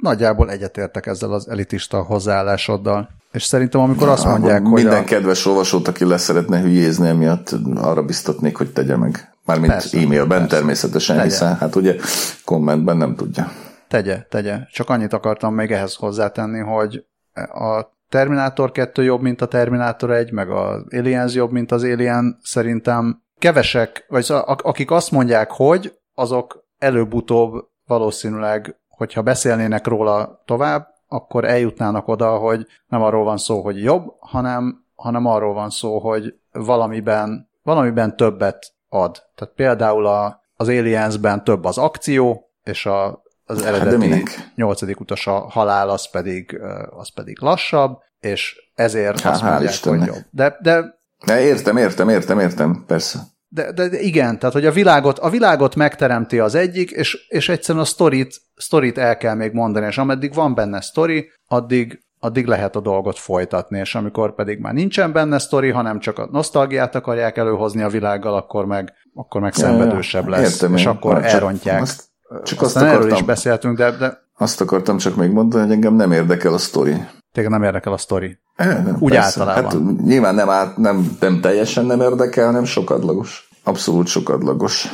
nagyjából 0.00 0.50
egyetértek 0.50 1.06
ezzel 1.06 1.32
az 1.32 1.48
elitista 1.48 2.02
hozzáállásoddal. 2.02 3.08
És 3.32 3.42
szerintem, 3.42 3.80
amikor 3.80 4.08
azt 4.08 4.24
mondják, 4.24 4.62
hogy... 4.62 4.82
Minden 4.82 5.02
a... 5.02 5.04
kedves 5.04 5.46
olvasót, 5.46 5.88
aki 5.88 6.04
lesz 6.04 6.22
szeretne 6.22 6.60
hülyézni 6.60 7.08
emiatt, 7.08 7.54
arra 7.74 8.02
biztatnék, 8.02 8.56
hogy 8.56 8.72
tegye 8.72 8.96
meg. 8.96 9.34
Mármint 9.44 9.72
persze, 9.72 9.98
e-mailben 9.98 10.38
persze. 10.38 10.56
természetesen, 10.56 11.16
tegye. 11.16 11.28
hiszen 11.28 11.56
hát 11.56 11.76
ugye 11.76 11.96
kommentben 12.44 12.96
nem 12.96 13.14
tudja. 13.14 13.52
Tegye, 13.88 14.26
tegye. 14.28 14.58
Csak 14.72 14.88
annyit 14.88 15.12
akartam 15.12 15.54
még 15.54 15.70
ehhez 15.70 15.94
hozzátenni, 15.94 16.58
hogy 16.58 17.04
a 17.52 17.98
Terminátor 18.08 18.72
2 18.72 19.02
jobb, 19.02 19.20
mint 19.20 19.40
a 19.40 19.46
Terminátor 19.46 20.10
1, 20.10 20.32
meg 20.32 20.50
az 20.50 20.82
Aliens 20.90 21.34
jobb, 21.34 21.50
mint 21.50 21.72
az 21.72 21.82
Alien, 21.82 22.38
szerintem 22.42 23.22
kevesek, 23.38 24.04
vagy 24.08 24.22
szóval, 24.22 24.42
akik 24.62 24.90
azt 24.90 25.10
mondják, 25.10 25.50
hogy 25.50 25.98
azok 26.14 26.64
előbb-utóbb 26.78 27.64
valószínűleg, 27.86 28.76
hogyha 29.00 29.22
beszélnének 29.22 29.86
róla 29.86 30.42
tovább, 30.44 30.88
akkor 31.08 31.44
eljutnának 31.44 32.08
oda, 32.08 32.36
hogy 32.36 32.66
nem 32.86 33.02
arról 33.02 33.24
van 33.24 33.36
szó, 33.36 33.62
hogy 33.62 33.82
jobb, 33.82 34.04
hanem, 34.18 34.84
hanem 34.94 35.26
arról 35.26 35.54
van 35.54 35.70
szó, 35.70 35.98
hogy 35.98 36.34
valamiben, 36.52 37.50
valamiben 37.62 38.16
többet 38.16 38.72
ad. 38.88 39.22
Tehát 39.34 39.54
például 39.54 40.06
a, 40.06 40.42
az 40.54 40.68
Aliensben 40.68 41.44
több 41.44 41.64
az 41.64 41.78
akció, 41.78 42.50
és 42.62 42.86
a, 42.86 43.22
az 43.44 43.64
hát 43.64 43.74
eredeti 43.74 44.10
hát 44.10 44.52
nyolcadik 44.54 45.00
utas 45.00 45.26
a 45.26 45.38
halál, 45.38 45.88
az 45.90 46.10
pedig, 46.10 46.60
az 46.90 47.14
pedig 47.14 47.40
lassabb, 47.40 47.98
és 48.18 48.70
ezért 48.74 49.20
Há, 49.20 49.30
azt 49.30 49.42
mondják, 49.42 49.84
hogy 49.84 50.06
jobb. 50.06 50.24
De, 50.30 50.56
de, 50.62 51.00
de 51.24 51.40
értem, 51.40 51.76
értem, 51.76 52.08
értem, 52.08 52.38
értem, 52.38 52.84
persze. 52.86 53.20
De, 53.52 53.72
de, 53.72 53.88
de 53.88 54.00
igen, 54.00 54.38
tehát 54.38 54.54
hogy 54.54 54.66
a 54.66 54.72
világot, 54.72 55.18
a 55.18 55.30
világot 55.30 55.74
megteremti 55.74 56.38
az 56.38 56.54
egyik, 56.54 56.90
és, 56.90 57.26
és 57.28 57.48
egyszerűen 57.48 57.84
a 57.84 57.86
sztorit, 57.86 58.40
sztorit 58.56 58.98
el 58.98 59.16
kell 59.16 59.34
még 59.34 59.52
mondani, 59.52 59.86
és 59.86 59.98
ameddig 59.98 60.34
van 60.34 60.54
benne 60.54 60.80
sztori, 60.80 61.30
addig, 61.46 62.00
addig 62.18 62.46
lehet 62.46 62.76
a 62.76 62.80
dolgot 62.80 63.18
folytatni, 63.18 63.78
és 63.78 63.94
amikor 63.94 64.34
pedig 64.34 64.58
már 64.58 64.72
nincsen 64.72 65.12
benne 65.12 65.38
sztori, 65.38 65.70
hanem 65.70 65.98
csak 65.98 66.18
a 66.18 66.28
nosztalgiát 66.32 66.94
akarják 66.94 67.36
előhozni 67.36 67.82
a 67.82 67.88
világgal, 67.88 68.34
akkor 68.34 68.66
meg, 68.66 68.92
akkor 69.14 69.40
meg 69.40 69.54
szenvedősebb 69.54 70.28
lesz, 70.28 70.52
Értem 70.52 70.74
és 70.74 70.82
én. 70.82 70.88
akkor 70.88 71.14
csak 71.14 71.24
elrontják. 71.24 71.80
Azt, 71.80 72.02
csak 72.44 72.62
azt 72.62 72.76
akartam, 72.76 73.00
erről 73.00 73.12
is 73.12 73.22
beszéltünk, 73.22 73.76
de, 73.76 73.90
de... 73.90 74.18
Azt 74.36 74.60
akartam 74.60 74.96
csak 74.96 75.16
még 75.16 75.30
mondani, 75.30 75.62
hogy 75.62 75.72
engem 75.72 75.94
nem 75.94 76.12
érdekel 76.12 76.52
a 76.52 76.58
sztori. 76.58 76.94
Téged 77.32 77.50
nem 77.50 77.62
érdekel 77.62 77.92
a 77.92 77.96
sztori. 77.96 78.38
Nem, 78.56 78.96
Úgy 78.98 79.12
persze. 79.12 79.40
általában. 79.40 79.86
Hát, 79.86 80.04
nyilván 80.04 80.34
nem, 80.34 80.48
át, 80.48 80.76
nem, 80.76 81.16
nem 81.20 81.40
teljesen 81.40 81.84
nem 81.84 82.00
érdekel, 82.00 82.46
hanem 82.46 82.64
sokadlagos. 82.64 83.48
Abszolút 83.64 84.06
sokadlagos. 84.06 84.88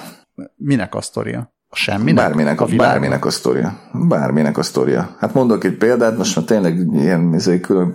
Minek 0.57 0.95
a 0.95 1.01
sztoria? 1.01 1.55
Semminek? 1.73 2.15
Bárminek 2.15 2.61
a, 2.61 2.65
a 2.65 2.77
bárminek 2.77 3.25
a 3.25 3.31
sztoria. 3.31 3.79
Bárminek 3.93 4.59
a 4.59 4.63
sztoria. 4.63 5.17
Hát 5.19 5.35
mondok 5.35 5.65
egy 5.65 5.77
példát, 5.77 6.17
most 6.17 6.37
már 6.37 6.45
tényleg 6.45 6.79
ilyen 6.93 7.35
izé, 7.35 7.61
külön, 7.61 7.95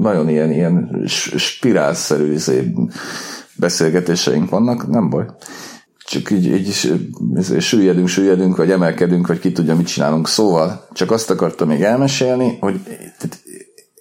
nagyon 0.00 0.28
ilyen, 0.28 0.50
ilyen 0.50 1.02
spirálszerű 1.36 2.32
izé, 2.32 2.74
beszélgetéseink 3.56 4.50
vannak, 4.50 4.88
nem 4.88 5.10
baj. 5.10 5.26
Csak 6.06 6.30
így, 6.30 6.46
így 6.46 6.66
izé, 6.68 7.58
süllyedünk, 7.58 8.08
süllyedünk, 8.08 8.56
vagy 8.56 8.70
emelkedünk, 8.70 9.26
vagy 9.26 9.38
ki 9.38 9.52
tudja, 9.52 9.76
mit 9.76 9.86
csinálunk. 9.86 10.28
Szóval 10.28 10.86
csak 10.92 11.10
azt 11.10 11.30
akartam 11.30 11.68
még 11.68 11.82
elmesélni, 11.82 12.56
hogy 12.60 12.80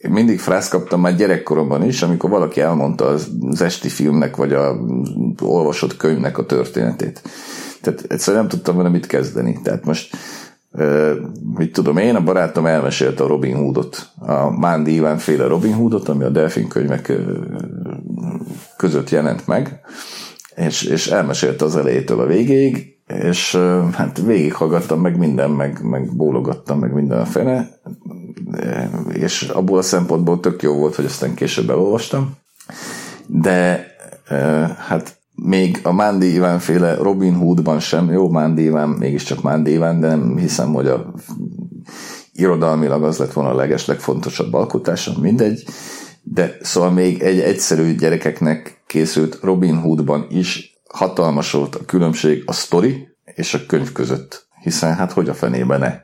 mindig 0.10 0.40
frász 0.40 0.70
kaptam 0.70 1.02
már 1.02 1.16
gyerekkoromban 1.16 1.84
is, 1.84 2.02
amikor 2.02 2.30
valaki 2.30 2.62
elmondta 2.62 3.06
az 3.06 3.62
esti 3.62 3.90
filmnek, 3.90 4.36
vagy 4.36 4.54
a 4.54 4.78
olvasott 5.42 5.98
könyvnek 5.98 6.38
a 6.38 6.46
történetét. 6.46 7.22
Tehát 7.82 8.06
egyszerűen 8.08 8.42
nem 8.42 8.52
tudtam 8.52 8.78
vele 8.78 8.90
mit 8.90 9.08
kezdeni. 9.08 9.60
Tehát 9.64 9.86
most 9.86 10.16
mit 11.58 11.74
tudom 11.74 11.98
én, 11.98 12.16
a 12.16 12.24
barátom 12.24 12.66
elmesélte 12.66 13.24
a 13.24 13.28
Robin 13.28 13.56
Hoodot, 13.56 14.10
a 14.20 14.50
Mándi 14.60 14.94
Iván 14.94 15.18
féle 15.18 15.48
Robin 15.48 15.74
Hoodot, 15.74 16.10
ami 16.10 16.24
a 16.24 16.30
Delfin 16.30 16.68
könyvek 16.68 17.14
között 18.78 19.10
jelent 19.10 19.48
meg, 19.48 19.80
és, 20.56 20.84
és 20.84 21.08
elmesélte 21.08 21.66
az 21.66 21.76
elejétől 21.76 22.20
a 22.20 22.26
végéig, 22.26 22.96
és 23.08 23.58
hát 23.92 24.22
végighallgattam 24.26 25.02
meg 25.02 25.18
minden, 25.18 25.52
meg, 25.52 25.84
meg 25.84 26.16
bólogattam 26.16 26.80
meg 26.80 26.94
minden 26.94 27.20
a 27.20 27.26
fene, 27.26 27.80
és 29.14 29.42
abból 29.42 29.78
a 29.78 29.82
szempontból 29.82 30.40
tök 30.40 30.62
jó 30.62 30.74
volt, 30.74 30.96
hogy 30.96 31.06
aztán 31.06 31.34
később 31.34 31.70
elolvastam, 31.70 32.36
de 33.28 33.88
hát 34.78 35.18
még 35.36 35.80
a 35.84 35.92
Mándi 35.92 36.34
Iván 36.34 36.60
féle 36.60 36.96
Robin 36.96 37.34
Hoodban 37.34 37.80
sem, 37.80 38.12
jó, 38.12 38.30
Mándi 38.30 38.64
Iván, 38.64 38.90
mégiscsak 38.90 39.42
Mándi 39.42 39.72
Iván, 39.72 40.00
de 40.00 40.08
nem 40.08 40.38
hiszem, 40.38 40.74
hogy 40.74 40.88
a 40.88 41.14
irodalmilag 42.34 43.04
az 43.04 43.18
lett 43.18 43.34
volna 43.34 43.50
a 43.50 43.56
leges, 43.56 43.86
legfontosabb 43.86 44.54
alkotása, 44.54 45.12
mindegy, 45.22 45.64
de 46.24 46.58
szóval 46.62 46.92
még 46.92 47.22
egy 47.22 47.40
egyszerű 47.40 47.96
gyerekeknek 47.96 48.84
készült 48.96 49.40
Robin 49.42 49.76
Hoodban 49.76 50.26
is 50.30 50.82
hatalmas 50.90 51.52
volt 51.52 51.76
a 51.76 51.86
különbség 51.86 52.44
a 52.46 52.52
sztori 52.52 53.08
és 53.24 53.54
a 53.54 53.66
könyv 53.68 53.92
között, 53.92 54.48
hiszen 54.62 54.96
hát 54.96 55.12
hogy 55.12 55.30
a 55.30 55.34
fenében 55.34 55.80
ne. 55.80 56.00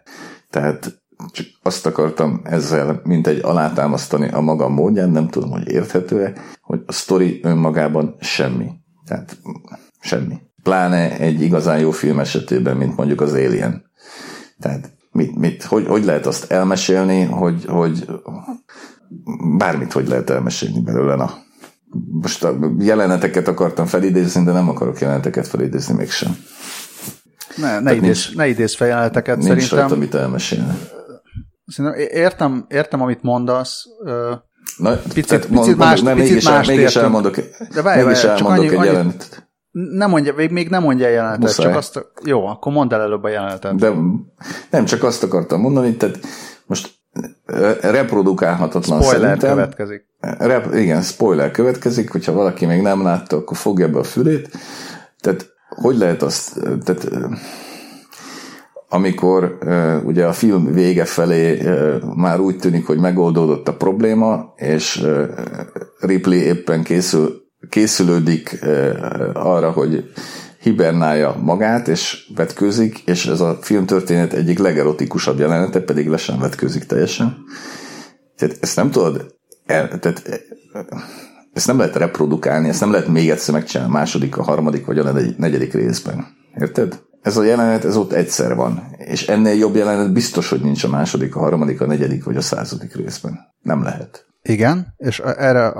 Tehát 0.50 1.02
csak 1.32 1.46
azt 1.62 1.86
akartam 1.86 2.42
ezzel, 2.44 3.02
mint 3.04 3.28
egy 3.28 3.40
alátámasztani 3.44 4.28
a 4.28 4.42
magam 4.42 4.74
módján, 4.74 5.10
nem 5.10 5.28
tudom, 5.28 5.52
hogy 5.52 5.68
érthető-e, 5.68 6.34
hogy 6.62 6.80
a 6.86 6.92
sztori 6.92 7.40
önmagában 7.44 8.16
semmi. 8.20 8.70
Tehát 9.06 9.38
semmi. 10.00 10.36
Pláne 10.64 11.18
egy 11.18 11.42
igazán 11.42 11.80
jó 11.80 11.92
film 11.92 12.20
esetében, 12.20 12.78
mint 12.78 12.96
mondjuk 12.96 13.22
az 13.22 13.34
Alien. 13.34 13.84
Tehát 14.60 14.92
mit, 15.12 15.36
mit, 15.36 15.64
hogy, 15.64 15.88
hogy 15.88 16.04
lehet 16.04 16.26
azt 16.26 16.52
elmesélni, 16.52 17.24
hogy, 17.24 17.66
hogy 17.66 18.06
bármit 19.58 19.92
hogy 19.92 20.08
lehet 20.08 20.30
elmesélni 20.30 20.82
belőle, 20.82 21.16
na. 21.16 21.50
Most 22.22 22.44
a 22.44 22.60
jeleneteket 22.80 23.48
akartam 23.48 23.86
felidézni, 23.86 24.44
de 24.44 24.52
nem 24.52 24.70
akarok 24.70 25.00
jeleneteket 25.00 25.48
felidézni 25.48 25.94
mégsem. 25.94 26.38
Ne, 27.56 27.80
ne, 27.80 27.94
idéz, 27.94 28.02
nincs, 28.02 28.36
ne 28.36 28.48
idéz 28.48 28.76
fel 28.76 28.88
jeleneteket, 28.88 29.38
nincs 29.38 29.48
szerintem. 29.48 29.78
Nincs 29.78 29.90
rajta 29.90 29.96
mit 29.96 30.16
elmesélni. 30.16 30.78
Szerintem 31.66 32.00
értem, 32.00 32.66
értem, 32.70 33.02
amit 33.02 33.22
mondasz. 33.22 33.84
Na, 34.78 34.98
picit, 35.14 35.46
picit 35.46 35.78
más, 35.78 36.02
nem, 36.02 36.16
picit 36.16 36.30
mégis, 36.30 36.50
más 36.50 36.68
mégis 36.68 36.96
elmondok, 36.96 37.36
de 37.74 37.82
várj, 37.82 38.04
mégis 38.04 38.24
várj, 38.24 38.42
elmondok 38.42 38.72
annyi, 38.72 38.78
egy 38.78 38.86
jelenetet. 38.86 39.50
Nem 39.72 40.10
mondja, 40.10 40.34
még, 40.36 40.52
még 40.52 40.70
nem 40.70 40.84
mondja 40.84 41.06
a 41.06 41.10
jelenetet, 41.10 41.42
Muszáj. 41.42 41.66
csak 41.66 41.76
azt, 41.76 42.06
jó, 42.24 42.46
akkor 42.46 42.72
mondd 42.74 42.94
el 42.94 43.02
előbb 43.02 43.24
a 43.24 43.30
jelenetet. 43.30 43.76
De 43.76 43.92
nem, 44.70 44.86
csak 44.86 45.04
azt 45.04 45.24
akartam 45.24 45.62
mondani, 45.62 45.96
tehát 45.96 46.20
most 46.66 47.01
reprodukálhatatlan 47.82 49.02
spoiler 49.02 49.22
szerintem. 49.22 49.50
következik. 49.50 50.06
Rep, 50.20 50.74
igen, 50.74 51.02
spoiler 51.02 51.52
következik, 51.52 52.12
hogyha 52.12 52.32
valaki 52.32 52.66
még 52.66 52.82
nem 52.82 53.04
látta, 53.04 53.36
akkor 53.36 53.58
fogja 53.58 53.90
be 53.90 54.00
a 54.00 54.04
fülét. 54.04 54.50
Tehát 55.20 55.50
hogy 55.70 55.98
lehet 55.98 56.22
azt, 56.22 56.60
tehát 56.84 57.10
amikor 58.90 59.58
ugye 60.06 60.26
a 60.26 60.34
film 60.34 60.74
vége 60.74 61.06
felé 61.06 61.62
már 62.16 62.40
úgy 62.40 62.58
tűnik, 62.58 62.86
hogy 62.88 62.98
megoldódott 63.00 63.68
a 63.68 63.76
probléma, 63.76 64.54
és 64.56 65.06
Ripley 66.00 66.40
éppen 66.40 66.84
készül, 66.84 67.42
készülődik 67.70 68.60
arra, 69.34 69.72
hogy 69.72 70.12
hibernálja 70.62 71.36
magát, 71.40 71.88
és 71.88 72.32
vetkőzik, 72.36 73.00
és 73.00 73.26
ez 73.26 73.40
a 73.40 73.58
filmtörténet 73.62 74.34
egyik 74.34 74.60
legerotikusabb 74.60 75.40
jelenete, 75.40 75.80
pedig 75.80 76.08
le 76.08 76.18
sem 76.18 76.40
vetkőzik 76.40 76.84
teljesen. 76.84 77.38
Tehát 78.38 78.58
ezt 78.62 78.76
nem 78.76 78.92
tudod, 78.92 79.36
el, 79.66 80.00
tehát 80.00 80.50
ezt 81.54 81.68
nem 81.68 81.78
lehet 81.78 81.96
reprodukálni, 81.96 82.68
ezt 82.68 82.80
nem 82.80 82.92
lehet 82.92 83.08
még 83.08 83.30
egyszer 83.30 83.54
megcsinálni 83.54 83.94
a 83.94 83.98
második, 83.98 84.38
a 84.38 84.44
harmadik 84.44 84.86
vagy 84.86 85.00
a 85.00 85.12
negyedik 85.38 85.74
részben. 85.74 86.26
Érted? 86.60 87.02
Ez 87.22 87.38
a 87.38 87.44
jelenet, 87.44 87.86
ez 87.86 87.96
ott 87.96 88.12
egyszer 88.12 88.56
van. 88.56 88.96
És 88.98 89.28
ennél 89.28 89.54
jobb 89.54 89.76
jelenet 89.76 90.14
biztos, 90.14 90.50
hogy 90.50 90.62
nincs 90.62 90.84
a 90.84 90.90
második, 90.90 91.36
a 91.36 91.40
harmadik, 91.40 91.82
a 91.82 91.86
negyedik 91.86 92.24
vagy 92.24 92.36
a 92.36 92.42
századik 92.42 92.96
részben. 92.96 93.40
Nem 93.62 93.84
lehet. 93.84 94.26
Igen, 94.42 94.94
és 94.98 95.20
erre, 95.20 95.74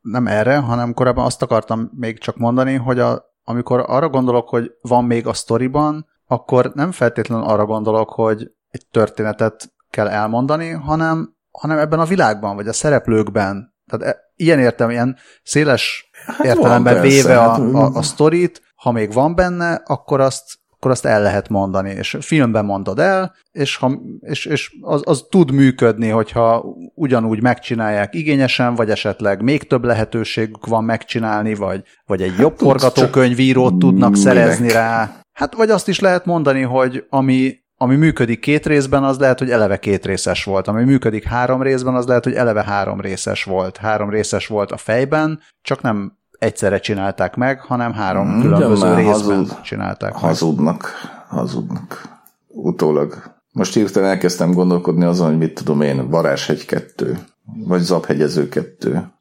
nem 0.00 0.26
erre, 0.26 0.56
hanem 0.56 0.94
korábban 0.94 1.24
azt 1.24 1.42
akartam 1.42 1.90
még 1.94 2.18
csak 2.18 2.36
mondani, 2.36 2.74
hogy 2.74 2.98
a, 2.98 3.33
amikor 3.44 3.84
arra 3.86 4.08
gondolok, 4.08 4.48
hogy 4.48 4.70
van 4.80 5.04
még 5.04 5.26
a 5.26 5.32
sztoriban, 5.32 6.06
akkor 6.26 6.70
nem 6.74 6.92
feltétlenül 6.92 7.44
arra 7.44 7.64
gondolok, 7.64 8.10
hogy 8.10 8.50
egy 8.70 8.86
történetet 8.90 9.72
kell 9.90 10.08
elmondani, 10.08 10.70
hanem, 10.70 11.36
hanem 11.50 11.78
ebben 11.78 12.00
a 12.00 12.04
világban, 12.04 12.56
vagy 12.56 12.68
a 12.68 12.72
szereplőkben. 12.72 13.74
Tehát 13.86 14.14
e, 14.14 14.20
ilyen 14.36 14.58
értem, 14.58 14.90
ilyen 14.90 15.16
széles 15.42 16.10
hát 16.26 16.44
értelemben 16.44 17.00
véve 17.00 17.38
a, 17.38 17.50
hát, 17.50 17.58
a, 17.58 17.94
a 17.94 18.02
sztorit, 18.02 18.62
ha 18.74 18.92
még 18.92 19.12
van 19.12 19.34
benne, 19.34 19.82
akkor 19.84 20.20
azt 20.20 20.58
akkor 20.84 20.96
azt 20.96 21.06
el 21.06 21.22
lehet 21.22 21.48
mondani, 21.48 21.90
és 21.90 22.16
filmben 22.20 22.64
mondod 22.64 22.98
el, 22.98 23.34
és, 23.52 23.76
ha, 23.76 24.00
és, 24.20 24.46
és 24.46 24.76
az, 24.80 25.02
az 25.04 25.26
tud 25.30 25.50
működni, 25.50 26.08
hogyha 26.08 26.64
ugyanúgy 26.94 27.42
megcsinálják 27.42 28.14
igényesen, 28.14 28.74
vagy 28.74 28.90
esetleg 28.90 29.42
még 29.42 29.66
több 29.66 29.84
lehetőségük 29.84 30.66
van 30.66 30.84
megcsinálni, 30.84 31.54
vagy, 31.54 31.82
vagy 32.06 32.22
egy 32.22 32.30
hát 32.30 32.40
jobb 32.40 32.58
forgatókönyvírót 32.58 33.78
tudnak 33.78 34.10
minek? 34.10 34.24
szerezni 34.24 34.70
rá. 34.72 35.20
Hát 35.32 35.54
vagy 35.54 35.70
azt 35.70 35.88
is 35.88 36.00
lehet 36.00 36.24
mondani, 36.24 36.62
hogy 36.62 37.04
ami, 37.08 37.54
ami 37.76 37.96
működik 37.96 38.40
két 38.40 38.66
részben, 38.66 39.04
az 39.04 39.18
lehet, 39.18 39.38
hogy 39.38 39.50
eleve 39.50 39.78
két 39.78 40.06
részes 40.06 40.44
volt. 40.44 40.68
Ami 40.68 40.84
működik 40.84 41.24
három 41.24 41.62
részben, 41.62 41.94
az 41.94 42.06
lehet, 42.06 42.24
hogy 42.24 42.34
eleve 42.34 42.62
három 42.62 43.00
részes 43.00 43.44
volt. 43.44 43.76
Három 43.76 44.10
részes 44.10 44.46
volt 44.46 44.72
a 44.72 44.76
fejben, 44.76 45.40
csak 45.62 45.82
nem 45.82 46.18
egyszerre 46.38 46.78
csinálták 46.78 47.34
meg, 47.34 47.60
hanem 47.60 47.92
három 47.92 48.28
mm, 48.28 48.40
különböző 48.40 48.94
részben 48.94 49.36
hazud, 49.36 49.60
csinálták 49.60 50.14
hazudnak, 50.14 50.82
meg. 50.82 51.12
Hazudnak, 51.28 52.02
Utólag. 52.48 53.32
Most 53.52 53.74
hirtelen 53.74 54.08
elkezdtem 54.08 54.52
gondolkodni 54.52 55.04
azon, 55.04 55.28
hogy 55.28 55.38
mit 55.38 55.54
tudom 55.54 55.80
én, 55.80 56.08
Varázshegy 56.08 56.64
2, 56.64 57.18
vagy 57.66 57.80
Zaphegyező 57.80 58.48
2, 58.48 59.12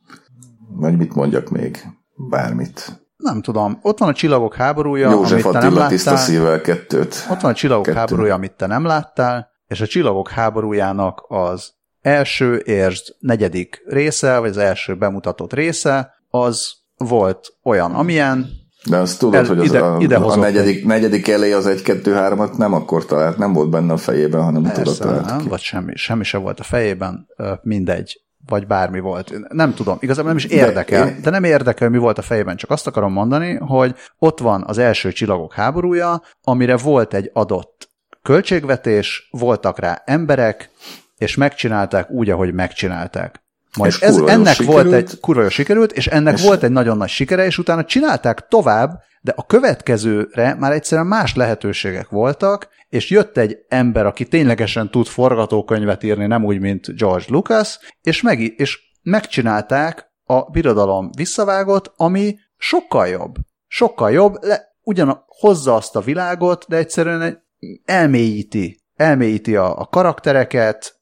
vagy 0.69 0.97
mit 0.97 1.15
mondjak 1.15 1.49
még, 1.49 1.85
bármit. 2.29 3.03
Nem 3.17 3.41
tudom. 3.41 3.79
Ott 3.81 3.99
van 3.99 4.09
a 4.09 4.13
Csillagok 4.13 4.55
háborúja, 4.55 5.09
József 5.09 5.31
amit 5.31 5.59
te 5.59 5.67
Attila 5.67 5.79
nem 5.79 5.87
tiszta 5.87 6.17
szívvel 6.17 6.61
kettőt. 6.61 7.27
Ott 7.29 7.41
van 7.41 7.51
a 7.51 7.53
Csillagok 7.53 7.83
Kettő. 7.83 7.97
háborúja, 7.97 8.33
amit 8.33 8.51
te 8.51 8.65
nem 8.65 8.85
láttál, 8.85 9.49
és 9.67 9.81
a 9.81 9.87
Csillagok 9.87 10.29
háborújának 10.29 11.25
az 11.27 11.73
első, 12.01 12.61
értsd, 12.65 13.15
negyedik 13.19 13.83
része, 13.85 14.37
vagy 14.37 14.49
az 14.49 14.57
első 14.57 14.95
bemutatott 14.95 15.53
része, 15.53 16.13
az 16.29 16.73
volt 16.97 17.53
olyan, 17.63 17.91
amilyen. 17.91 18.49
De 18.89 18.97
azt 18.97 19.19
tudod, 19.19 19.35
el, 19.35 19.45
hogy 19.45 19.59
az 19.59 19.65
ide, 19.65 19.79
a, 19.79 19.99
ide 19.99 20.17
a 20.17 20.35
negyedik, 20.35 20.85
negyedik 20.85 21.27
elé 21.27 21.51
az 21.51 21.65
1-2-3-at 21.67 22.57
nem 22.57 22.73
akkor 22.73 23.05
talált, 23.05 23.37
nem 23.37 23.53
volt 23.53 23.69
benne 23.69 23.93
a 23.93 23.97
fejében, 23.97 24.43
hanem 24.43 24.63
tudod 24.63 24.97
talált 24.97 25.25
nem, 25.25 25.37
ki. 25.37 25.47
Vagy 25.47 25.61
semmi, 25.61 25.95
semmi 25.95 26.23
sem 26.23 26.41
volt 26.41 26.59
a 26.59 26.63
fejében, 26.63 27.27
mindegy 27.61 28.23
vagy 28.45 28.67
bármi 28.67 28.99
volt. 28.99 29.33
Nem 29.49 29.73
tudom, 29.73 29.97
igazából 29.99 30.27
nem 30.27 30.37
is 30.37 30.45
érdekel, 30.45 31.05
de, 31.05 31.11
én... 31.11 31.21
de 31.21 31.29
nem 31.29 31.43
érdekel, 31.43 31.89
mi 31.89 31.97
volt 31.97 32.17
a 32.17 32.21
fejében, 32.21 32.55
csak 32.55 32.69
azt 32.69 32.87
akarom 32.87 33.11
mondani, 33.11 33.55
hogy 33.55 33.95
ott 34.19 34.39
van 34.39 34.63
az 34.67 34.77
első 34.77 35.11
csillagok 35.11 35.53
háborúja, 35.53 36.21
amire 36.41 36.77
volt 36.77 37.13
egy 37.13 37.29
adott 37.33 37.89
költségvetés, 38.21 39.27
voltak 39.31 39.79
rá 39.79 40.01
emberek, 40.05 40.69
és 41.17 41.35
megcsinálták 41.35 42.09
úgy, 42.09 42.29
ahogy 42.29 42.53
megcsinálták. 42.53 43.42
Majd 43.77 43.93
ez, 43.99 44.17
ennek 44.17 44.53
sikerült. 44.53 44.83
volt 44.83 44.93
egy 44.95 45.19
kurva 45.19 45.49
sikerült, 45.49 45.91
és 45.91 46.07
ennek 46.07 46.37
és... 46.37 46.43
volt 46.43 46.63
egy 46.63 46.71
nagyon 46.71 46.97
nagy 46.97 47.09
sikere, 47.09 47.45
és 47.45 47.57
utána 47.57 47.83
csinálták 47.83 48.47
tovább, 48.47 49.01
de 49.21 49.33
a 49.35 49.45
következőre 49.45 50.55
már 50.59 50.71
egyszerűen 50.71 51.07
más 51.07 51.35
lehetőségek 51.35 52.09
voltak, 52.09 52.67
és 52.89 53.09
jött 53.09 53.37
egy 53.37 53.57
ember, 53.67 54.05
aki 54.05 54.27
ténylegesen 54.27 54.91
tud 54.91 55.05
forgatókönyvet 55.05 56.03
írni, 56.03 56.25
nem 56.25 56.45
úgy, 56.45 56.59
mint 56.59 56.97
George 56.97 57.25
Lucas, 57.27 57.79
és, 58.01 58.21
meg, 58.21 58.39
és 58.39 58.79
megcsinálták 59.01 60.11
a 60.23 60.51
birodalom 60.51 61.09
visszavágot, 61.15 61.93
ami 61.95 62.35
sokkal 62.57 63.07
jobb. 63.07 63.35
Sokkal 63.67 64.11
jobb, 64.11 64.35
le, 64.41 64.75
ugyan 64.81 65.23
hozza 65.27 65.75
azt 65.75 65.95
a 65.95 66.01
világot, 66.01 66.65
de 66.67 66.77
egyszerűen 66.77 67.43
elmélyíti. 67.85 68.81
Elmélyíti 68.95 69.55
a, 69.55 69.79
a 69.79 69.85
karaktereket, 69.85 70.95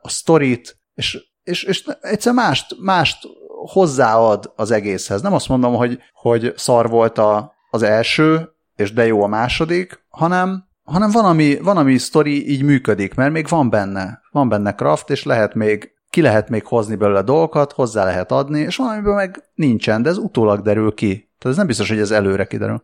a 0.00 0.08
sztorit, 0.08 0.78
és, 0.94 1.18
és, 1.46 1.62
és 1.62 1.84
egyszer 2.00 2.32
mást, 2.32 2.76
mást 2.80 3.18
hozzáad 3.66 4.52
az 4.56 4.70
egészhez. 4.70 5.22
Nem 5.22 5.32
azt 5.32 5.48
mondom, 5.48 5.74
hogy, 5.74 5.98
hogy 6.14 6.52
szar 6.56 6.88
volt 6.88 7.18
a, 7.18 7.52
az 7.70 7.82
első, 7.82 8.48
és 8.76 8.92
de 8.92 9.06
jó 9.06 9.22
a 9.22 9.26
második, 9.26 10.04
hanem, 10.08 10.64
hanem 10.84 11.10
van, 11.10 11.24
ami, 11.24 11.58
van, 11.62 11.76
ami 11.76 11.98
sztori 11.98 12.50
így 12.50 12.62
működik, 12.62 13.14
mert 13.14 13.32
még 13.32 13.48
van 13.48 13.70
benne, 13.70 14.20
van 14.30 14.48
benne 14.48 14.74
craft, 14.74 15.10
és 15.10 15.24
lehet 15.24 15.54
még, 15.54 15.90
ki 16.10 16.20
lehet 16.20 16.48
még 16.48 16.64
hozni 16.64 16.94
belőle 16.94 17.22
dolgokat, 17.22 17.72
hozzá 17.72 18.04
lehet 18.04 18.32
adni, 18.32 18.60
és 18.60 18.76
van, 18.76 18.88
amiben 18.88 19.14
meg 19.14 19.42
nincsen, 19.54 20.02
de 20.02 20.08
ez 20.08 20.18
utólag 20.18 20.62
derül 20.62 20.94
ki. 20.94 21.12
Tehát 21.14 21.42
ez 21.42 21.56
nem 21.56 21.66
biztos, 21.66 21.88
hogy 21.88 21.98
ez 21.98 22.10
előre 22.10 22.46
kiderül. 22.46 22.82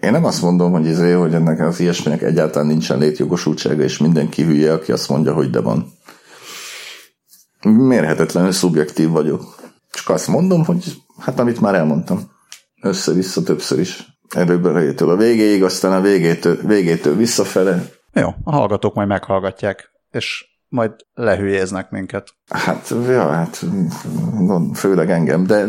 Én 0.00 0.10
nem 0.10 0.24
azt 0.24 0.42
mondom, 0.42 0.72
hogy, 0.72 0.86
izé, 0.86 1.12
hogy 1.12 1.34
ennek 1.34 1.60
az 1.60 1.80
ilyesminek 1.80 2.22
egyáltalán 2.22 2.68
nincsen 2.68 2.98
létjogosultsága, 2.98 3.82
és 3.82 3.98
mindenki 3.98 4.42
hülye, 4.42 4.72
aki 4.72 4.92
azt 4.92 5.08
mondja, 5.08 5.32
hogy 5.32 5.50
de 5.50 5.60
van. 5.60 5.92
Mérhetetlenül 7.64 8.52
szubjektív 8.52 9.08
vagyok. 9.08 9.54
Csak 9.90 10.08
azt 10.08 10.28
mondom, 10.28 10.64
hogy 10.64 11.02
hát 11.18 11.38
amit 11.38 11.60
már 11.60 11.74
elmondtam. 11.74 12.20
Össze-vissza 12.82 13.42
többször 13.42 13.78
is. 13.78 14.06
Erőből 14.28 14.94
a 14.96 15.16
végéig, 15.16 15.62
aztán 15.62 15.92
a 15.92 16.00
végétől, 16.00 16.56
végétől 16.62 17.16
visszafele. 17.16 17.84
Jó, 18.12 18.28
a 18.44 18.52
hallgatók 18.52 18.94
majd 18.94 19.08
meghallgatják, 19.08 19.90
és 20.10 20.46
majd 20.68 20.92
lehülyéznek 21.14 21.90
minket. 21.90 22.34
Hát, 22.48 22.94
ja, 23.06 23.28
hát 23.30 23.64
főleg 24.74 25.10
engem, 25.10 25.46
de 25.46 25.66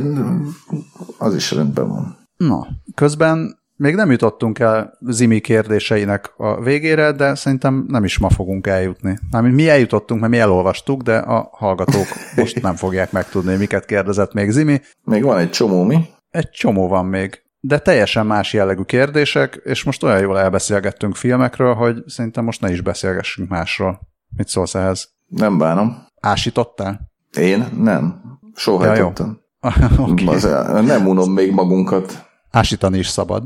az 1.18 1.36
is 1.36 1.52
rendben 1.52 1.88
van. 1.88 2.18
Na, 2.38 2.68
közben 2.96 3.60
még 3.76 3.96
nem 3.96 4.12
jutottunk 4.12 4.60
el 4.60 4.98
Zimi 5.02 5.40
kérdéseinek 5.40 6.34
a 6.38 6.62
végére, 6.62 7.12
de 7.12 7.36
szerintem 7.36 7.86
nem 7.88 8.04
is 8.04 8.18
ma 8.18 8.30
fogunk 8.30 8.68
eljutni. 8.68 9.18
Mármint 9.32 9.56
mi 9.56 9.70
eljutottunk, 9.70 10.20
mert 10.20 10.32
mi 10.32 10.40
elolvastuk, 10.40 11.02
de 11.02 11.18
a 11.18 11.50
hallgatók 11.52 12.08
most 12.36 12.62
nem 12.62 12.76
fogják 12.76 13.12
megtudni, 13.12 13.56
miket 13.56 13.86
kérdezett 13.86 14.34
még 14.34 14.50
Zimi. 14.50 14.82
Még 15.04 15.24
van 15.24 15.38
egy 15.38 15.50
csomó, 15.50 15.84
mi? 15.84 16.06
Egy 16.30 16.50
csomó 16.50 16.88
van 16.88 17.06
még 17.06 17.44
de 17.68 17.80
teljesen 17.80 18.26
más 18.26 18.54
jellegű 18.54 18.82
kérdések, 18.82 19.62
és 19.64 19.84
most 19.84 20.04
olyan 20.04 20.20
jól 20.20 20.40
elbeszélgettünk 20.40 21.16
filmekről, 21.16 21.74
hogy 21.74 22.04
szerintem 22.06 22.44
most 22.44 22.62
ne 22.62 22.72
is 22.72 22.82
beszélgessünk 22.82 23.50
másról. 23.50 24.00
Mit 24.38 24.48
szólsz 24.48 24.76
ehhez? 24.76 25.10
Nem 25.28 25.58
bánom. 25.58 26.08
Ásítottál? 26.22 27.12
Én? 27.38 27.66
Nem. 27.78 28.22
Soha 28.56 28.86
ja, 28.86 28.94
tettem. 28.94 29.40
okay. 29.98 30.86
Nem 30.86 31.08
unom 31.08 31.32
még 31.32 31.52
magunkat. 31.52 32.26
Ásítani 32.52 32.98
is 32.98 33.08
szabad. 33.08 33.44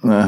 Ne, 0.00 0.26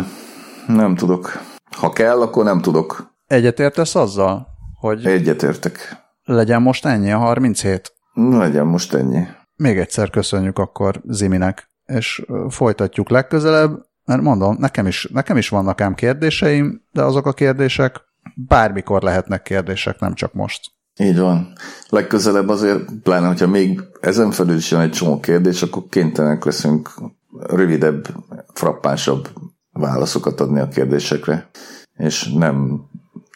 nem 0.67 0.95
tudok. 0.95 1.41
Ha 1.77 1.91
kell, 1.91 2.21
akkor 2.21 2.45
nem 2.45 2.61
tudok. 2.61 3.15
Egyetértesz 3.27 3.95
azzal, 3.95 4.47
hogy... 4.75 5.07
Egyetértek. 5.07 5.97
Legyen 6.25 6.63
most 6.63 6.87
ennyi 6.87 7.13
a 7.13 7.19
37? 7.19 7.93
Legyen 8.15 8.67
most 8.67 8.95
ennyi. 8.95 9.27
Még 9.57 9.79
egyszer 9.79 10.11
köszönjük 10.11 10.59
akkor 10.59 11.01
Ziminek 11.09 11.71
és 11.87 12.27
folytatjuk 12.49 13.11
legközelebb, 13.11 13.71
mert 14.05 14.23
mondom, 14.23 14.57
nekem 14.59 14.87
is, 14.87 15.09
nekem 15.13 15.37
is 15.37 15.49
vannak 15.49 15.81
ám 15.81 15.95
kérdéseim, 15.95 16.83
de 16.93 17.03
azok 17.03 17.27
a 17.27 17.33
kérdések 17.33 18.01
bármikor 18.35 19.03
lehetnek 19.03 19.43
kérdések, 19.43 19.99
nem 19.99 20.15
csak 20.15 20.33
most. 20.33 20.71
Így 21.01 21.19
van. 21.19 21.53
Legközelebb 21.89 22.49
azért, 22.49 22.83
pláne, 23.03 23.27
hogyha 23.27 23.47
még 23.47 23.81
ezen 24.01 24.31
felül 24.31 24.57
is 24.57 24.71
jön 24.71 24.81
egy 24.81 24.91
csomó 24.91 25.21
kérdés, 25.21 25.63
akkor 25.63 25.83
kénytelenek 25.89 26.45
leszünk 26.45 26.91
rövidebb, 27.39 28.07
frappánsabb 28.55 29.29
válaszokat 29.73 30.41
adni 30.41 30.61
a 30.61 30.69
kérdésekre, 30.69 31.51
és 31.97 32.33
nem 32.33 32.85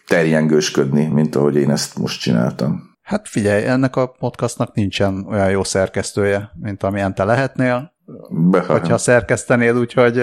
terjengősködni, 0.07 1.07
mint 1.07 1.37
ahogy 1.37 1.57
én 1.57 1.71
ezt 1.71 1.99
most 1.99 2.21
csináltam. 2.21 2.93
Hát 3.03 3.29
figyelj, 3.29 3.65
ennek 3.67 3.97
a 3.97 4.07
podcastnak 4.07 4.75
nincsen 4.75 5.27
olyan 5.29 5.51
jó 5.51 5.65
szerkesztője, 5.65 6.51
mint 6.61 6.83
amilyen 6.83 7.15
te 7.15 7.25
lehetnél, 7.25 7.93
Behajem. 8.31 8.81
hogyha 8.81 8.99
szerkesztenéd, 8.99 9.77
úgyhogy 9.77 10.23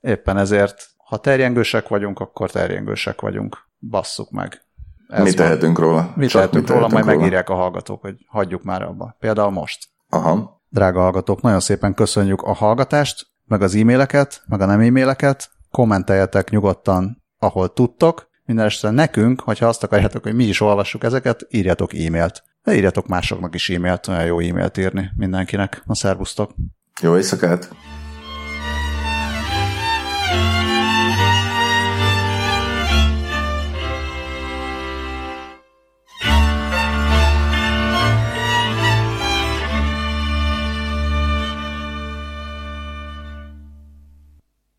éppen 0.00 0.36
ezért, 0.36 0.86
ha 0.96 1.16
terjengősek 1.16 1.88
vagyunk, 1.88 2.20
akkor 2.20 2.50
terjengősek 2.50 3.20
vagyunk. 3.20 3.56
Basszuk 3.90 4.30
meg. 4.30 4.60
Ez 5.08 5.22
mi 5.22 5.32
tehetünk 5.32 5.78
van. 5.78 5.86
róla? 5.86 6.12
Mi 6.16 6.26
Csak 6.26 6.40
tehetünk 6.40 6.68
mi 6.68 6.74
róla, 6.74 6.88
majd 6.88 7.04
róla. 7.04 7.16
megírják 7.16 7.48
a 7.48 7.54
hallgatók, 7.54 8.00
hogy 8.00 8.14
hagyjuk 8.28 8.62
már 8.62 8.82
abba. 8.82 9.16
Például 9.18 9.50
most. 9.50 9.88
Aha. 10.08 10.55
Drága 10.68 11.00
hallgatók, 11.00 11.40
nagyon 11.40 11.60
szépen 11.60 11.94
köszönjük 11.94 12.42
a 12.42 12.52
hallgatást, 12.52 13.26
meg 13.44 13.62
az 13.62 13.74
e-maileket, 13.74 14.42
meg 14.46 14.60
a 14.60 14.66
nem 14.66 14.80
e-maileket. 14.80 15.50
Kommenteljetek 15.70 16.50
nyugodtan, 16.50 17.22
ahol 17.38 17.72
tudtok. 17.72 18.28
Minden 18.44 18.64
esetre 18.64 18.90
nekünk, 18.90 19.40
hogyha 19.40 19.66
azt 19.66 19.82
akarjátok, 19.82 20.22
hogy 20.22 20.34
mi 20.34 20.44
is 20.44 20.60
olvassuk 20.60 21.04
ezeket, 21.04 21.46
írjatok 21.50 21.94
e-mailt. 21.94 22.42
De 22.62 22.74
írjatok 22.74 23.06
másoknak 23.06 23.54
is 23.54 23.70
e-mailt, 23.70 24.08
olyan 24.08 24.24
jó 24.24 24.38
e-mailt 24.38 24.76
írni 24.76 25.10
mindenkinek. 25.16 25.82
Na, 25.84 25.94
szervusztok! 25.94 26.54
Jó 27.00 27.16
éjszakát! 27.16 27.70